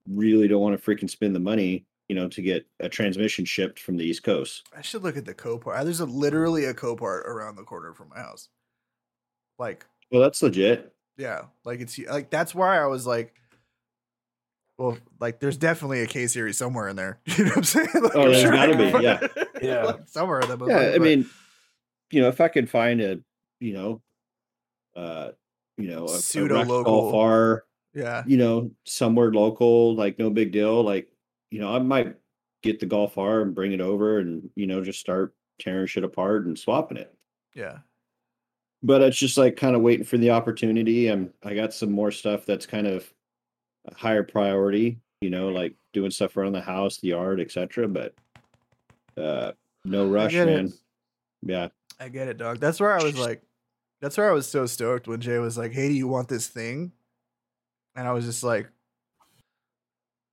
[0.08, 3.80] really don't want to freaking spend the money, you know, to get a transmission shipped
[3.80, 4.68] from the East Coast.
[4.76, 5.82] I should look at the Copart.
[5.84, 8.48] There's a, literally a Copart around the corner from my house.
[9.58, 10.92] Like, Well, that's legit.
[11.16, 13.34] yeah, like it's like that's why I was like,
[14.78, 17.20] well, like there's definitely a K series somewhere in there.
[17.38, 17.88] You know what I'm saying?
[17.94, 19.26] Like, Oh, I'm there's sure I gotta be, yeah.
[19.62, 19.84] Yeah.
[19.84, 20.68] like, somewhere in them.
[20.68, 21.26] yeah i mean
[22.10, 23.18] you know if i could find a
[23.60, 24.02] you know
[24.94, 25.30] uh
[25.78, 26.84] you know a, a Pseudo local.
[26.84, 27.64] Golf R,
[27.94, 31.08] yeah, you know somewhere local like no big deal like
[31.50, 32.14] you know i might
[32.62, 36.04] get the golf r and bring it over and you know just start tearing shit
[36.04, 37.14] apart and swapping it
[37.54, 37.78] yeah,
[38.82, 42.10] but it's just like kind of waiting for the opportunity i'm i got some more
[42.10, 43.04] stuff that's kind of a
[43.96, 48.14] higher priority you know like doing stuff around the house the yard etc but
[49.16, 49.52] uh
[49.84, 50.56] no rush get it.
[50.56, 50.72] man
[51.44, 51.68] Yeah.
[52.00, 52.58] I get it, dog.
[52.58, 53.42] That's where I was like,
[54.00, 56.48] that's where I was so stoked when Jay was like, "Hey, do you want this
[56.48, 56.92] thing?"
[57.94, 58.68] And I was just like,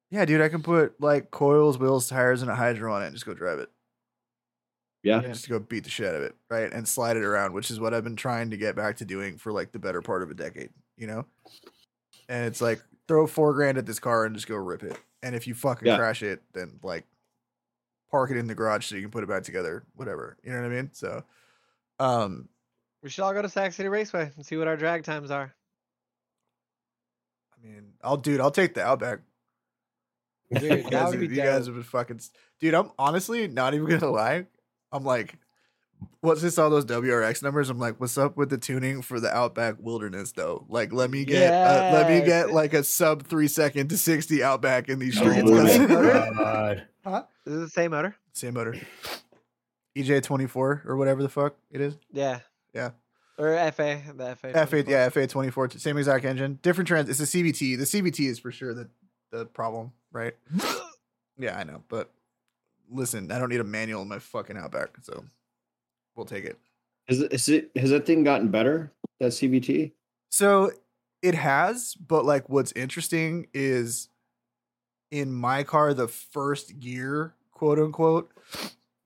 [0.10, 3.16] "Yeah, dude, I can put like coils, wheels, tires, and a hydro on it, and
[3.16, 3.70] just go drive it.
[5.04, 5.22] Yeah.
[5.22, 7.80] Just go beat the shit out of it, right, and slide it around, which is
[7.80, 10.32] what I've been trying to get back to doing for like the better part of
[10.32, 11.26] a decade, you know.
[12.30, 12.82] And it's like
[13.12, 14.98] throw four grand at this car and just go rip it.
[15.22, 15.98] And if you fucking Yeah.
[15.98, 17.06] crash it, then like
[18.10, 20.38] park it in the garage so you can put it back together, whatever.
[20.44, 20.90] You know what I mean?
[20.94, 21.22] So,
[22.00, 22.48] um,
[23.04, 25.54] We should all go to Sac City Raceway and see what our drag times are.
[27.54, 29.20] I mean, I'll dude, I'll take the Outback.
[30.50, 32.22] Dude, You that guys, would have, be you guys have been fucking,
[32.62, 32.74] dude.
[32.76, 34.46] I'm honestly not even gonna lie.
[34.94, 35.36] I'm like,
[36.22, 39.36] once I saw those WRX numbers, I'm like, what's up with the tuning for the
[39.36, 40.66] Outback Wilderness though?
[40.70, 44.44] Like, let me get, uh, let me get like a sub three second to sixty
[44.44, 45.50] Outback in these Oh streets.
[45.50, 47.28] my 'cause- God.
[47.46, 48.16] Is it the same motor?
[48.34, 48.76] Same motor,
[49.98, 51.98] EJ twenty four or whatever the fuck it is.
[52.12, 52.40] Yeah.
[52.74, 52.92] Yeah.
[53.38, 54.54] Or FA, the FA.
[54.54, 54.92] F8, 24.
[54.92, 57.10] yeah, FA twenty four, same exact engine, different trans.
[57.10, 57.76] It's a CVT.
[57.78, 58.90] The CVT is for sure the
[59.32, 60.36] the problem, right?
[61.38, 62.12] yeah, I know, but
[62.92, 65.24] listen, I don't need a manual in my fucking Outback, so
[66.22, 66.60] we'll take it.
[67.08, 68.92] Is it, is it has that thing gotten better?
[69.20, 69.92] That CVT?
[70.30, 70.72] So
[71.24, 74.10] it has, but like what's interesting is
[75.10, 78.32] in my car, the first gear, quote unquote,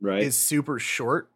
[0.02, 0.24] Right.
[0.24, 1.32] is super short.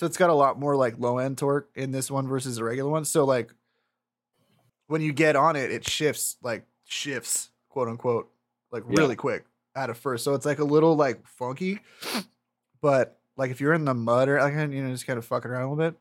[0.00, 2.64] So it's got a lot more like low end torque in this one versus the
[2.64, 3.04] regular one.
[3.04, 3.52] So like
[4.88, 8.30] when you get on it, it shifts like shifts, quote unquote,
[8.72, 8.98] like Yeah.
[9.00, 9.44] really quick
[9.76, 10.24] out of first.
[10.24, 11.80] So it's like a little like funky,
[12.80, 15.50] but like if you're in the mud or like you know just kind of fucking
[15.50, 15.98] around a little bit,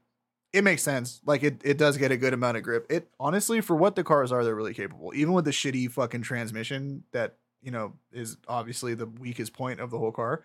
[0.54, 1.22] it makes sense.
[1.26, 2.86] Like it it does get a good amount of grip.
[2.90, 5.14] It honestly for what the cars are, they're really capable.
[5.16, 9.92] Even with the shitty fucking transmission that you know is obviously the weakest point of
[9.92, 10.44] the whole car,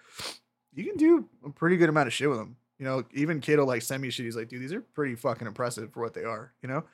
[0.73, 2.57] you can do a pretty good amount of shit with them.
[2.79, 4.27] You know, even Kato like send me shit.
[4.27, 6.53] He's like, dude, these are pretty fucking impressive for what they are.
[6.63, 6.85] You know,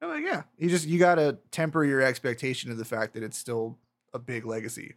[0.00, 0.42] I'm like, yeah.
[0.58, 3.78] You just you gotta temper your expectation of the fact that it's still
[4.12, 4.94] a big legacy.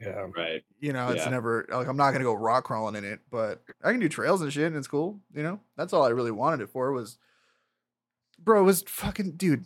[0.00, 0.26] Yeah.
[0.36, 0.62] right.
[0.80, 1.30] You know, it's Yeah.
[1.30, 4.42] never like I'm not gonna go rock crawling in it, but I can do trails
[4.42, 5.20] and shit, and it's cool.
[5.34, 7.18] You know, that's all I really wanted it for was,
[8.38, 8.60] bro.
[8.60, 9.64] It was fucking dude.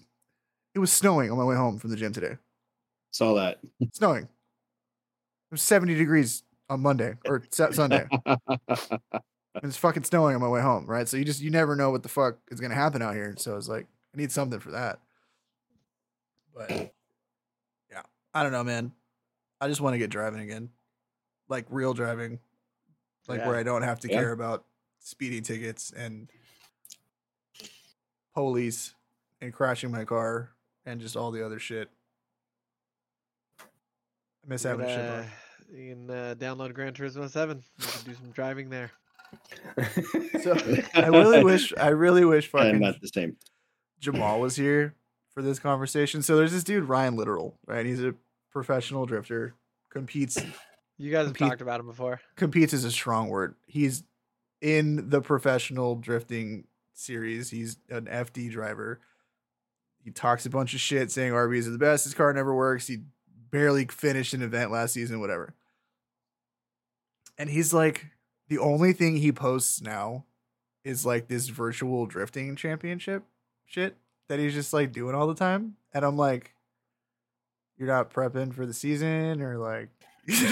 [0.75, 2.37] It was snowing on my way home from the gym today.
[3.11, 3.59] Saw that.
[3.93, 4.23] Snowing.
[4.25, 4.29] It
[5.51, 8.07] was 70 degrees on Monday or Sunday.
[8.25, 11.09] And it's fucking snowing on my way home, right?
[11.09, 13.35] So you just you never know what the fuck is gonna happen out here.
[13.37, 15.01] So it's like I need something for that.
[16.55, 16.71] But
[17.91, 18.03] yeah,
[18.33, 18.93] I don't know, man.
[19.61, 20.71] I just want to get driving again,
[21.49, 22.39] like real driving,
[23.29, 24.17] like where I don't have to Yeah.
[24.17, 24.65] care about
[25.01, 26.29] speeding tickets and
[28.35, 28.95] police
[29.41, 30.51] and crashing my car
[30.85, 31.91] and just all the other shit.
[33.61, 33.65] I
[34.49, 37.63] miss You having can, a shit uh, you can uh, download Gran Turismo 7.
[37.79, 38.91] You can do some driving there.
[40.43, 40.57] So
[40.95, 43.37] I really wish, I really wish and fucking not the same.
[44.01, 44.95] Jamal was here
[45.35, 46.23] for this conversation.
[46.23, 47.85] So there's this dude Ryan Litteral, right?
[47.85, 48.15] He's a
[48.51, 49.55] professional drifter.
[49.91, 50.39] Competes
[50.99, 52.21] You guys have Compete- talked about him before.
[52.37, 53.55] competes is a strong word.
[53.67, 54.05] He's
[54.61, 57.49] in the professional drifting series.
[57.49, 59.01] He's an FD driver.
[60.05, 62.05] He talks a bunch of shit saying RBs are the best.
[62.05, 62.87] His car never works.
[62.87, 62.99] He
[63.51, 65.55] barely finished an event last season, whatever.
[67.39, 68.07] And he's like,
[68.49, 70.25] the only thing he posts now
[70.85, 73.23] is like this virtual drifting championship
[73.67, 73.97] shit
[74.29, 75.77] that he's just like doing all the time.
[75.95, 76.55] And I'm like,
[77.81, 79.89] you're not prepping for the season or like,
[80.31, 80.45] so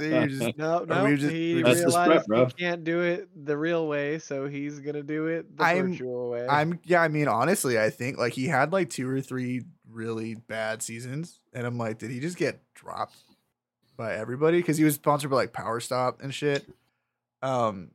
[0.00, 2.46] you're just No, Or no, we just- he we realized spread, bro.
[2.46, 6.30] he can't do it the real way, so he's gonna do it the I'm- virtual
[6.30, 6.46] way.
[6.46, 10.34] I'm yeah, I mean honestly, I think like he had like two or three really
[10.34, 13.16] bad seasons, and I'm like, did he just get dropped
[13.96, 14.58] by everybody?
[14.58, 16.68] Because he was sponsored by like Power Stop and shit.
[17.42, 17.90] Um,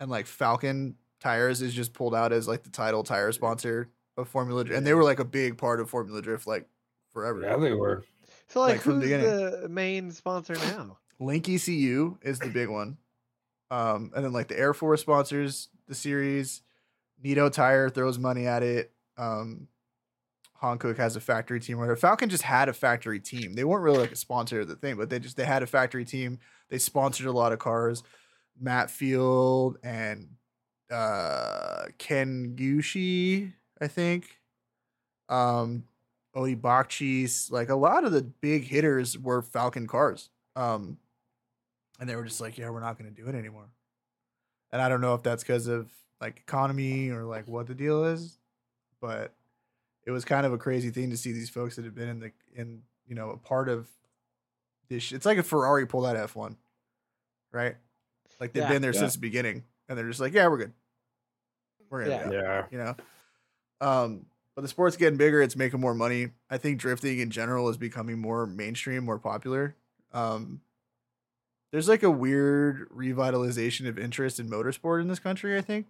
[0.00, 4.28] and like Falken Tires is just pulled out as like the title tire sponsor of
[4.28, 6.66] Formula Drift, and they were like a big part of Formula Drift like
[7.12, 7.40] forever.
[7.42, 8.04] yeah, they were.
[8.48, 10.98] so like, like, from the who's the main sponsor now?
[11.20, 12.96] Link ECU is the big one.
[13.70, 16.62] Um, and then like the Air Force sponsors the series.
[17.24, 18.92] Nitto Tire throws money at it.
[19.16, 19.66] Um,
[20.62, 21.76] Hankook has a factory team.
[21.78, 22.00] or Whatever.
[22.16, 23.54] Falken just had a factory team.
[23.54, 25.66] They weren't really like a sponsor of the thing, but they just they had a
[25.66, 26.38] factory team.
[26.70, 28.02] They sponsored a lot of cars.
[28.60, 30.28] Matt Field and
[30.90, 34.38] uh Ken Gushi, I think.
[35.28, 35.84] Um
[36.38, 40.30] Odi Bakchis, like a lot of the big hitters were Falken cars.
[40.56, 40.98] Um
[42.00, 43.68] and they were just like, yeah, we're not going to do it anymore.
[44.70, 45.90] And I don't know if that's because of
[46.20, 48.38] like economy or like what the deal is,
[49.00, 49.34] but
[50.06, 52.20] it was kind of a crazy thing to see these folks that have been in
[52.20, 53.88] the in you know a part of
[54.88, 55.02] this.
[55.02, 56.56] sh- It's like a Ferrari pulled out F one,
[57.52, 57.74] right?
[58.38, 58.68] Like they've Yeah.
[58.68, 59.00] been there Yeah.
[59.00, 60.72] since the beginning, and they're just like, yeah, we're good.
[61.90, 62.24] We're gonna Yeah.
[62.28, 62.66] go Yeah.
[62.70, 62.94] you know.
[63.80, 64.26] Um,
[64.58, 65.40] but the sport's getting bigger.
[65.40, 66.30] It's making more money.
[66.50, 69.76] I think drifting in general is becoming more mainstream, more popular.
[70.12, 70.62] Um,
[71.70, 75.56] there's like a weird revitalization of interest in motorsport in this country.
[75.56, 75.86] I think,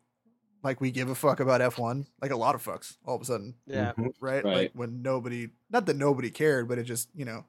[0.62, 3.24] like we give a fuck about F1, like a lot of fucks all of a
[3.24, 3.92] sudden, Yeah.
[3.96, 4.12] Mhm.
[4.20, 4.44] right?
[4.44, 4.54] Right.
[4.54, 7.44] Like when nobody, not that nobody cared, but it just you know Yeah,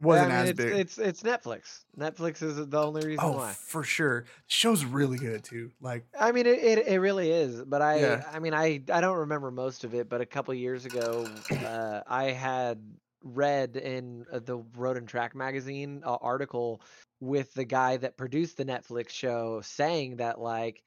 [0.00, 0.72] wasn't I mean, as it's, big.
[0.72, 1.84] it's it's Netflix.
[1.98, 3.52] Netflix is the only reason oh, why.
[3.52, 4.24] for sure.
[4.46, 5.70] Show's really good too.
[5.80, 7.62] Like, I mean, it, it, it really is.
[7.64, 8.24] But I Yeah.
[8.32, 10.08] I mean, I I don't remember most of it.
[10.08, 12.80] But a couple years ago, uh, I had
[13.22, 16.80] read in uh, the Road and Track magazine an article
[17.20, 20.82] with the guy that produced the Netflix show saying that like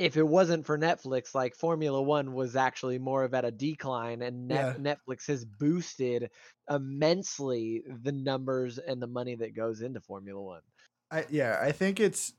[0.00, 4.22] if it wasn't for Netflix, like Formula One was actually more of at a decline,
[4.22, 6.30] and Net- Netflix has boosted
[6.70, 10.62] immensely the numbers and the money that goes into Formula One.
[11.10, 12.32] I yeah, I think it's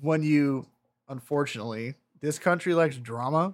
[0.00, 0.66] when you
[1.08, 3.52] unfortunately this country likes drama,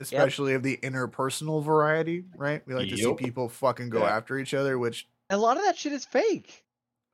[0.00, 2.66] especially of the interpersonal variety, right?
[2.66, 4.16] We like to see people fucking go Yeah.
[4.16, 6.64] after each other, which A lot of that shit is fake.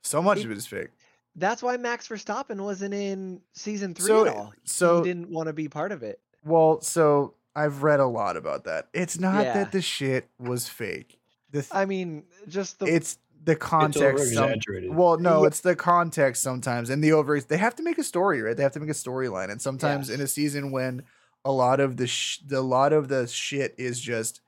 [0.03, 0.91] so much It- of it is fake.
[1.37, 4.53] That's why Max Verstappen wasn't in season three So- at all.
[4.65, 6.21] so- he didn't want to be part of it.
[6.45, 8.89] Well, so I've read a lot about that.
[8.93, 9.55] It's not Yeah.
[9.55, 11.21] that the shit was fake.
[11.51, 14.03] The th- I mean, just the it's the context.
[14.03, 17.41] over some- well, no, it's the context sometimes, and the over.
[17.41, 18.57] They have to make a story, right?
[18.57, 21.05] They have to make a storyline, and sometimes in a season when
[21.45, 24.41] a lot of the sh- the lot of the shit is just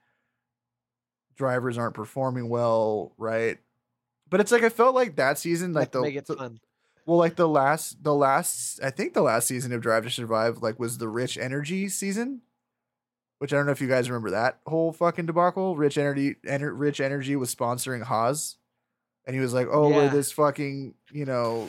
[1.37, 3.59] drivers aren't performing well, right?
[4.29, 6.61] But it's like I felt like that season, like like the make it the- fun.
[7.11, 10.63] Well, like the last, the last, I think the last season of Drive to Survive,
[10.63, 12.43] like was the Rich Energy season,
[13.39, 15.75] which I don't know if you guys remember that whole fucking debacle.
[15.75, 18.59] Rich Energy, Ener- Rich Energy was sponsoring Haas,
[19.27, 21.69] and he was like, "Oh, we're this fucking, you know,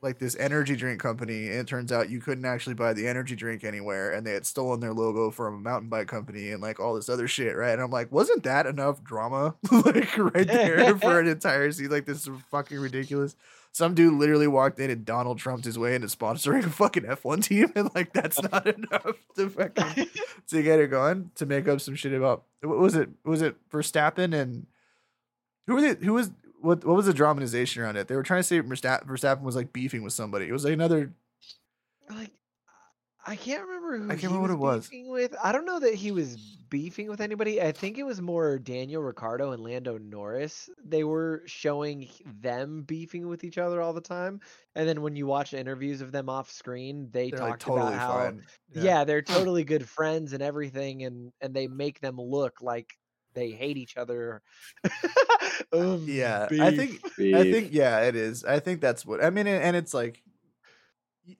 [0.00, 3.34] like this energy drink company." And it turns out you couldn't actually buy the energy
[3.34, 6.78] drink anywhere, and they had stolen their logo from a mountain bike company and like
[6.78, 7.72] all this other shit, right?
[7.72, 11.90] And I'm like, wasn't that enough drama, like right there for an entire season?
[11.90, 13.34] Like this is fucking ridiculous
[13.76, 17.44] some dude literally walked in and Donald Trumped his way into sponsoring a fucking F1
[17.44, 20.08] team, and like that's not enough to fucking
[20.48, 23.10] to get it going to make up some shit about what was it?
[23.22, 24.66] Was it Verstappen and
[25.66, 26.02] who was it?
[26.02, 26.30] Who was
[26.62, 26.86] what?
[26.86, 28.08] What was the dramatization around it?
[28.08, 30.48] They were trying to say Versta- Verstappen was like beefing with somebody.
[30.48, 31.12] It was like another.
[32.08, 32.30] like
[33.26, 34.88] I can't remember who I can't he remember what it was.
[34.88, 35.34] beefing with.
[35.42, 36.36] I don't know that he was
[36.68, 37.60] beefing with anybody.
[37.60, 40.68] I think it was more Daniel Ricciardo and Lando Norris.
[40.84, 44.40] They were showing them beefing with each other all the time,
[44.74, 47.94] and then when you watch interviews of them off screen, they They're talked like totally
[47.94, 48.42] about how fine.
[48.72, 49.04] yeah.
[49.04, 52.94] they're totally good friends and everything, and and they make them look like
[53.34, 54.42] they hate each other.
[55.72, 56.76] Um, Yeah, I beef.
[56.76, 58.44] think I think yeah, it is.
[58.44, 60.22] I think that's what I mean, and it's like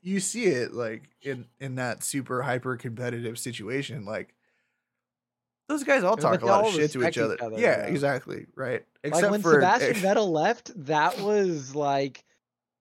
[0.02, 4.34] you see it like in in that super hyper competitive situation, like
[5.68, 7.36] those guys all talk but a lot of shit to each each other.
[7.40, 8.84] other, yeah, exactly, right.
[9.02, 12.24] like Except when for Sebastian Vettel left, that was like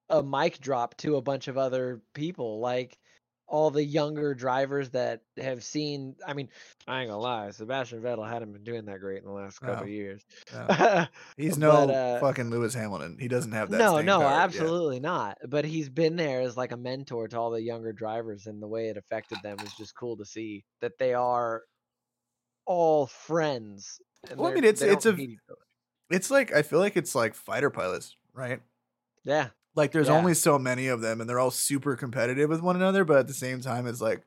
[0.09, 2.59] a mic drop to a bunch of other people.
[2.59, 2.97] Like
[3.47, 6.15] all the younger drivers that have seen.
[6.25, 6.49] I mean,
[6.87, 9.75] I ain't gonna lie, Sebastian Vettel hadn't been doing that great in the last couple
[9.77, 9.81] No.
[9.83, 10.23] of years.
[10.53, 11.05] No.
[11.37, 13.17] he's no but, uh, fucking Lewis Hamilton.
[13.19, 13.77] He doesn't have that.
[13.77, 15.37] no, no, absolutely not.
[15.47, 18.67] But he's been there as like a mentor to all the younger drivers, and the
[18.67, 21.61] way it affected them is just cool to see that they are
[22.65, 23.99] all friends.
[24.35, 25.59] Well, I mean, it's it's a- hate each other.
[26.09, 28.59] It's like I feel like it's like fighter pilots, right?
[29.23, 29.49] yeah.
[29.75, 30.17] Like there's Yeah.
[30.17, 33.27] only so many of them and they're all super competitive with one another, but at
[33.27, 34.23] the same time it's like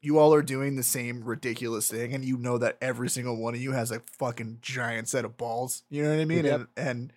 [0.00, 3.54] you all are doing the same ridiculous thing and you know that every single one
[3.54, 5.84] of you has a fucking giant set of balls.
[5.90, 6.44] You know what I mean?
[6.44, 6.46] Yep.
[6.46, 7.12] And and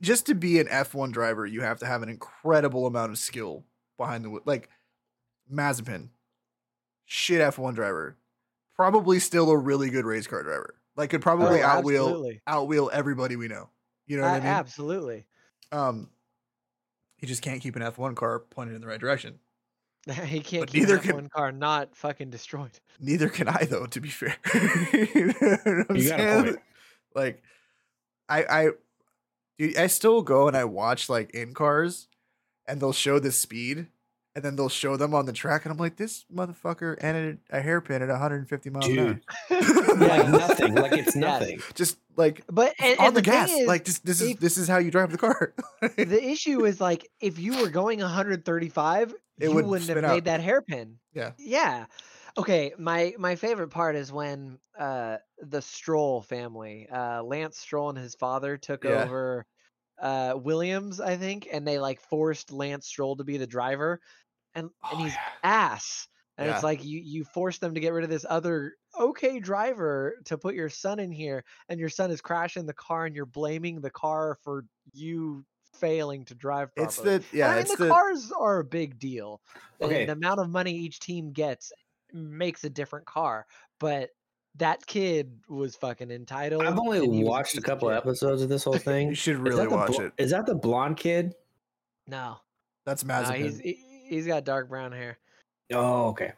[0.00, 3.64] just to be an F1 driver, you have to have an incredible amount of skill
[3.96, 4.42] behind the wheel.
[4.44, 4.68] Like
[5.52, 6.10] Mazepin,
[7.06, 8.18] shit F1 driver,
[8.76, 10.80] probably still a really good race car driver.
[10.96, 12.42] Like could probably Oh, outwheel absolutely.
[12.48, 13.70] outwheel everybody we know.
[14.06, 14.46] You know what I mean?
[14.46, 15.26] Absolutely.
[15.72, 16.08] Um,
[17.16, 19.38] he just can't keep an F1 car pointed in the right direction.
[20.24, 22.70] he can't But keep neither that can- one car not fucking destroyed.
[22.98, 23.86] Neither can I, though.
[23.86, 26.44] To be fair, you know You got a saying?
[26.44, 26.56] point.
[27.14, 27.42] Like,
[28.28, 28.68] I, I,
[29.78, 32.08] I still go and I watch like in cars,
[32.66, 33.88] and they'll show the speed,
[34.34, 37.60] and then they'll show them on the track, and I'm like, this motherfucker ended a
[37.60, 39.20] hairpin at 150 miles an hour.
[39.50, 39.98] Dude.
[40.00, 40.74] like nothing.
[40.74, 41.60] Like it's nothing.
[41.74, 43.50] Just like But and, on and the, thing gas.
[43.50, 45.54] is, like this, this is this is how you drive the car.
[45.96, 50.08] the issue is like if you were going 135, It you would wouldn't have spin
[50.10, 50.98] made that hairpin.
[51.12, 51.32] Yeah.
[51.38, 51.86] Yeah.
[52.38, 57.98] Okay, my my favorite part is when uh the Stroll family, uh Lance Stroll and
[57.98, 59.02] his father took Yeah.
[59.04, 59.44] over
[60.00, 64.00] uh, Williams, I think, and they like forced Lance Stroll to be the driver,
[64.54, 65.18] and and Oh, he's yeah.
[65.42, 66.08] ass.
[66.38, 66.54] And Yeah.
[66.54, 70.38] it's like you you force them to get rid of this other okay driver to
[70.38, 73.80] put your son in here, and your son is crashing the car, and you're blaming
[73.80, 75.44] the car for you
[75.74, 77.14] failing to drive properly.
[77.16, 79.40] It's the yeah, I mean the, the cars are a big deal.
[79.80, 80.06] and Okay.
[80.06, 81.72] the amount of money each team gets
[82.12, 83.46] makes a different car,
[83.78, 84.10] but
[84.56, 86.64] that kid was fucking entitled.
[86.64, 89.08] I've only and watched a couple episodes of this whole thing.
[89.10, 90.12] you should really watch bl- it.
[90.18, 91.34] Is that the blonde kid?
[92.08, 92.38] No,
[92.84, 93.60] That's no, Mazepin.
[93.60, 93.74] he,
[94.10, 95.18] he's got dark brown hair.
[95.72, 96.32] Oh, okay.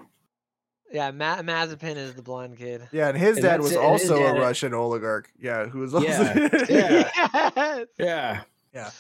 [0.93, 2.87] Yeah, Ma- Mazepin is the blonde kid.
[2.93, 5.31] yeah, and his And dad was it, also dad- a Russian oligarch.
[5.41, 7.85] Yeah, who was also Yeah.
[7.99, 8.45] Yes.
[8.75, 8.91] Yeah.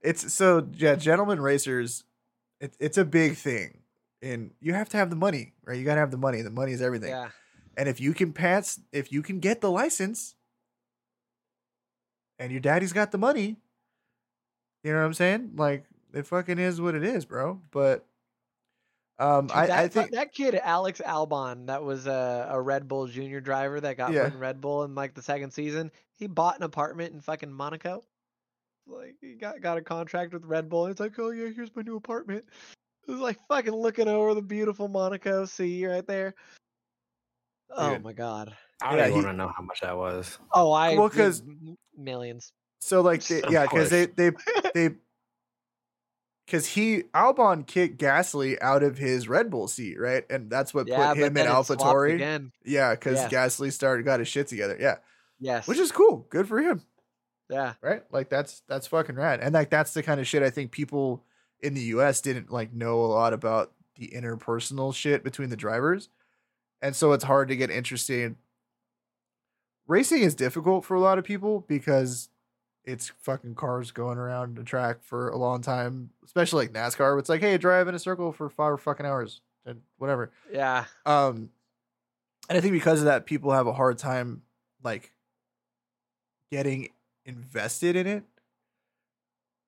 [0.00, 2.04] It's so yeah, gentlemen racers.
[2.60, 3.80] It, it's a big thing,
[4.22, 5.78] and you have to have the money, right?
[5.78, 6.42] You got to have the money.
[6.42, 7.10] The money is everything.
[7.10, 7.28] yeah.
[7.76, 10.34] And if you can pass, if you can get the license,
[12.38, 13.56] and your daddy's got the money,
[14.84, 15.52] you know what I'm saying?
[15.56, 17.60] Like it fucking is what it is, bro.
[17.70, 18.04] But
[19.18, 22.60] um, Dude, I, that, I fu- think that kid Alex Albon, that was a, a
[22.60, 24.26] Red Bull Junior driver that got Yeah.
[24.26, 25.90] in Red Bull in like the second season.
[26.16, 28.02] He bought an apartment in fucking Monaco.
[28.86, 30.84] Like he got got a contract with Red Bull.
[30.86, 32.44] And it's like, oh yeah, here's my new apartment.
[33.06, 36.34] It was like fucking looking over the beautiful Monaco Sea right there.
[37.70, 38.04] Oh Dude.
[38.04, 38.54] my god.
[38.82, 40.38] I don't Yeah, want to know how much that was.
[40.52, 41.42] Oh, I well because
[41.96, 42.52] millions.
[42.80, 43.00] so.
[43.02, 44.30] Like they, yeah, because they they
[44.74, 44.90] they
[46.46, 50.24] because he Albon kicked Gasly out of his Red Bull seat, right?
[50.30, 52.50] And that's what yeah, put him in AlphaTauri.
[52.64, 53.32] Yeah, because Yes.
[53.32, 54.76] Gasly started got his shit together.
[54.78, 54.96] Yeah,
[55.38, 55.66] Yes.
[55.66, 56.26] which is cool.
[56.30, 56.82] Good for him.
[57.48, 57.74] yeah.
[57.80, 58.02] right?
[58.10, 59.40] Like that's that's fucking rad.
[59.40, 61.24] And like that's the kind of shit I think people
[61.60, 66.08] in the US didn't like know a lot about the interpersonal shit between the drivers.
[66.80, 68.34] And so it's hard to get interested.
[69.86, 72.28] Racing is difficult for a lot of people because
[72.84, 76.98] it's fucking cars going around the track for a long time, especially like NASCAR.
[77.12, 80.32] where It's like, hey, drive in a circle for five fucking hours and whatever.
[80.52, 80.84] Yeah.
[81.06, 81.50] Um,
[82.48, 84.42] and I think because of that, people have a hard time
[84.82, 85.12] like
[86.50, 86.88] getting
[87.24, 88.24] invested in it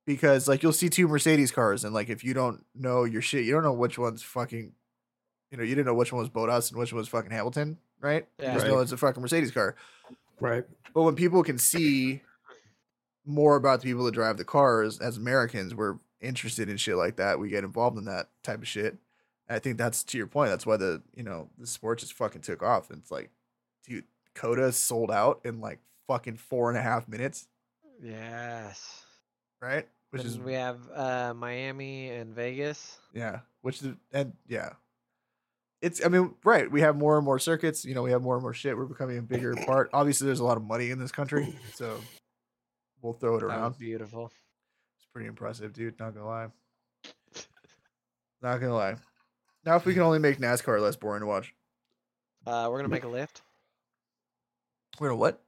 [0.06, 3.44] because like you'll see two Mercedes cars and like if you don't know your shit,
[3.44, 4.72] you don't know which one's fucking,
[5.50, 7.78] you know, you didn't know which one was Bottas and which one was fucking Hamilton,
[8.00, 8.26] right?
[8.38, 8.54] You Yeah.
[8.54, 9.76] just know it's a fucking Mercedes car.
[10.40, 10.64] Right.
[10.92, 12.22] But when people can see
[13.26, 17.16] more about the people that drive the cars, as Americans, we're interested in shit like
[17.16, 17.38] that.
[17.38, 18.96] We get involved in that type of shit.
[19.48, 20.50] And I think that's to your point.
[20.50, 22.90] That's why the you know the sport just fucking took off.
[22.90, 23.30] And It's like,
[23.86, 27.46] dude, COTA sold out in like fucking four and a half minutes,
[28.02, 29.02] Yes.
[29.60, 29.86] right?
[30.10, 32.98] Which Which is we have uh, Miami and Vegas.
[33.12, 34.74] yeah, which is and yeah,
[35.82, 36.70] it's I mean right.
[36.70, 37.84] We have more and more circuits.
[37.84, 38.76] You know, we have more and more shit.
[38.76, 39.90] We're becoming a bigger part.
[39.92, 41.98] Obviously, there's a lot of money in this country, so
[43.04, 43.78] we'll throw it That around.
[43.78, 44.32] beautiful.
[44.96, 45.98] It's pretty impressive, dude.
[46.00, 46.48] Not gonna lie.
[48.42, 48.96] Not gonna lie.
[49.64, 51.54] Now, if we can only make NASCAR less boring to watch,
[52.46, 53.42] Uh, we're gonna make a lift.
[54.98, 55.43] we're gonna what?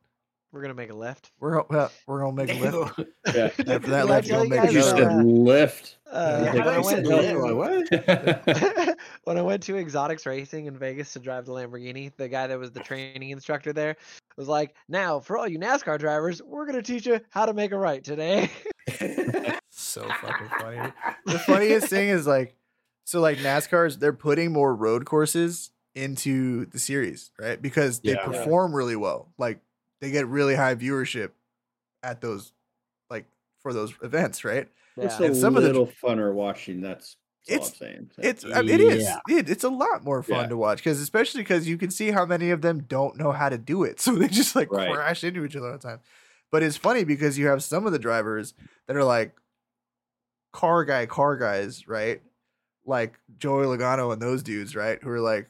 [0.52, 1.32] We're gonna make a lift.
[1.40, 3.00] We're gonna, uh, we're gonna make a lift.
[3.34, 3.44] Yeah.
[3.46, 5.68] After that Did I lift, tell you'll make guys, You said uh, one.
[6.12, 6.52] Uh, Yeah.
[6.54, 8.46] when I I went to- lift, like,
[8.86, 8.98] what?
[9.24, 12.58] when I went to Exotics Racing in Vegas to drive the Lamborghini, the guy that
[12.58, 13.96] was the training instructor there
[14.36, 17.72] was like, "Now, for all you NASCAR drivers, we're gonna teach you how to make
[17.72, 18.48] a right today."
[19.70, 20.92] So fucking funny.
[21.26, 22.54] The funniest thing is like,
[23.04, 27.60] so like NASCAR's, they're putting more road courses into the series, right?
[27.60, 28.24] Because they Yeah.
[28.24, 29.32] perform really well.
[29.38, 29.60] Like
[30.00, 31.30] they get really high viewership
[32.02, 32.52] at those,
[33.10, 33.26] like
[33.60, 34.68] for those events, right?
[34.96, 35.26] It's Yeah.
[35.26, 36.80] a And some of the- little funner watching.
[36.80, 37.16] That's,
[37.46, 38.10] that's all It's- I'm saying.
[38.18, 39.18] It's I mean, it is Yeah.
[39.28, 40.48] it, it's a lot more fun Yeah.
[40.48, 43.48] to watch because especially because you can see how many of them don't know how
[43.48, 44.92] to do it, so they just like Right.
[44.92, 46.00] crash into each other all the time.
[46.52, 48.54] But it's funny because you have some of the drivers
[48.86, 49.34] that are like
[50.52, 52.22] car guy, car guys, right?
[52.84, 55.02] Like Joey Logano and those dudes, right?
[55.02, 55.48] Who are like,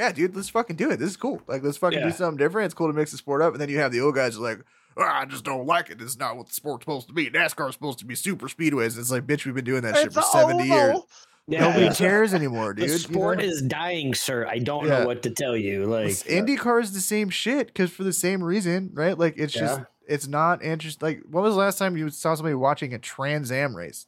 [0.00, 0.98] yeah, dude, let's fucking do it.
[0.98, 1.42] This is cool.
[1.46, 2.66] Like, let's fucking do something different.
[2.66, 3.52] It's cool to mix the sport up.
[3.52, 4.60] And then you have the old guys like,
[4.96, 5.98] "Ah, I just don't like it.
[5.98, 7.28] This is not what the sport's supposed to be.
[7.30, 8.98] NASCAR's supposed to be super speedways.
[8.98, 10.88] It's like, bitch, we've been doing that shit for 70 years.
[10.90, 11.08] oval.
[11.48, 11.92] Nobody Yeah.
[11.94, 12.88] cares anymore, dude.
[12.88, 13.44] The you sport know?
[13.44, 14.46] is dying, sir.
[14.46, 15.00] I don't Yeah.
[15.00, 15.84] know what to tell you.
[15.86, 19.18] Like It's- IndyCar is the same shit because for the same reason, right?
[19.18, 21.06] Like it's just it's not interesting.
[21.06, 24.06] Like when was the last time you saw somebody watching a Trans Am race?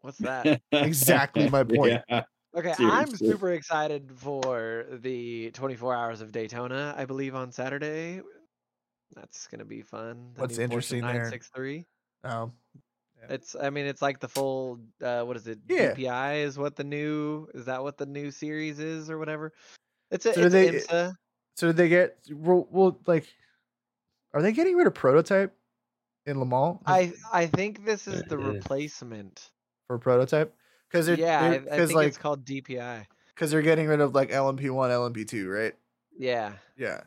[0.00, 0.60] What's that?
[0.72, 2.00] Exactly my point.
[2.08, 2.22] Yeah.
[2.58, 6.94] Okay, I'm super excited for the 24 Hours of Daytona.
[6.96, 8.20] I believe on Saturday.
[9.14, 10.32] That's gonna be fun.
[10.34, 11.12] The What's new Porsche interesting there?
[11.30, 11.86] 963.
[12.24, 12.52] Um,
[13.28, 13.54] It's.
[13.54, 14.80] I mean, it's like the full.
[15.02, 15.58] Uh, what is it?
[15.68, 15.94] Yeah.
[15.94, 17.48] DPI is what the new.
[17.54, 19.52] Is that what the new series is or whatever?
[20.10, 20.34] It's a.
[20.34, 21.14] So it's they- IMSA.
[21.56, 23.26] so did they get well, well like
[24.34, 25.56] are they getting rid of prototype
[26.26, 28.46] in Le Mans I I think this is the Yeah.
[28.48, 29.50] replacement.
[29.86, 30.54] for prototype?
[30.90, 33.06] Because they're yeah, I, I because think like it's called DPI.
[33.34, 35.74] because they're getting rid of like LMP one, LMP two, right?
[36.18, 36.52] Yeah.
[36.76, 37.02] Yeah.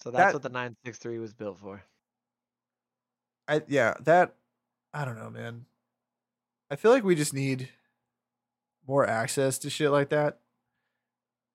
[0.00, 1.82] So that's That- what the 963 was built for.
[3.48, 4.34] I yeah, that
[4.92, 5.66] I don't know, man.
[6.70, 7.68] I feel like we just need
[8.86, 10.38] more access to shit like that.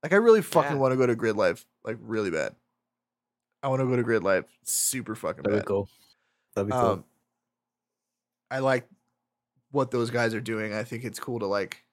[0.03, 0.78] Like I really fucking Yeah.
[0.78, 2.56] want to go to Gridlife, like really bad.
[3.61, 5.66] I want to go to Gridlife super fucking That'd bad.
[5.66, 5.90] be cool.
[6.56, 6.80] That'd be cool.
[6.80, 7.03] Um,
[8.52, 8.88] I like
[9.72, 10.74] what those guys are doing.
[10.74, 11.84] I think it's cool to like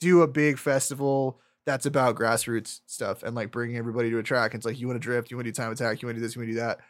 [0.00, 4.54] do a big festival that's about grassroots stuff and like bringing everybody to a track.
[4.54, 6.20] It's like you want to drift, you want to do time attack, you want to
[6.20, 6.80] do this, you want to do that.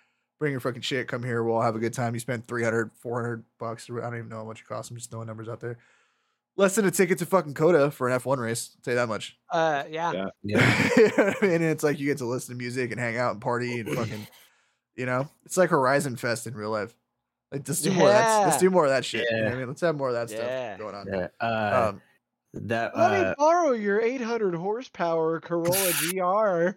[0.41, 2.15] Bring your fucking shit, come here, we'll all have a good time.
[2.15, 3.89] You spend 300, 400 bucks.
[3.89, 4.91] I don't even know how much it costs.
[4.91, 5.79] I'm just throwing numbers out there.
[6.57, 8.71] Less than a ticket to fucking COTA for an F1 race.
[8.77, 9.37] I'll tell you that much.
[9.51, 10.13] Uh, yeah.
[10.13, 10.27] Yeah.
[10.43, 10.89] yeah.
[10.97, 11.53] You know I mean?
[11.53, 13.91] And it's like you get to listen to music and hang out and party and
[13.91, 14.27] fucking,
[14.97, 16.95] you know, it's like Horizon Fest in real life.
[17.55, 18.39] Like let's do more of that.
[18.47, 19.27] Let's do more of that shit.
[19.31, 19.47] You know.
[19.49, 20.75] I mean, let's have more of that Yeah.
[20.77, 21.07] stuff going on.
[21.07, 21.29] Yeah.
[21.41, 22.03] Uh, Um,
[22.55, 26.77] that Let me uh, borrow your 800 horsepower Corolla GR.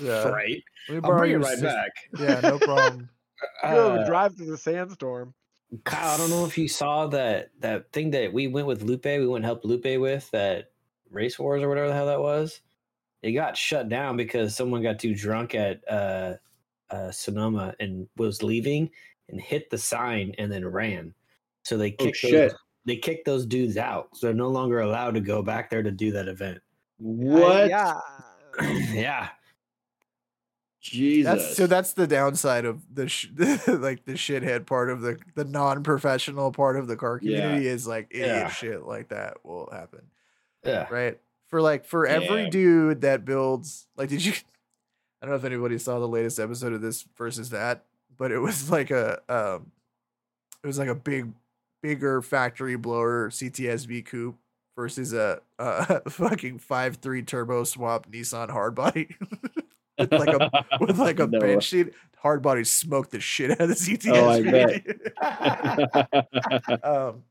[0.04, 0.28] yeah.
[0.28, 0.62] right.
[0.88, 1.90] Let me I'll borrow bring it your right sys- back.
[2.18, 3.08] Yeah, no problem.
[3.62, 5.32] Go Uh, drive through the sandstorm.
[5.84, 9.04] Kyle, I don't know if you saw that that thing that we went with Lupe.
[9.04, 10.70] We went and helped Lupe with that
[11.10, 12.60] Race Wars or whatever the hell that was.
[13.22, 16.34] It got shut down because someone got too drunk at uh,
[16.90, 18.90] uh, Sonoma and was leaving
[19.28, 21.14] and hit the sign and then ran.
[21.64, 22.32] So they Oh, kicked shit.
[22.50, 24.08] those, they kicked those dudes out.
[24.16, 26.58] So they're no longer allowed to go back there to do that event.
[26.58, 26.60] Uh,
[26.98, 27.68] What?
[27.68, 28.00] yeah.
[28.92, 29.28] yeah,
[30.80, 31.32] Jesus.
[31.42, 35.44] That's so that's the downside of the sh- like the shithead part of the the
[35.44, 37.40] non-professional part of the car Yeah.
[37.40, 38.48] community is like idiot Yeah.
[38.50, 40.02] shit like that will happen.
[40.64, 40.86] yeah.
[40.90, 41.18] right?
[41.48, 42.50] For like for every Yeah.
[42.50, 44.32] dude that builds like did you
[45.22, 47.84] I don't know if anybody saw the latest episode of this versus that,
[48.18, 49.72] but it was like a um
[50.62, 51.32] it was like a big
[51.82, 54.38] bigger factory blower CTSV coupe
[54.76, 59.14] versus a, a fucking 5.3 turbo swap Nissan hardbody
[59.98, 61.92] with like a with like a No bench seat.
[62.22, 65.10] Hardbody smoked the shit out of the CTSV.
[66.82, 67.24] Oh, um,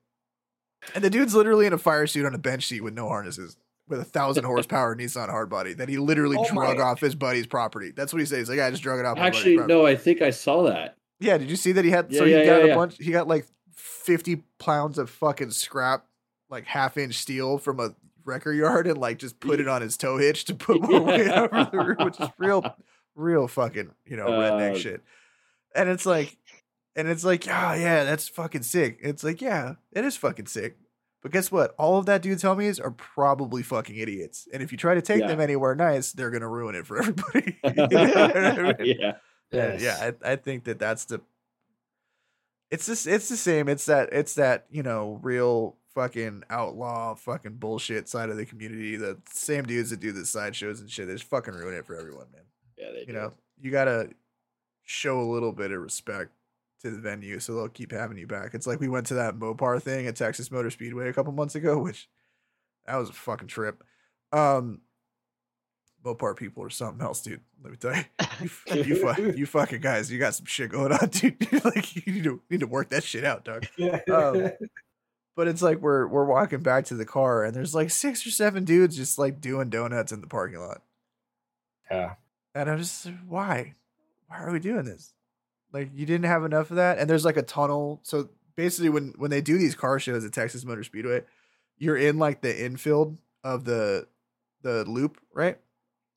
[0.94, 3.56] and the dude's literally in a fire suit on a bench seat with no harnesses,
[3.92, 7.46] with a thousand horsepower Nissan hardbody that he literally Oh my- drug off his buddy's
[7.46, 7.92] property.
[7.96, 8.50] That's what he says.
[8.50, 9.18] Like, I just drug it off.
[9.20, 10.98] Actually, property." no, I think I saw that.
[11.20, 12.12] Yeah, did you see that he had?
[12.14, 12.76] so he yeah, got yeah, a yeah.
[12.76, 12.98] bunch.
[12.98, 13.46] He got like
[13.76, 16.06] fifty pounds of fucking scrap,
[16.50, 17.94] like half inch steel from a
[18.26, 21.28] wrecker yard, and like just put it on his tow hitch to put more weight
[21.30, 22.76] over the roof, which is real,
[23.16, 25.02] real fucking you know redneck Uh, shit.
[25.76, 26.38] And it's like,
[26.96, 28.98] and it's like, oh yeah, that's fucking sick.
[29.02, 30.78] It's like, yeah, it is fucking sick.
[31.22, 31.76] But guess what?
[31.78, 34.48] All of that dudes homies are probably fucking idiots.
[34.52, 35.28] And if you try to take Yeah.
[35.28, 37.60] them anywhere nice, they're gonna ruin it for everybody.
[37.64, 38.96] You know I mean?
[39.00, 39.14] yeah.
[39.52, 41.22] Yeah, yeah, I, I think that that's the.
[42.70, 43.68] It's just it's the same.
[43.68, 48.96] It's that it's that you know real fucking outlaw fucking bullshit side of the community.
[48.96, 51.08] The same dudes that do the sideshows and shit.
[51.08, 52.44] They just fucking ruin it for everyone, man.
[52.78, 53.12] Yeah, they You do.
[53.14, 54.10] know, you gotta
[54.84, 56.32] show a little bit of respect
[56.82, 58.54] to the venue, so they'll keep having you back.
[58.54, 61.56] It's like we went to that Mopar thing at Texas Motor Speedway a couple months
[61.56, 62.10] ago, which
[62.86, 63.84] that was a fucking trip.
[64.32, 64.82] Um,
[66.04, 67.42] Mopar people are something else, dude.
[67.64, 68.04] Let me tell you
[68.68, 71.38] you, you, you fucking guys, you got some shit going on, dude.
[71.64, 73.68] like you need to need to work that shit out, dog.
[74.10, 74.52] Um,
[75.36, 78.32] but it's like we're we're walking back to the car, and there's like six or
[78.32, 80.82] seven dudes just like doing donuts in the parking lot,
[81.90, 82.16] yeah.
[82.56, 83.76] and I'm just why,
[84.28, 85.14] why are we doing this?
[85.74, 88.00] Like you didn't have enough of that, and there's like a tunnel.
[88.04, 91.24] So basically, when when they do these car shows at Texas Motor Speedway,
[91.78, 94.08] you're in like the infield of the
[94.62, 95.58] the loop, right?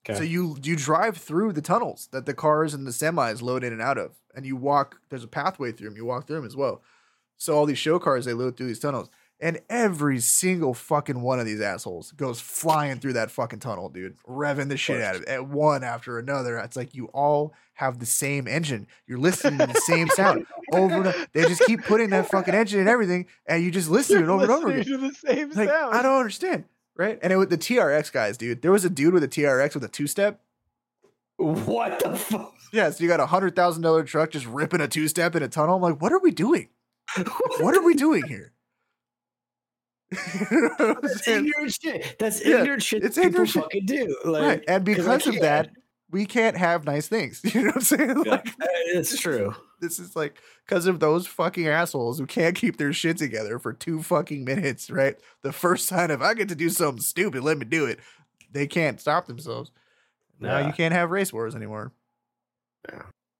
[0.08, 0.18] Okay.
[0.18, 3.72] So you you drive through the tunnels that the cars and the semis load in
[3.72, 5.00] and out of, and you walk.
[5.08, 5.96] There's a pathway through them.
[5.96, 6.82] You walk through them as well.
[7.36, 9.08] So all these show cars they load through these tunnels,
[9.40, 14.16] and every single fucking one of these assholes goes flying through that fucking tunnel, dude,
[14.28, 16.56] revving the shit out of it at one after another.
[16.58, 18.86] It's like you all have the same engine.
[19.06, 21.26] You're listening to the same sound over and over.
[21.32, 24.28] They just keep putting that fucking engine and everything, and you just listen to it
[24.30, 25.00] over and over again.
[25.00, 25.94] the same Like, sound.
[25.94, 26.64] I don't understand,
[26.96, 27.18] right?
[27.20, 28.62] And it was the TRX guys, dude.
[28.62, 30.40] There was a dude with a TRX with a two step.
[31.36, 32.54] What the fuck?
[32.72, 35.42] Yeah, so you got a hundred thousand dollar truck just ripping a two step in
[35.42, 35.74] a tunnel.
[35.76, 36.68] I'm like, what are we doing?
[37.60, 38.52] What are we doing here?
[40.50, 42.16] You know That's ignorant shit.
[42.18, 43.04] That's Yeah, ignorant shit.
[43.04, 43.62] it's ignorant shit.
[43.62, 44.16] fucking do.
[44.24, 44.64] Like, right.
[44.68, 45.70] And because of that,
[46.10, 47.40] we can't have nice things.
[47.54, 48.22] You know what I'm saying?
[48.24, 48.30] Yeah.
[48.32, 49.54] Like it's true.
[49.80, 53.72] this is like because of those fucking assholes who can't keep their shit together for
[53.72, 55.16] two fucking minutes, right?
[55.42, 57.98] The first sign of I get to do something stupid, let me do it.
[58.52, 59.72] They can't stop themselves.
[60.38, 60.66] Now Yeah.
[60.68, 61.92] you can't have race wars anymore.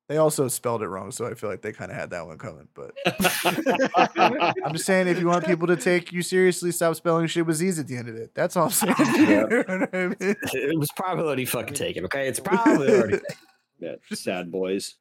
[0.06, 2.36] They also spelled it wrong, so I feel like they kind of had that one
[2.36, 2.68] coming.
[2.74, 2.92] But
[4.62, 7.56] I'm just saying, if you want people to take you seriously, stop spelling shit with
[7.56, 8.34] Z's at the end of it.
[8.34, 8.94] That's all I'm saying.
[8.98, 9.46] Yeah.
[9.50, 10.16] You know what I mean?
[10.52, 12.04] It was probably already fucking taken.
[12.04, 13.36] Okay, it's probably already taken.
[13.78, 14.96] yeah, sad boys.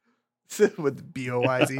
[0.78, 1.74] with B O Y Z.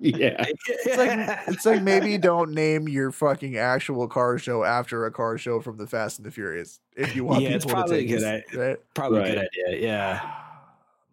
[0.00, 0.44] yeah.
[0.48, 5.38] It's like it's like maybe don't name your fucking actual car show after a car
[5.38, 8.06] show from the Fast and the Furious if you want Yeah, it's people to probably
[8.06, 8.76] take a good this, right?
[8.94, 9.80] probably a good idea.
[9.86, 10.34] Yeah,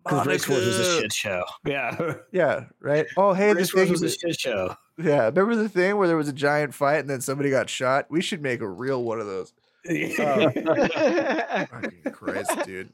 [0.03, 1.43] because Race Wars was a shit show.
[1.65, 3.05] Yeah, Yeah, right.
[3.17, 4.01] Oh, hey, this Race Wars thing.
[4.03, 4.75] was a shit show.
[4.97, 8.07] Yeah, remember the thing where there was a giant fight and then somebody got shot?
[8.09, 9.53] We should make a real one of those.
[9.85, 12.91] Fucking Christ, dude.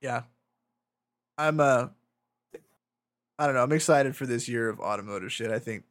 [0.00, 0.22] Yeah.
[1.38, 1.88] I'm uh
[3.38, 5.50] I don't know, I'm excited for this year of automotive shit.
[5.50, 5.84] I think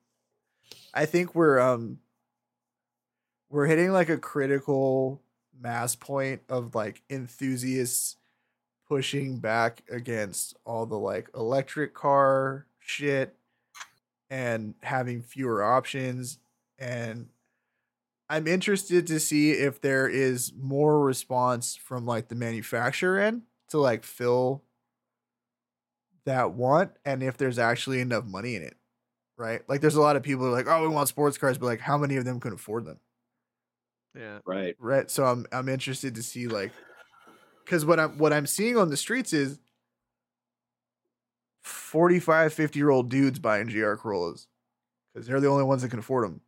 [0.93, 1.99] I think we're um
[3.49, 5.21] we're hitting like a critical
[5.57, 8.17] mass point of like enthusiasts
[8.87, 13.35] pushing back against all the like electric car shit
[14.29, 16.39] and having fewer options
[16.79, 17.27] and
[18.29, 23.77] I'm interested to see if there is more response from like the manufacturer end to
[23.79, 24.63] like fill
[26.25, 28.75] that want and if there's actually enough money in it.
[29.37, 29.61] Right?
[29.69, 31.65] Like there's a lot of people who are like, "Oh, we want sports cars," but
[31.65, 32.99] like how many of them can afford them?
[34.15, 34.39] yeah.
[34.45, 34.75] Right.
[34.79, 35.09] Right?
[35.11, 36.71] So I'm I'm interested to see like
[37.65, 39.59] cuz what I'm what I'm seeing on the streets is
[41.63, 44.47] 45 50 year old dudes buying GR Corollas
[45.15, 46.41] cuz they're the only ones that can afford them.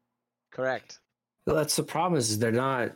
[0.52, 0.99] Correct.
[1.45, 2.95] Well, that's the problem is they're not.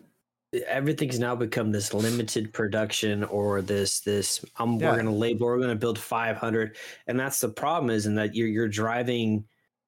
[0.68, 4.44] Everything's now become this limited production or this this.
[4.58, 4.92] Um, Yeah.
[4.92, 5.48] we're gonna label.
[5.48, 6.76] We're gonna build five hundred,
[7.08, 9.46] and that's the problem is in that you're you're driving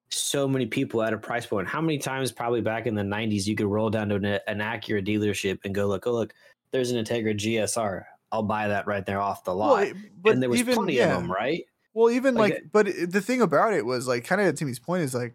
[0.08, 1.68] so many people at a price point.
[1.68, 4.58] How many times probably back in the '90s you could roll down to an, an
[4.60, 6.32] Acura dealership and go look, oh look,
[6.70, 8.04] there's an Integra GSR.
[8.34, 9.84] I'll buy that right there off the lot.
[9.84, 11.14] it- but and there was even- plenty yeah.
[11.14, 11.64] of them, right?
[11.94, 14.80] Well, even Like, like, eh but the thing about it was like, kind of Timmy's
[14.80, 15.34] point is like,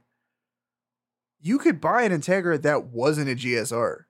[1.40, 4.06] you could buy an Integra that wasn't a GSR.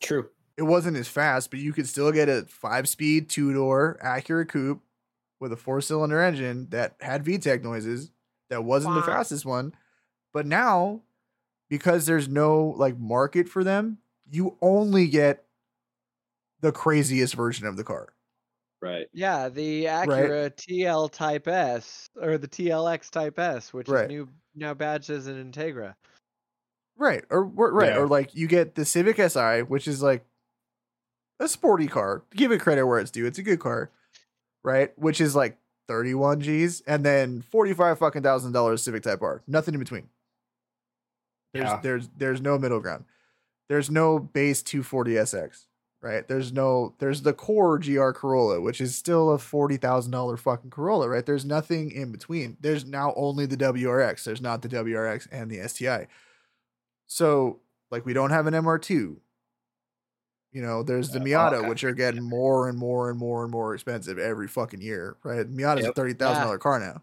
[0.00, 0.30] True.
[0.56, 4.80] It wasn't as fast, but you could still get a five-speed two-door Acura coupe
[5.40, 8.12] with a four-cylinder engine that had VTEC noises.
[8.48, 9.74] That wasn't the fastest one,
[10.32, 11.02] but now
[11.68, 13.98] because there's no like market for them,
[14.30, 15.43] you only get
[16.64, 18.08] the craziest version of the car.
[18.80, 19.06] Right.
[19.12, 24.04] Yeah, the Acura TL Type S or the TLX Type S, which Right.
[24.04, 25.94] is new now badged as an Integra.
[26.96, 27.24] Right.
[27.30, 27.90] Or or- right.
[27.90, 27.98] Yeah.
[27.98, 30.24] Or like you get the Civic Si, which is like
[31.40, 32.22] a sporty car.
[32.34, 33.26] Give it credit where it's due.
[33.26, 33.90] It's a good car.
[34.62, 34.96] Right?
[34.98, 35.58] Which is like
[35.88, 39.42] 31 G's and then 45 fucking thousand dollars Civic Type R.
[39.46, 40.08] Nothing in between.
[41.52, 41.80] There's Yeah.
[41.82, 43.04] there's there's no middle ground.
[43.68, 45.66] There's no base 240 SX.
[46.04, 46.28] Right?
[46.28, 50.68] There's no there's the core GR Corolla, which is still a forty thousand dollar fucking
[50.68, 51.24] Corolla, right?
[51.24, 52.58] There's nothing in between.
[52.60, 54.22] There's now only the WRX.
[54.24, 56.08] There's not the WRX and the STI.
[57.06, 57.60] So,
[57.90, 59.16] like, we don't have an MR2.
[60.52, 61.68] You know, there's the Uh, Miata, okay.
[61.70, 65.50] which are getting more and more and more and more expensive every fucking year, right?
[65.50, 65.94] Miata's a Yep.
[65.96, 67.00] thirty thousand dollar car now,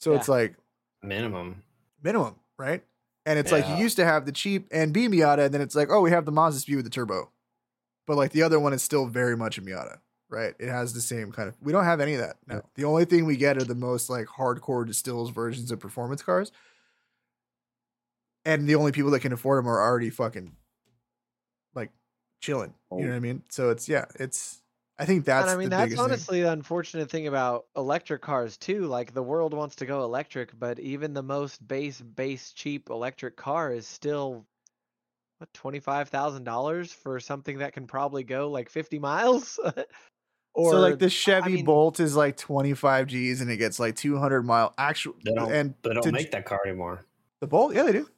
[0.00, 0.54] so it's like
[1.02, 1.62] Minimum.
[2.02, 2.84] minimum, right?
[3.24, 5.88] And it's like you used to have the cheap NB Miata, and then it's like,
[5.90, 7.30] oh, we have the Mazdaspeed with the turbo,
[8.08, 9.98] but like the other one is still very much a Miata,
[10.30, 10.54] right?
[10.58, 11.56] It has the same kind of.
[11.60, 12.36] We don't have any of that.
[12.46, 16.22] No, the only thing we get are the most like hardcore distills versions of performance
[16.22, 16.50] cars,
[18.46, 20.56] and the only people that can afford them are already fucking
[21.74, 21.90] like
[22.40, 22.72] chilling.
[22.90, 23.08] You know oh.
[23.10, 23.42] what I mean?
[23.50, 24.62] So it's yeah, it's.
[24.98, 25.42] I think that's.
[25.42, 26.04] and I mean that's biggest thing.
[26.04, 28.86] honestly the unfortunate thing about electric cars too.
[28.86, 33.36] Like the world wants to go electric, but even the most base base cheap electric
[33.36, 34.46] car is still
[35.38, 39.58] what twenty five thousand dollars for something that can probably go like fifty miles.
[40.54, 43.94] or so like the Chevy mean- Bolt is like 25 G's and it gets like
[43.96, 45.52] 200 mile actual They don't.
[45.52, 47.04] and they don't make that car anymore.
[47.40, 48.08] the Bolt yeah they do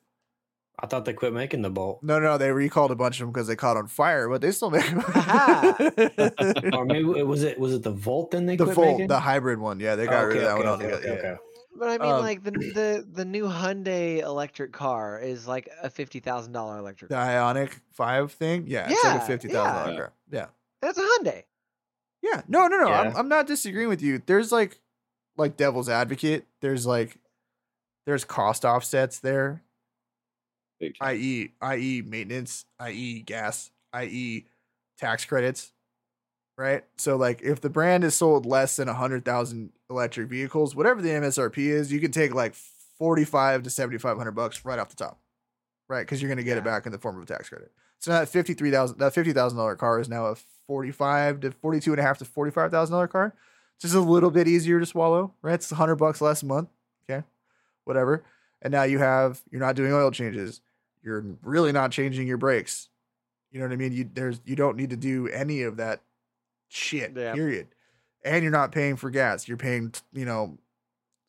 [0.82, 2.02] I thought they quit making the Bolt.
[2.02, 4.52] no no they recalled a bunch of them because they caught on fire but they
[4.52, 5.00] still make them
[6.72, 9.08] or maybe it was it was it the Volt then they the quit Volt making?
[9.08, 11.36] the hybrid one yeah they got oh, rid of that one altogether yeah.
[11.74, 15.88] But I mean, Um, like the the the new Hyundai electric car is like a
[15.90, 17.08] fifty thousand dollar electric.
[17.08, 17.54] the car.
[17.54, 19.96] Ioniq 5 thing yeah it's like a Yeah, fifty thousand dollar yeah.
[19.98, 20.46] car yeah
[20.82, 21.44] That's a Hyundai.
[22.22, 24.78] yeah no no no I'm, I'm not disagreeing with you there's like
[25.36, 27.16] like devil's advocate there's like
[28.06, 29.62] there's cost offsets there
[31.02, 34.46] i.e., i.e., maintenance, i.e., gas, i.e.,
[34.98, 35.72] tax credits,
[36.56, 36.84] right?
[36.96, 41.02] So, like, if the brand is sold less than a hundred thousand electric vehicles, whatever
[41.02, 44.96] the MSRP is, you can take like forty-five to seventy-five hundred bucks right off the
[44.96, 45.18] top,
[45.88, 46.00] right?
[46.02, 47.72] Because you're gonna get it back in the form of a tax credit.
[47.98, 50.36] So that fifty-three thousand, that fifty thousand dollar car is now a
[50.66, 53.34] forty-five to forty-two and a half to forty-five thousand dollar car.
[53.80, 55.54] just a little bit easier to swallow, right?
[55.54, 56.68] It's hundred bucks less a month.
[57.08, 57.24] Okay,
[57.84, 58.22] whatever.
[58.62, 60.60] And now you have you're not doing oil changes.
[61.02, 62.88] You're really not changing your brakes.
[63.50, 63.92] You know what I mean?
[63.92, 66.00] You there's you don't need to do any of that
[66.68, 67.12] shit.
[67.16, 67.34] Yeah.
[67.34, 67.68] Period.
[68.24, 69.48] And you're not paying for gas.
[69.48, 70.58] You're paying you know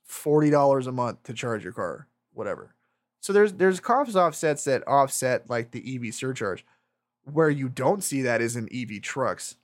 [0.03, 2.73] forty dollars a month to charge your car, whatever.
[3.21, 6.65] So there's there's cost offsets that offset like the EV surcharge.
[7.31, 9.55] Where you don't see that is in EV trucks.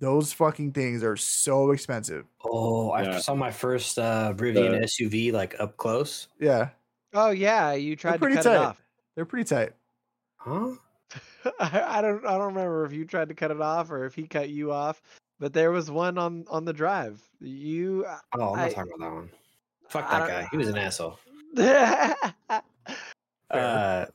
[0.00, 2.24] Those fucking things are so expensive.
[2.44, 3.18] Oh, I Yeah.
[3.18, 6.28] saw my first uh, Rivian The- SUV like up close.
[6.38, 6.70] Yeah,
[7.14, 8.54] Oh yeah, you tried to pretty cut tight.
[8.54, 8.82] it off.
[9.14, 9.72] they're pretty tight.
[10.36, 10.72] Huh?
[11.58, 14.14] I, I don't I don't remember if you tried to cut it off or if
[14.14, 15.00] he cut you off,
[15.40, 17.20] but there was one on on the drive.
[17.40, 18.04] You
[18.36, 19.30] Oh, I'm not I- talking about that one.
[19.88, 20.48] Fuck that don't- guy.
[20.50, 21.18] He was an asshole.
[21.56, 22.14] Fair.
[23.50, 24.06] Uh,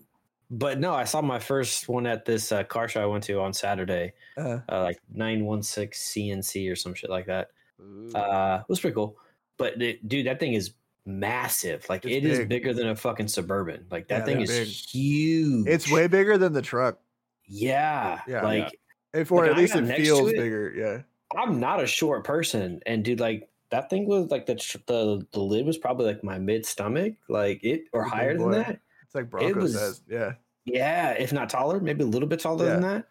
[0.52, 3.40] but no, I saw my first one at this uh, car show I went to
[3.42, 7.50] on Saturday, Uh, uh, like 916 CNC or some shit like that.
[7.82, 8.12] Ooh.
[8.14, 9.18] Uh, it was pretty cool.
[9.58, 10.74] But it, dude, that thing is
[11.08, 11.86] massive.
[11.90, 12.50] Like It's it is big.
[12.50, 13.88] bigger than a fucking suburban.
[13.90, 14.68] Like that Yeah, thing is big.
[14.68, 15.68] huge.
[15.68, 17.00] it's way bigger than the truck.
[17.48, 18.22] yeah.
[18.28, 18.44] Yeah.
[18.44, 18.80] like
[19.14, 20.38] If or Like, at I least it next to feels it.
[20.38, 20.74] bigger.
[20.76, 21.02] Yeah.
[21.38, 24.56] I'm not a short person, and dude, like that thing was like the
[24.88, 28.44] the the lid was probably like my mid stomach, like it or Big higher than
[28.48, 28.52] boy.
[28.56, 28.80] that.
[29.04, 30.02] It's like Bronco was- says.
[30.08, 30.34] Yeah.
[30.66, 33.06] Yeah, if not taller, maybe a little bit taller than that.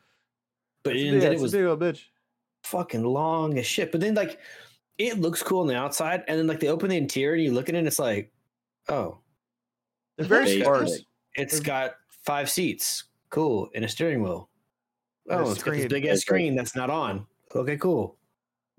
[0.84, 2.04] But It's a big, then it's it a was big old bitch.
[2.64, 3.92] fucking long as shit.
[3.92, 4.38] But then like
[4.98, 7.52] it looks cool on the outside, and then like they open the interior and you
[7.52, 8.32] look at it, and it's like,
[8.88, 9.18] oh,
[10.16, 10.62] They're very Basic.
[10.64, 11.04] sparse.
[11.34, 11.94] it's They're- got
[12.24, 14.48] five seats, cool, and a steering wheel.
[15.28, 17.26] Oh, it's got this big ass screen that's not on.
[17.54, 18.16] Okay, cool.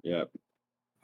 [0.03, 0.23] Yeah.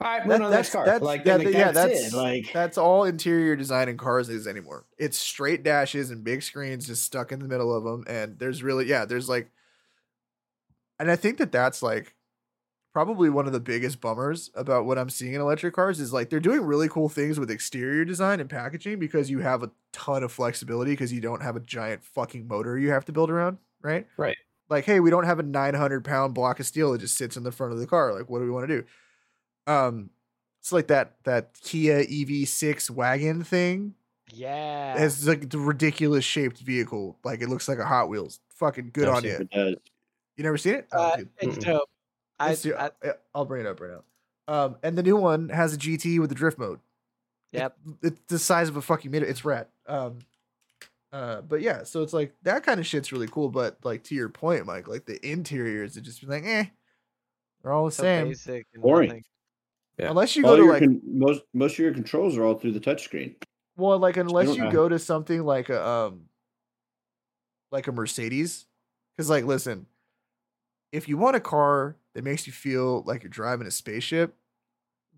[0.02, 0.86] All right, That- move on to the that's car.
[0.86, 2.16] that's like, that- like, yeah, that's, that's it.
[2.16, 4.86] Like, that's all interior design in cars is anymore.
[4.98, 8.62] It's straight dashes and big screens just stuck in the middle of them, and there's
[8.62, 9.50] really yeah, there's like,
[10.98, 12.14] and I think that that's like
[12.92, 16.28] probably one of the biggest bummers about what I'm seeing in electric cars is like
[16.28, 20.22] they're doing really cool things with exterior design and packaging because you have a ton
[20.24, 23.58] of flexibility because you don't have a giant fucking motor you have to build around,
[23.82, 24.06] right?
[24.16, 24.36] Right.
[24.70, 27.42] Like, hey, we don't have a 900 pound block of steel that just sits in
[27.42, 28.14] the front of the car.
[28.14, 29.72] Like, what do we want to do?
[29.72, 30.10] Um,
[30.60, 33.94] it's like that that Kia EV6 wagon thing.
[34.32, 35.02] yeah.
[35.02, 37.18] It's like the ridiculous shaped vehicle.
[37.24, 38.40] Like it looks like a Hot Wheels.
[38.56, 39.48] Fucking good I've on you.
[40.36, 40.88] You never seen it?
[40.92, 41.28] Oh, Uh, dude.
[41.40, 41.88] it's dope.
[42.38, 44.04] I, Let's do- I, I- I'll bring it up right now.
[44.48, 46.78] Um, and the new one has a GT with the drift mode.
[47.52, 47.76] It- Yep.
[48.02, 49.28] it's the size of a fucking minute.
[49.28, 49.66] It's rad.
[49.86, 50.18] Um,
[51.12, 53.48] uh, but yeah, so it's like that kind of shit's really cool.
[53.48, 56.64] But like to your point, Mike, like the interiors, it just be like, eh,
[57.62, 58.28] they're all the so same.
[58.28, 59.24] basic and Boring.
[59.98, 60.10] Yeah.
[60.10, 62.72] Unless you All go to like con- most most of your controls are all through
[62.72, 63.34] the touchscreen.
[63.76, 64.70] Well, like unless don't you know.
[64.70, 66.22] go to something like a um
[67.70, 68.66] like a Mercedes.
[69.18, 69.86] Cause like listen,
[70.92, 74.34] if you want a car that makes you feel like you're driving a spaceship,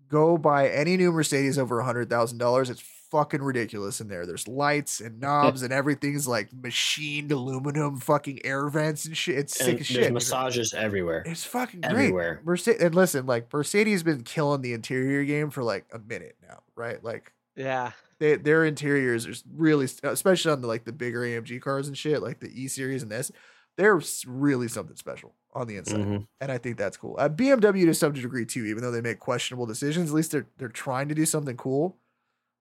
[0.09, 2.69] go buy any new Mercedes over a hundred thousand dollars.
[2.69, 2.83] It's
[3.13, 4.25] fucking ridiculous in there.
[4.25, 9.37] There's lights and knobs and everything's like machined aluminum fucking air vents and shit.
[9.37, 10.11] It's sick as there's shit.
[10.13, 11.21] massages everywhere.
[11.25, 11.91] It's fucking great.
[11.91, 12.41] everywhere.
[12.43, 16.63] Mercedes and listen, like Mercedes been killing the interior game for like a minute now,
[16.75, 17.03] right?
[17.03, 17.91] Like Yeah.
[18.17, 22.23] they, their interiors are really, especially on the like the bigger AMG cars and shit,
[22.23, 23.31] like the E series and this,
[23.77, 26.27] they're really something special on the inside, Mhm.
[26.41, 27.15] and I think that's cool.
[27.19, 30.47] Uh, BMW to some degree too, even though they make questionable decisions, at least they're
[30.57, 31.97] they're trying to do something cool.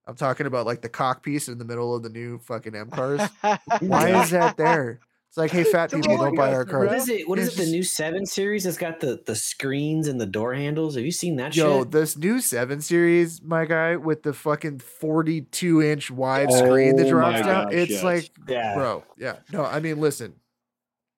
[0.06, 2.90] I'm talking about like the cock piece in the middle of the new fucking M
[2.90, 3.20] cars.
[3.80, 5.00] Why is that there?
[5.28, 6.88] It's like, hey, fat people, don't buy our coaster, cars.
[6.88, 7.28] What is it?
[7.28, 7.64] What is it?
[7.64, 10.94] The new seven series that's got the the screens and the door handles.
[10.96, 11.90] Have you seen that Yo, shit?
[11.90, 17.10] this new seven series, my guy, with the fucking 42 inch wide screen that Oh
[17.10, 17.64] drops down.
[17.66, 18.04] gosh, it's yes.
[18.04, 19.36] like, Yeah, bro, yeah.
[19.52, 20.34] No, I mean, listen,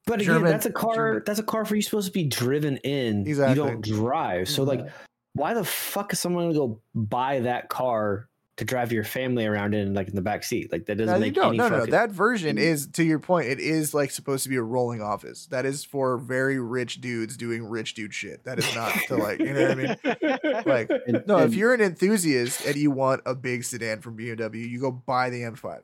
[0.07, 0.95] But again, German- that's a car.
[0.95, 3.27] German- That's a car for you supposed to be driven in.
[3.27, 3.65] Exactly.
[3.65, 4.49] You don't drive.
[4.49, 4.87] So like,
[5.33, 9.75] why the fuck is someone gonna go buy that car to drive your family around
[9.75, 10.71] in, like in the back seat?
[10.71, 11.47] Like that doesn't No, you make don't.
[11.49, 11.87] any No, no, no.
[11.87, 15.47] That version is, to your point, it is like supposed to be a rolling office.
[15.47, 18.45] That is for very rich dudes doing rich dude shit.
[18.45, 20.63] That is not to like, you know what I mean?
[20.67, 24.69] Like, And- no, if you're an enthusiast and you want a big sedan from BMW,
[24.69, 25.81] you go buy the M5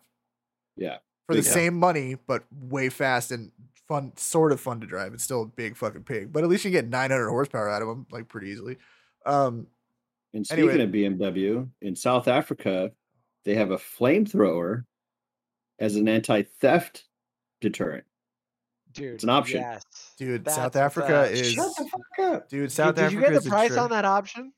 [0.76, 1.50] yeah, for the Yeah.
[1.50, 3.50] same money, but way fast and
[3.88, 5.12] fun, sort of fun to drive.
[5.12, 7.88] It's still a big fucking pig, but at least you get 900 horsepower out of
[7.88, 8.78] them like pretty easily.
[9.26, 9.66] Um,
[10.34, 11.06] And speaking Anyway.
[11.08, 12.92] of BMW, in South Africa,
[13.44, 14.84] they have a flamethrower
[15.78, 17.04] as an anti-theft
[17.60, 18.04] deterrent.
[18.92, 19.60] Dude, it's an option.
[19.60, 19.82] Yes.
[20.18, 21.30] dude, That's South Africa up.
[21.30, 22.48] is, Shut the fuck up.
[22.48, 24.52] dude, Did- South did, Africa you get the price on that option?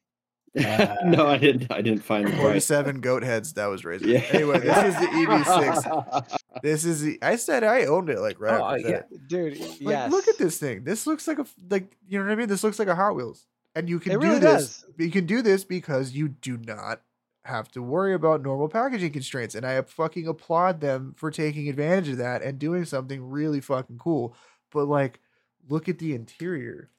[0.58, 1.72] Uh, no, I didn't.
[1.72, 2.40] I didn't find the price.
[2.68, 3.54] 47 goat heads.
[3.54, 4.06] That was razor.
[4.06, 4.22] Yeah.
[4.32, 6.38] Anyway, this is the EV6.
[6.62, 7.18] This is the.
[7.22, 9.02] I said I owned it like right Oh, after yeah.
[9.26, 10.12] Dude, Like, yes.
[10.12, 10.84] look at this thing.
[10.84, 12.46] This looks like a like you know what I mean.
[12.48, 13.46] This looks like a Hot Wheels.
[13.74, 14.82] And you can It do really this.
[14.82, 14.84] does.
[14.98, 17.02] You can do this because you do not
[17.44, 22.08] have to worry about normal packaging constraints, and I fucking applaud them for taking advantage
[22.10, 24.36] of that and doing something really fucking cool.
[24.70, 25.20] But like,
[25.68, 26.90] look at the interior.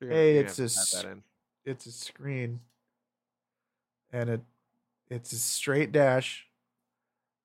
[0.00, 1.22] You're Hey, it's a have to type s- that in.
[1.64, 2.60] It's a screen,
[4.12, 4.40] and it
[5.08, 6.46] it's a straight dash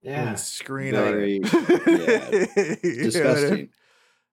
[0.02, 0.34] Yeah.
[0.36, 3.04] screen Very- yeah, You know what I mean?
[3.04, 3.70] Disgusting.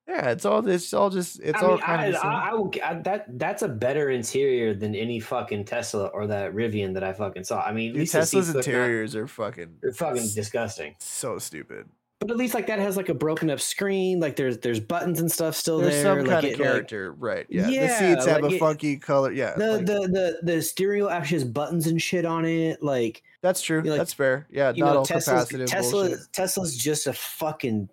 [0.07, 2.15] Yeah, it's all it's all just it's I all mean, kind I, of.
[2.17, 6.55] I, I will, I, that that's a better interior than any fucking Tesla or that
[6.55, 7.63] Rivian that I fucking saw.
[7.63, 10.95] I mean, Dude, Tesla's look not- interiors are fucking they're fucking disgusting.
[10.99, 11.87] so stupid.
[12.21, 14.21] But at least like that has like a broken up screen.
[14.21, 16.03] Like there's there's buttons and stuff still There's there.
[16.05, 17.47] some like, kind it, of like, character, right?
[17.49, 19.33] Yeah, the seats have like a it- funky color.
[19.33, 22.83] Yeah, the, like, the the the wheel actually has buttons and shit on it.
[22.83, 23.81] Like that's true.
[23.83, 24.47] that's fair.
[24.51, 26.33] Yeah, not know, all Tesla's, capacitive Tesla bullshit.
[26.33, 27.89] Tesla's just a fucking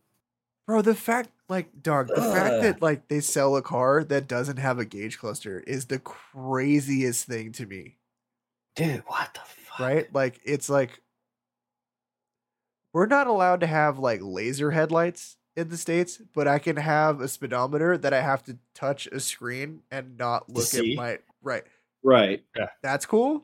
[0.68, 4.57] Bro, the fact, like, dog, the fact that like they sell a car that doesn't
[4.57, 7.98] have a gauge cluster is the craziest thing to me.
[8.76, 9.03] dude.
[9.06, 9.80] What the fuck?
[9.80, 10.15] right?
[10.15, 11.02] Like it's like
[12.94, 17.19] we're not allowed to have like laser headlights in the states, but I can have
[17.19, 21.64] a speedometer that I have to touch a screen and not look at my right.
[22.03, 22.44] Right.
[22.82, 23.44] That's cool.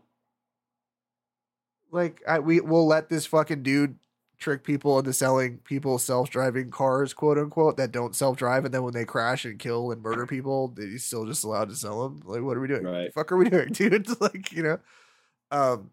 [1.91, 3.97] Like I we will let this fucking dude
[4.38, 8.93] trick people into selling people self-driving cars, quote unquote, that don't self-drive, and then when
[8.93, 12.22] they crash and kill and murder people, he's still just allowed to sell them.
[12.23, 12.84] Like, what are we doing?
[12.84, 13.14] Right.
[13.14, 14.07] fuck are we doing, dude?
[14.22, 14.80] like, you know,
[15.51, 15.91] um,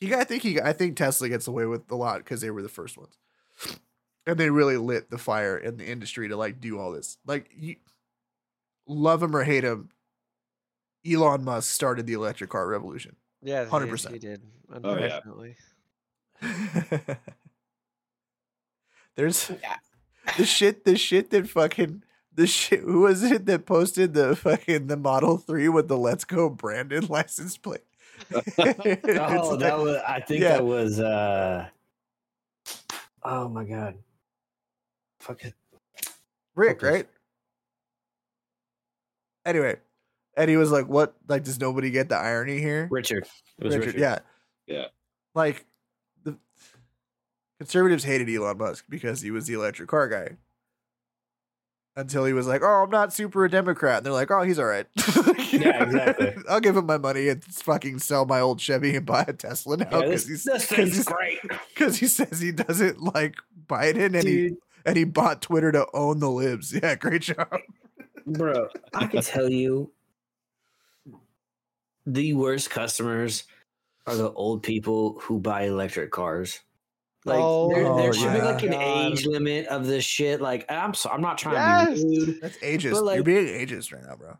[0.00, 2.50] he, got, I think he, I think Tesla gets away with a lot because they
[2.50, 3.16] were the first ones,
[4.26, 7.18] and they really lit the fire in the industry to like do all this.
[7.24, 7.76] Like, you
[8.86, 9.90] love him or hate him,
[11.08, 13.16] Elon Musk started the electric car revolution.
[13.42, 14.12] Yeah, 100%.
[14.12, 14.42] He did.
[14.84, 15.20] Oh, yeah.
[16.42, 17.16] Unfortunately.
[19.16, 19.50] There's
[20.38, 22.02] the shit, the shit that fucking
[22.34, 22.80] the shit.
[22.80, 27.06] Who was it that posted the fucking the Model Three with the Let's Go Brandon
[27.08, 27.80] license plate?
[28.32, 29.96] Oh, that was.
[30.06, 30.54] I think Yeah.
[30.54, 31.00] that was.
[31.00, 31.68] uh
[33.22, 33.96] Oh my god.
[35.18, 35.54] Fuck it.
[36.54, 36.90] Rick, Focus.
[36.94, 37.08] right?
[39.44, 39.76] Anyway,
[40.36, 41.14] Eddie was like, "What?
[41.28, 43.26] Like, does nobody get the irony here?" Richard.
[43.58, 44.00] It was Richard, Richard.
[44.00, 44.18] yeah,
[44.66, 44.86] Yeah.
[45.34, 45.64] Like the
[47.60, 50.38] conservatives hated Elon Musk because he was the electric car guy.
[51.94, 54.58] Until he was like, "Oh, I'm not super a Democrat," and they're like, "Oh, he's
[54.58, 54.86] all right."
[55.52, 56.32] Yeah, exactly.
[56.48, 59.78] I'll give him my money and fucking sell my old Chevy and buy a Tesla
[59.78, 61.40] now Yeah, because this, he's this thing's great,
[61.74, 63.34] because he says he doesn't like
[63.66, 64.52] Biden and he
[64.86, 66.72] and he bought Twitter to own the libs.
[66.82, 67.48] Yeah, great job.
[68.26, 69.90] Bro, I can tell you,
[72.06, 73.42] the worst customers
[74.06, 76.60] are the old people who buy electric cars.
[77.26, 79.12] Like Oh, there, there should be like an God.
[79.12, 80.40] age limit of this shit.
[80.40, 82.02] Like I'm so, I'm not trying to Yes.
[82.04, 83.04] be rude, That's ageist.
[83.04, 84.38] But, You're being ageist right now, bro.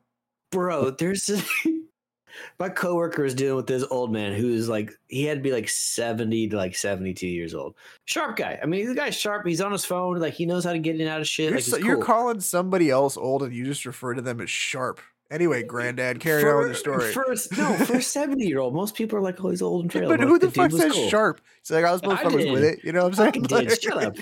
[0.51, 0.91] bro.
[0.91, 1.47] There's this,
[2.59, 5.69] my coworker is dealing with this old man who's like he had to be like
[5.69, 7.75] 70 to like 72 years old.
[8.07, 8.59] Sharp guy.
[8.63, 9.47] I mean, the guy's sharp.
[9.47, 10.17] He's on his phone.
[10.19, 11.51] Like he knows how to get in and out of shit.
[11.51, 14.41] You're, like so- he's you're calling somebody else old and you just refer to them
[14.41, 15.01] as sharp.
[15.31, 17.13] Anyway, granddad, carry on with the story.
[17.13, 17.25] For,
[17.57, 20.09] no, for a 70 year old, most people are like, oh, he's old and frail.
[20.09, 21.09] but But who the dude fuck was says cool.
[21.09, 21.41] sharp?
[21.63, 22.81] He's like, I was I motherfuckers with it.
[22.83, 23.45] You know what I'm saying?
[23.45, 23.83] Fucking did.
[23.83, 24.17] Shut up.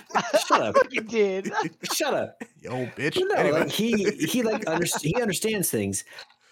[0.47, 0.77] Shut up.
[0.91, 1.51] you did.
[1.95, 2.43] Shut up.
[2.61, 3.15] Yo, bitch.
[3.15, 3.59] But no, Anyway.
[3.61, 6.05] like he he like under, he understands things,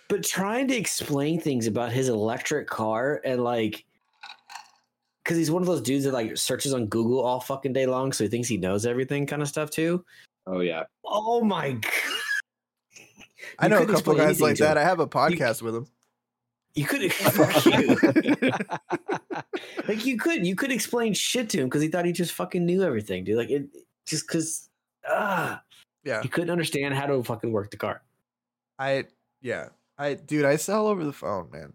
[0.09, 3.85] but trying to explain things about his electric car and like
[5.23, 8.11] because he's one of those dudes that like searches on Google all fucking day long,
[8.13, 10.03] so he thinks he knows everything, kind of stuff too.
[10.47, 10.85] Oh yeah.
[11.05, 11.93] Oh my god!
[13.59, 14.77] I know a couple guys like that.
[14.77, 14.79] him.
[14.79, 15.87] I have a podcast with them.
[16.75, 17.97] You could fuck you.
[19.89, 22.65] like you could you could explain shit to him because he thought he just fucking
[22.67, 23.37] knew everything, dude.
[23.39, 23.67] Like it
[24.07, 24.69] just because
[25.09, 25.63] ah
[26.05, 26.23] Yeah.
[26.23, 28.03] he couldn't understand how to fucking work the car.
[28.79, 29.05] I
[29.41, 29.69] yeah.
[29.99, 31.73] I dude, I sell over the phone, man.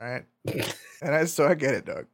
[0.00, 0.24] All right.
[1.02, 2.06] And I so I get it, Doug.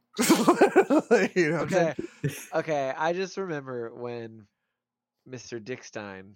[1.35, 1.95] you know what I'm saying?
[2.25, 2.35] okay.
[2.55, 2.93] Okay.
[2.97, 4.45] I just remember when
[5.29, 5.63] Mr.
[5.63, 6.33] Dickstein.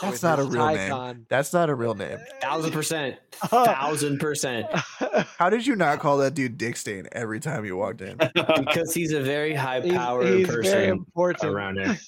[0.00, 0.90] That's not a his real name.
[0.90, 2.18] Taycan- That's not a real name.
[2.40, 4.66] Thousand percent, thousand percent.
[5.38, 8.16] How did you not call that dude Dick Stain every time you walked in?
[8.34, 11.52] because he's a very high He's- powered he's very person important.
[11.52, 11.98] around here.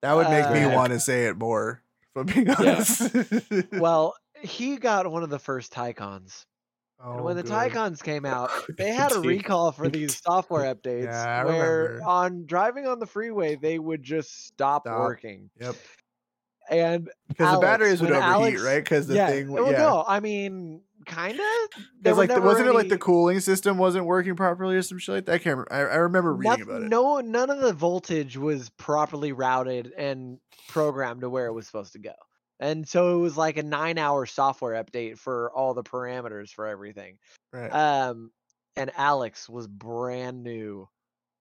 [0.00, 1.82] That would make me Uh, want to say it more.
[2.14, 3.14] If I'm being honest.
[3.72, 6.44] Well, he got one of the first Taycans.
[7.04, 7.52] Oh, And when the good.
[7.52, 12.04] Taycans came out, they had a recall for these software updates Yeah, I where remember.
[12.04, 14.98] on driving on the freeway they would just stop, Stop.
[15.00, 15.50] working.
[15.60, 15.74] Yep.
[16.70, 18.82] And Because the batteries would overheat, Alex- right?
[18.82, 19.78] Because the yeah, thing, well, yeah.
[19.78, 21.82] no, I mean, kind of.
[22.00, 25.14] Because like, the, wasn't it like the cooling system wasn't working properly or some shit
[25.14, 25.34] like that?
[25.34, 25.58] I can't.
[25.58, 25.72] Remember.
[25.72, 26.88] I, I remember reading Noth- about it.
[26.88, 31.92] No, none of the voltage was properly routed and programmed to where it was supposed
[31.94, 32.14] to go.
[32.60, 36.66] And so it was like a nine hour software update for all the parameters for
[36.68, 37.18] everything.
[37.52, 37.68] Right.
[37.68, 38.30] Um,
[38.76, 40.88] and Alex was brand new.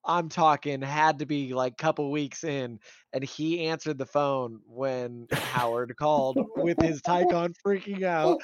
[0.06, 2.80] I'm talking had to be like couple weeks in,
[3.14, 8.41] and he answered the phone when Howard called with his Taycan freaking out.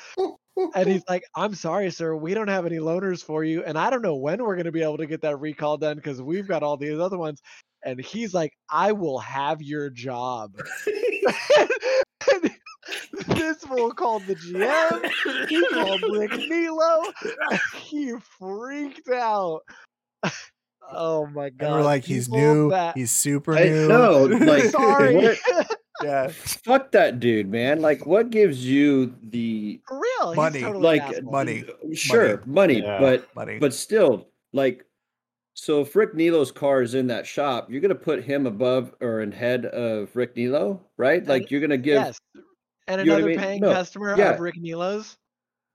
[0.75, 3.63] And he's like, I'm sorry, sir, we don't have any loaners for you.
[3.63, 5.97] And I don't know when we're going to be able to get that recall done
[5.97, 7.41] because we've got all these other ones.
[7.83, 10.59] And he's like, I will have your job.
[13.27, 15.47] this fool called the GM.
[15.47, 17.03] He called Rick Nilo.
[17.75, 19.61] He freaked out.
[20.91, 21.65] Oh my god!
[21.65, 22.69] And we're like, he's people new.
[22.71, 23.87] that- He's super I new.
[23.87, 25.15] know, like, sorry.
[25.15, 25.37] what-
[26.03, 26.27] yeah.
[26.29, 27.81] Fuck that dude, man.
[27.81, 31.63] Like, what gives you the For real, he's Money, totally like uh, money.
[31.93, 32.99] Sure, money, Yeah.
[32.99, 33.57] but Money.
[33.59, 34.85] but still, like,
[35.55, 39.21] so if Rick Nilo's car is in that shop, you're gonna put him above or
[39.21, 41.25] in head of Rick Nilo, right?
[41.25, 42.19] Like, you're gonna give yes,
[42.87, 43.39] and you know what I another mean?
[43.39, 44.33] paying No, customer yeah.
[44.33, 45.17] of Rick Nilo's.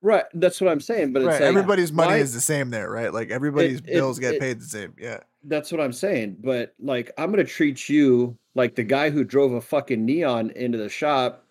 [0.02, 0.24] Right.
[0.34, 1.12] That's what I'm saying.
[1.12, 1.40] But it's right.
[1.40, 3.12] like everybody's money is the same there, right?
[3.12, 4.94] Like everybody's it- bills get it- paid the same.
[4.98, 5.20] Yeah.
[5.44, 6.36] That's what I'm saying.
[6.40, 10.78] But like, I'm gonna treat you like the guy who drove a fucking neon into
[10.78, 11.44] the shop,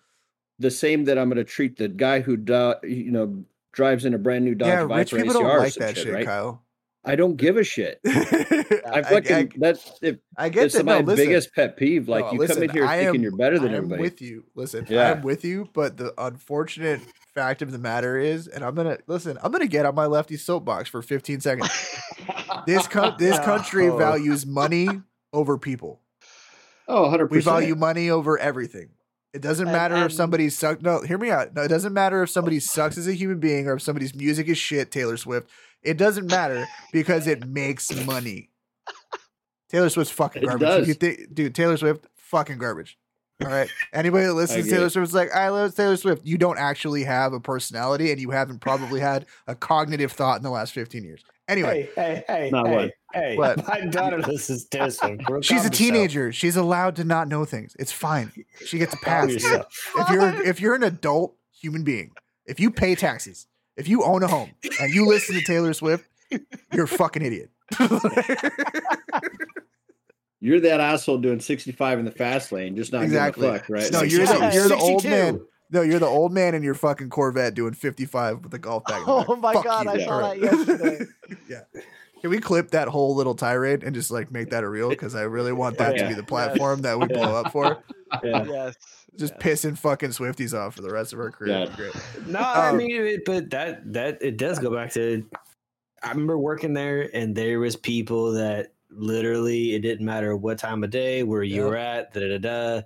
[0.58, 4.18] the same that I'm gonna treat the guy who, do, you know, drives in a
[4.18, 6.26] brand new Dodge yeah, Viper rich people don't like that shit, right?
[6.26, 6.61] Kyle.
[7.04, 7.98] I don't give a shit.
[8.06, 10.84] I I, fucking I, that's if I get that.
[10.84, 12.08] No, my listen, biggest pet peeve.
[12.08, 14.02] Like no, you listen, come in here I thinking am- you're better than I everybody.
[14.02, 14.44] with you.
[14.54, 15.10] Listen, Yeah.
[15.12, 17.00] I'm with you, but the unfortunate
[17.34, 19.36] fact of the matter is, and I'm gonna listen.
[19.42, 21.68] I'm gonna get on my lefty soapbox for 15 seconds.
[22.66, 23.96] This co- this country No.
[23.96, 24.88] values money
[25.32, 26.00] over people.
[26.86, 28.90] oh, 100 We value money over everything.
[29.32, 30.82] It doesn't And- matter if somebody sucks.
[30.82, 31.54] No, hear me out.
[31.54, 34.48] No, it doesn't matter if somebody sucks as a human being or if somebody's music
[34.48, 34.90] is shit.
[34.90, 35.48] Taylor Swift.
[35.82, 38.50] It doesn't matter because it makes money.
[39.70, 40.68] Taylor Swift's fucking garbage.
[40.82, 41.16] If you does.
[41.16, 42.98] think, dude, Taylor Swift, fucking garbage.
[43.42, 43.68] All right.
[43.92, 44.90] Anybody that listens to Taylor.
[44.90, 46.24] Swift is like, I love Taylor Swift.
[46.26, 50.42] You don't actually have a personality and you haven't probably had a cognitive thought in
[50.42, 51.24] the last 15 years.
[51.52, 52.90] Anyway, Hey, hey, hey, Not hey, one.
[53.12, 53.36] hey.
[53.36, 53.68] What?
[53.68, 55.18] My daughter listens to this one.
[55.18, 55.74] Calm she's a yourself.
[55.74, 56.32] teenager.
[56.32, 57.76] She's allowed to not know things.
[57.78, 58.32] It's fine.
[58.64, 59.44] She gets a Calm pass.
[59.44, 62.12] if you're if you're an adult human being,
[62.46, 63.46] if you pay taxes,
[63.76, 64.50] if you own a home
[64.80, 66.04] and you listen to Taylor Swift,
[66.72, 67.50] you're a fucking idiot.
[70.40, 73.42] You're that asshole doing 65 in the fast lane, just not Exactly.
[73.42, 73.92] giving a fuck, right?
[73.92, 75.40] No, you're the you're the old man.
[75.72, 79.02] No, you're the old man in your fucking Corvette doing 55 with a golf bag.
[79.06, 79.38] Oh back.
[79.40, 79.90] my Fuck god, you.
[79.90, 80.40] I saw Alright.
[80.40, 81.04] that yesterday.
[81.48, 81.60] yeah.
[82.20, 84.90] Can we clip that whole little tirade and just like make that a reel?
[84.90, 86.08] Because I really want that to Yeah.
[86.10, 87.82] be the platform that we blow up for.
[88.22, 88.44] yeah.
[88.44, 88.76] yes.
[89.18, 89.42] Just yes.
[89.64, 91.58] pissing fucking Swifties off for the rest of our career.
[91.68, 91.74] Yeah.
[91.76, 91.94] Great.
[92.26, 95.26] No, I Um, mean, it, but that that it does go back to.
[96.02, 100.84] I remember working there, and there was people that literally it didn't matter what time
[100.84, 101.68] of day, where you Yeah.
[101.68, 102.76] were at, da da da.
[102.78, 102.82] da.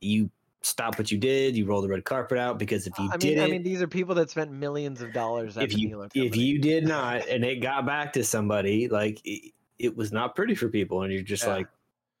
[0.00, 0.30] You
[0.66, 1.56] stop what you did.
[1.56, 3.80] You roll the red carpet out because if you I mean, did I mean, these
[3.82, 7.56] are people that spent millions of dollars if you if you did not, and it
[7.62, 11.44] got back to somebody, like it, it was not pretty for people, and you're just
[11.44, 11.54] Yeah.
[11.54, 11.68] like,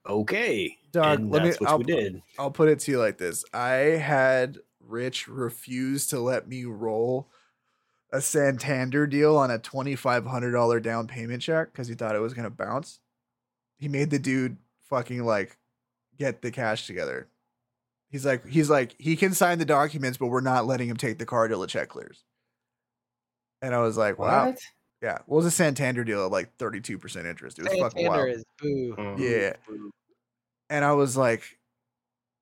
[0.06, 2.22] okay, Dog, and let me- what I'll- we did.
[2.38, 3.44] I'll put it to you like this.
[3.52, 7.28] I had Rich refuse to let me roll
[8.12, 12.44] a Santander deal on a $2,500 down payment check because he thought it was going
[12.44, 13.00] to bounce.
[13.78, 14.58] He made the dude
[14.88, 15.58] fucking like
[16.16, 17.26] get the cash together.
[18.16, 21.18] He's like, he's like, he can sign the documents, but we're not letting him take
[21.18, 22.24] the car till the check clears.
[23.60, 24.46] And I was like, wow.
[24.46, 24.58] What?
[25.02, 25.18] Yeah.
[25.26, 27.58] What was a Santander deal at like 32% interest?
[27.58, 28.28] It was fucking wild.
[28.30, 28.94] Is boo.
[28.96, 29.18] Mm.
[29.18, 29.52] Yeah.
[30.70, 31.42] And I was like,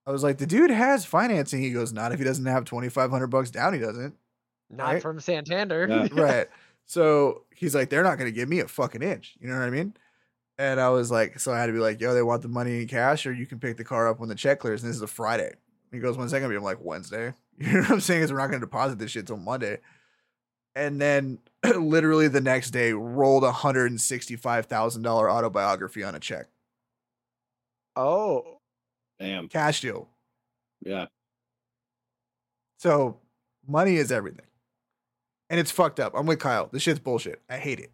[0.06, 1.60] I was like, the dude has financing.
[1.60, 3.74] He goes, not if he doesn't have twenty five hundred bucks down.
[3.74, 4.14] He doesn't.
[4.70, 5.02] Not Right?
[5.02, 5.88] from Santander.
[5.88, 6.08] Yeah.
[6.22, 6.46] right.
[6.86, 9.34] So he's like, they're not going to give me a fucking inch.
[9.40, 9.96] You know what I mean?
[10.56, 12.82] And I was like, so I had to be like, yo, they want the money
[12.82, 14.82] in cash, or you can pick the car up when the check clears.
[14.84, 15.52] And this is a Friday.
[15.94, 16.56] He goes, when's that gonna be?
[16.56, 17.32] I'm like, Wednesday.
[17.56, 18.22] You know what I'm saying?
[18.24, 19.78] Is we're not gonna deposit this shit till Monday.
[20.74, 21.38] And then
[21.76, 26.18] literally the next day, rolled a hundred and sixty five thousand dollar autobiography on a
[26.20, 26.46] check,
[27.94, 28.58] Oh,
[29.20, 29.48] Damn.
[29.48, 30.08] cash deal.
[30.84, 31.06] Yeah.
[32.78, 33.18] So
[33.68, 34.46] money is everything.
[35.48, 36.12] And it's fucked up.
[36.16, 36.68] I'm with Kyle.
[36.72, 37.40] This shit's bullshit.
[37.48, 37.92] I hate it.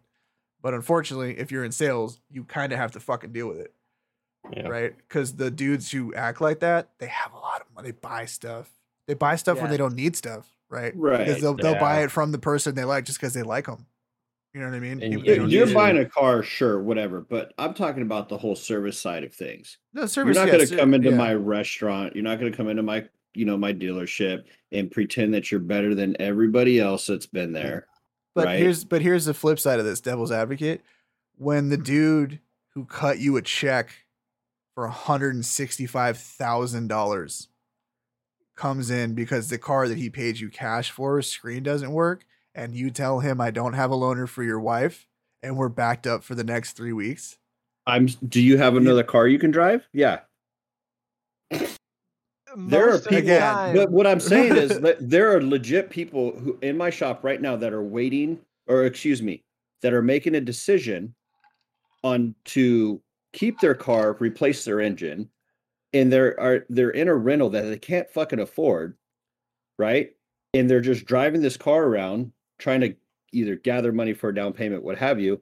[0.63, 3.73] But unfortunately, if you're in sales, you kind of have to fucking deal with it.
[4.55, 4.67] Yeah.
[4.67, 4.95] Right?
[4.97, 7.91] Because the dudes who act like that, they have a lot of money.
[7.91, 8.69] They buy stuff.
[9.07, 10.47] They buy stuff when they don't need stuff.
[10.69, 10.93] Right?
[10.95, 11.25] Right.
[11.25, 13.85] Because they'll, they'll buy it from the person they like just because they like them.
[14.53, 15.01] You know what I mean?
[15.01, 15.73] And Even if you're use it.
[15.73, 19.77] buying a car, sure, whatever, but I'm talking about the whole service side of things.
[19.93, 20.35] no service.
[20.35, 21.15] You're not yeah, going to ser- come into yeah.
[21.15, 22.15] my restaurant.
[22.15, 25.61] You're not going to come into my, you know, my dealership and pretend that you're
[25.61, 27.87] better than everybody else that's been there.
[28.35, 28.59] But right?
[28.59, 30.81] here's but here's the flip side of this devil's advocate.
[31.37, 31.83] When the hmm.
[31.83, 32.39] dude
[32.73, 33.91] who cut you a check
[34.75, 37.47] for $165,000
[38.55, 42.75] comes in because the car that he paid you cash for screen doesn't work, and
[42.75, 45.07] you tell him I don't have a loaner for your wife,
[45.41, 47.37] and we're backed up for the next three weeks.
[47.87, 48.05] I'm.
[48.27, 49.87] Do you have another car you can drive?
[49.91, 50.19] Yeah.
[51.49, 51.67] There
[52.89, 55.89] are Most of the people- time- But what I'm saying is that there are legit
[55.89, 58.37] people who in my shop right now that are waiting,
[58.67, 59.43] or excuse me,
[59.81, 61.15] that are making a decision
[62.03, 63.01] on to
[63.33, 65.29] keep their car, replace their engine,
[65.93, 68.95] and they're are they're in a rental that they can't fucking afford,
[69.77, 70.11] right?
[70.53, 72.95] And they're just driving this car around trying to
[73.33, 75.41] either gather money for a down payment, what have you,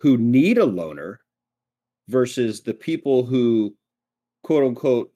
[0.00, 1.16] who need a loaner
[2.08, 3.74] versus the people who
[4.42, 5.12] quote unquote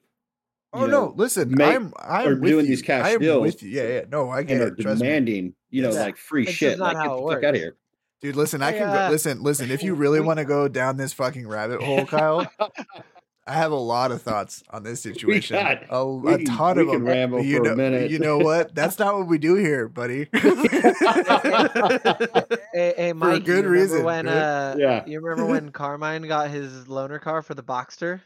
[0.73, 1.13] Oh you no!
[1.15, 2.69] Listen, make- I'm I'm are with doing you.
[2.71, 3.69] these cash I am deals with you.
[3.69, 4.01] Yeah, yeah.
[4.11, 4.79] No, I get and are it.
[4.79, 5.07] Trust me.
[5.07, 6.01] demanding, you know, Yeah.
[6.01, 6.77] like free It's shit.
[6.79, 7.75] not Like, get how the it fuck out of here.
[8.21, 10.67] Dude, listen, I Hey, can uh, go listen, listen, if you really want to go
[10.67, 12.49] down this fucking rabbit hole, Kyle,
[13.47, 15.57] I have a lot of thoughts on this situation.
[15.57, 17.07] got- a, a we can- ton we of can them.
[17.07, 18.09] ramble you for a know, minute.
[18.11, 18.73] You know what?
[18.73, 20.27] That's not what we do here, buddy.
[20.33, 20.39] Hey,
[22.97, 25.03] hey, For a good reason, when uh, Yeah.
[25.05, 28.21] you remember when Carmine got his loaner car for the Boxster?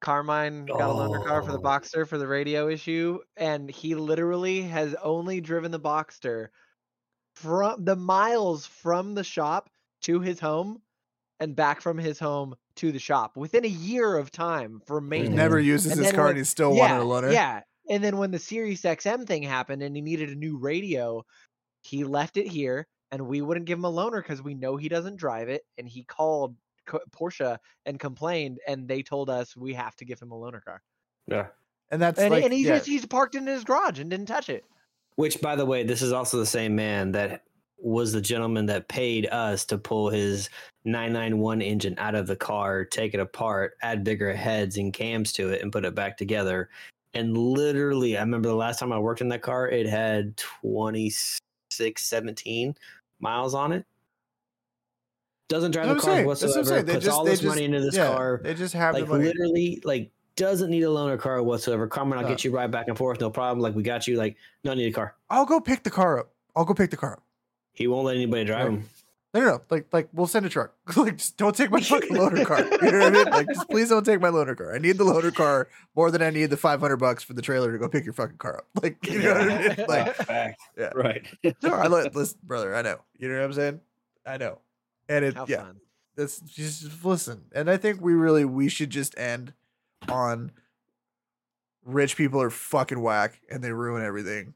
[0.00, 1.62] Carmine got a loaner car for the Oh.
[1.62, 6.48] Boxster for the radio issue, and he literally has only driven the Boxster
[7.34, 9.70] from the miles from the shop
[10.02, 10.80] to his home
[11.40, 15.28] and back from his home to the shop within a year of time for He
[15.28, 17.32] never uses And his car when- and he still yeah, wanted a loaner.
[17.32, 17.60] Yeah.
[17.90, 21.24] And then when the Sirius XM thing happened and he needed a new radio,
[21.82, 24.88] he left it here and we wouldn't give him a loaner because we know he
[24.88, 25.62] doesn't drive it.
[25.78, 26.56] And he called
[26.86, 30.64] Co- Porsche and complained, and they told us we have to give him a loaner
[30.64, 30.82] car.
[31.26, 31.46] Yeah.
[31.90, 32.76] And that's And, like and he yeah.
[32.76, 34.64] just he's parked in his garage and didn't touch it.
[35.16, 37.44] Which, by the way, this is also the same man that
[37.78, 40.48] was the gentleman that paid us to pull his
[40.84, 45.50] 991 engine out of the car, take it apart, add bigger heads and cams to
[45.50, 46.70] it, and put it back together.
[47.14, 51.40] And literally, I remember the last time I worked in that car, it had 26,
[52.02, 52.74] 17
[53.20, 53.84] miles on it.
[55.48, 56.92] Doesn't drive the car saying, that's what I'm whatsoever.
[56.92, 59.82] Puts just- all this just- money into this yeah, car They just have like literally
[59.84, 61.86] like doesn't need a loaner car whatsoever.
[61.86, 62.28] Carmen, I'll No.
[62.30, 63.60] get you right back and forth, no problem.
[63.60, 64.16] Like we got you.
[64.16, 65.14] Like no need a car.
[65.30, 66.30] I'll go pick the car up.
[66.56, 67.22] I'll go pick the car up.
[67.72, 68.74] He won't let anybody drive Right.
[68.78, 68.88] him.
[69.34, 69.62] No, no, no.
[69.70, 70.74] Like, like we'll send a truck.
[70.96, 72.60] like, just don't take my fucking loaner car.
[72.60, 73.24] You know what I mean?
[73.30, 74.74] Like, just please don't take my loaner car.
[74.74, 77.40] I need the loaner car more than I need the five hundred bucks for the
[77.40, 78.66] trailer to go pick your fucking car up.
[78.82, 79.86] Like, you know what I mean?
[79.88, 80.60] Like, Fact.
[80.76, 80.90] Yeah.
[80.94, 81.26] Right.
[81.62, 82.74] no, I let listen, brother.
[82.74, 82.98] I know.
[83.18, 83.80] You know what I'm saying?
[84.26, 84.58] I know.
[85.08, 85.80] And it, How yeah, fun.
[86.14, 87.44] that's just listen.
[87.54, 89.54] And I think we really we should just end
[90.08, 90.52] on
[91.84, 94.54] rich people are fucking whack and they ruin everything.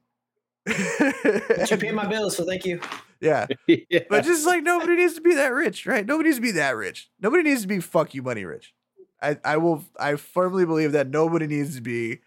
[0.65, 2.81] But you pay my bills, so thank you.
[3.21, 3.47] yeah.
[3.67, 4.01] yeah.
[4.11, 6.05] But just like nobody needs to be that rich, right?
[6.05, 7.09] Nobody needs to be that rich.
[7.21, 8.75] Nobody needs to be fuck you money rich.
[9.23, 12.21] I, I will I firmly believe that nobody needs to be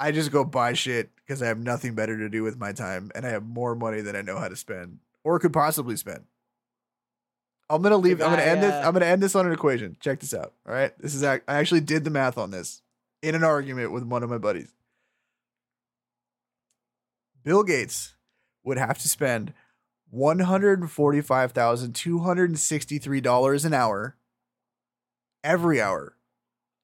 [0.00, 3.10] I just go buy shit because I have nothing better to do with my time
[3.14, 6.24] and I have more money than I know how to spend or could possibly spend.
[7.72, 8.20] I'm gonna leave.
[8.20, 8.74] I'm gonna end this.
[8.84, 9.96] I'm gonna end this on an equation.
[9.98, 10.52] Check this out.
[10.68, 11.24] All right, this is.
[11.24, 12.82] I actually did the math on this
[13.22, 14.74] in an argument with one of my buddies.
[17.42, 18.14] Bill Gates
[18.62, 19.54] would have to spend
[20.10, 24.16] one hundred forty-five thousand two hundred sixty-three dollars an hour
[25.42, 26.16] every hour,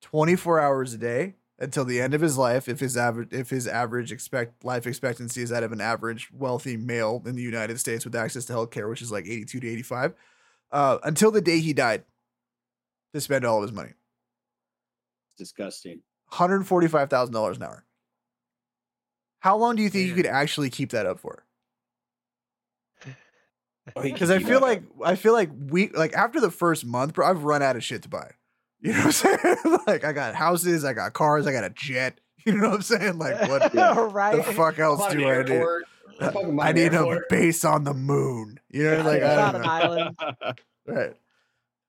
[0.01, 2.67] twenty-four hours a day until the end of his life.
[2.67, 6.79] If his average, if his average expect life expectancy is that of an average wealthy
[6.79, 10.15] male in the United States with access to healthcare, which is like eighty-two to eighty-five,
[10.73, 12.05] uh, until the day he died,
[13.15, 13.93] to spend all of his money,
[15.37, 16.03] disgusting.
[16.29, 17.85] one hundred forty-five thousand dollars an hour.
[19.41, 21.45] How long do you think you could actually keep that up for?
[23.97, 27.27] Oh, Because I feel like I feel like we like after the first month, bro,
[27.27, 28.33] I've run out of shit to buy.
[28.81, 29.57] You know what I'm saying?
[29.89, 32.21] like I got houses, I got cars, I got a jet.
[32.45, 33.19] You know what I'm saying?
[33.19, 33.75] Like what
[34.13, 34.37] right?
[34.37, 35.83] the fuck else Bought an do
[36.21, 36.23] I need?
[36.23, 36.23] airport.
[36.23, 38.61] I fucking bought I an need a base on the moon.
[38.71, 39.69] You know, like I don't an know.
[39.69, 40.17] island.
[40.87, 41.15] Right.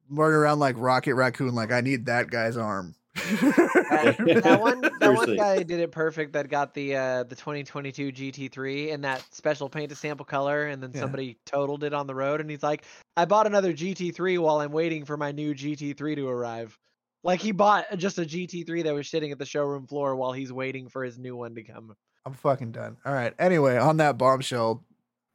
[0.09, 2.95] Running around like Rocket Raccoon, like I need that guy's arm.
[3.15, 8.11] that, that one that one guy did it perfect that got the uh the 2022
[8.11, 11.01] GT3 in that special paint to sample color and then Yeah.
[11.01, 12.83] somebody totaled it on the road and he's like
[13.17, 16.77] I bought another GT3 while I'm waiting for my new GT3 to arrive.
[17.23, 20.53] Like he bought just a GT3 that was sitting at the showroom floor while he's
[20.53, 21.93] waiting for his new one to come.
[22.25, 22.97] I'm fucking done.
[23.05, 23.33] All right.
[23.39, 24.83] Anyway, on that bombshell,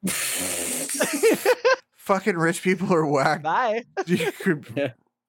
[1.97, 3.41] fucking rich people are whack.
[3.43, 3.83] Bye.
[4.07, 4.31] You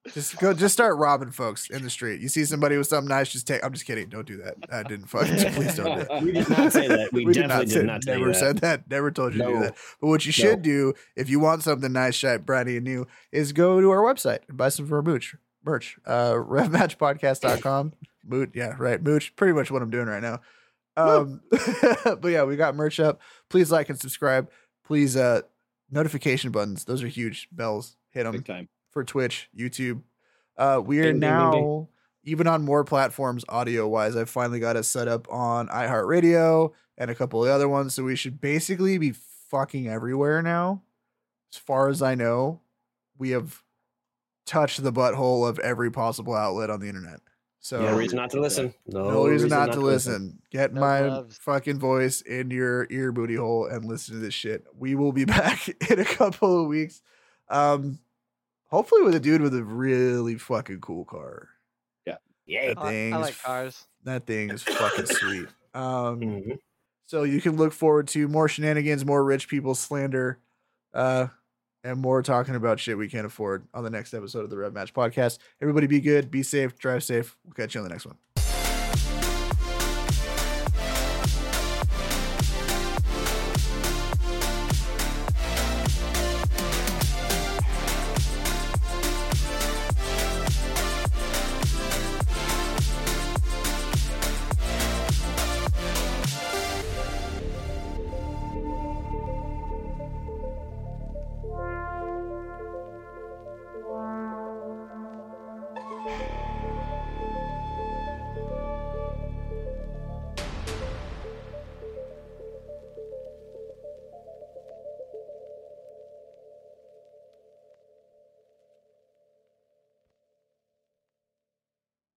[0.13, 2.21] just go, just start robbing folks in the street.
[2.21, 3.61] You see somebody with something nice, just take.
[3.65, 4.07] I'm just kidding.
[4.07, 4.55] Don't do that.
[4.71, 5.35] I didn't fucking.
[5.53, 6.21] Please don't do that.
[6.23, 7.11] We did not say that.
[7.11, 8.35] We, did definitely did say- not Never that.
[8.35, 8.89] said that.
[8.89, 9.75] Never told you to do that.
[9.99, 10.49] But what you No.
[10.49, 13.97] should do if you want something nice, shiny, briny, and new, is go to our
[14.01, 15.35] website and buy some of our merch.
[15.65, 15.97] Merch.
[16.05, 17.91] Uh, RevMatchPodcast.com.
[18.25, 19.01] Mooch, yeah, right.
[19.03, 20.39] Mooch, pretty much what I'm doing right now.
[20.97, 21.41] Um,
[22.03, 23.21] but yeah, we got merch up.
[23.49, 24.49] Please like and subscribe.
[24.85, 25.41] Please, uh,
[25.91, 26.85] notification buttons.
[26.85, 27.47] Those are huge.
[27.51, 27.95] Bells.
[28.11, 28.69] Hit them Big time.
[28.91, 30.01] for Twitch, YouTube.
[30.57, 31.87] Uh, we are Ding, ding, now ding.
[32.23, 34.15] even on more platforms audio wise.
[34.15, 37.93] I finally got it set up on iHeartRadio and a couple of other ones.
[37.93, 39.13] So we should basically be
[39.51, 40.81] fucking everywhere now.
[41.53, 42.61] As far as I know,
[43.17, 43.61] we have
[44.45, 47.19] touched the butthole of every possible outlet on the internet.
[47.67, 48.73] So No reason not to listen.
[48.85, 50.39] No, no reason not to listen.
[50.51, 51.37] Get No my gloves.
[51.39, 54.63] fucking voice in your ear booty hole and listen to this shit.
[54.73, 57.01] We will be back in a couple of weeks.
[57.49, 57.99] Um,
[58.67, 61.49] hopefully with a dude with a really fucking cool car.
[62.05, 62.73] Yeah.
[62.73, 63.85] That I, I like cars.
[64.05, 65.47] That thing is fucking sweet.
[65.73, 66.59] Um, Mhm.
[67.05, 70.39] so you can look forward to more shenanigans, more rich people slander,
[70.93, 71.27] uh,
[71.87, 74.73] and more talking about shit we can't afford on the next episode of the Rev
[74.73, 75.39] Match Podcast.
[75.61, 77.37] Everybody be good, be safe, drive safe.
[77.45, 78.17] We'll catch you on the next one.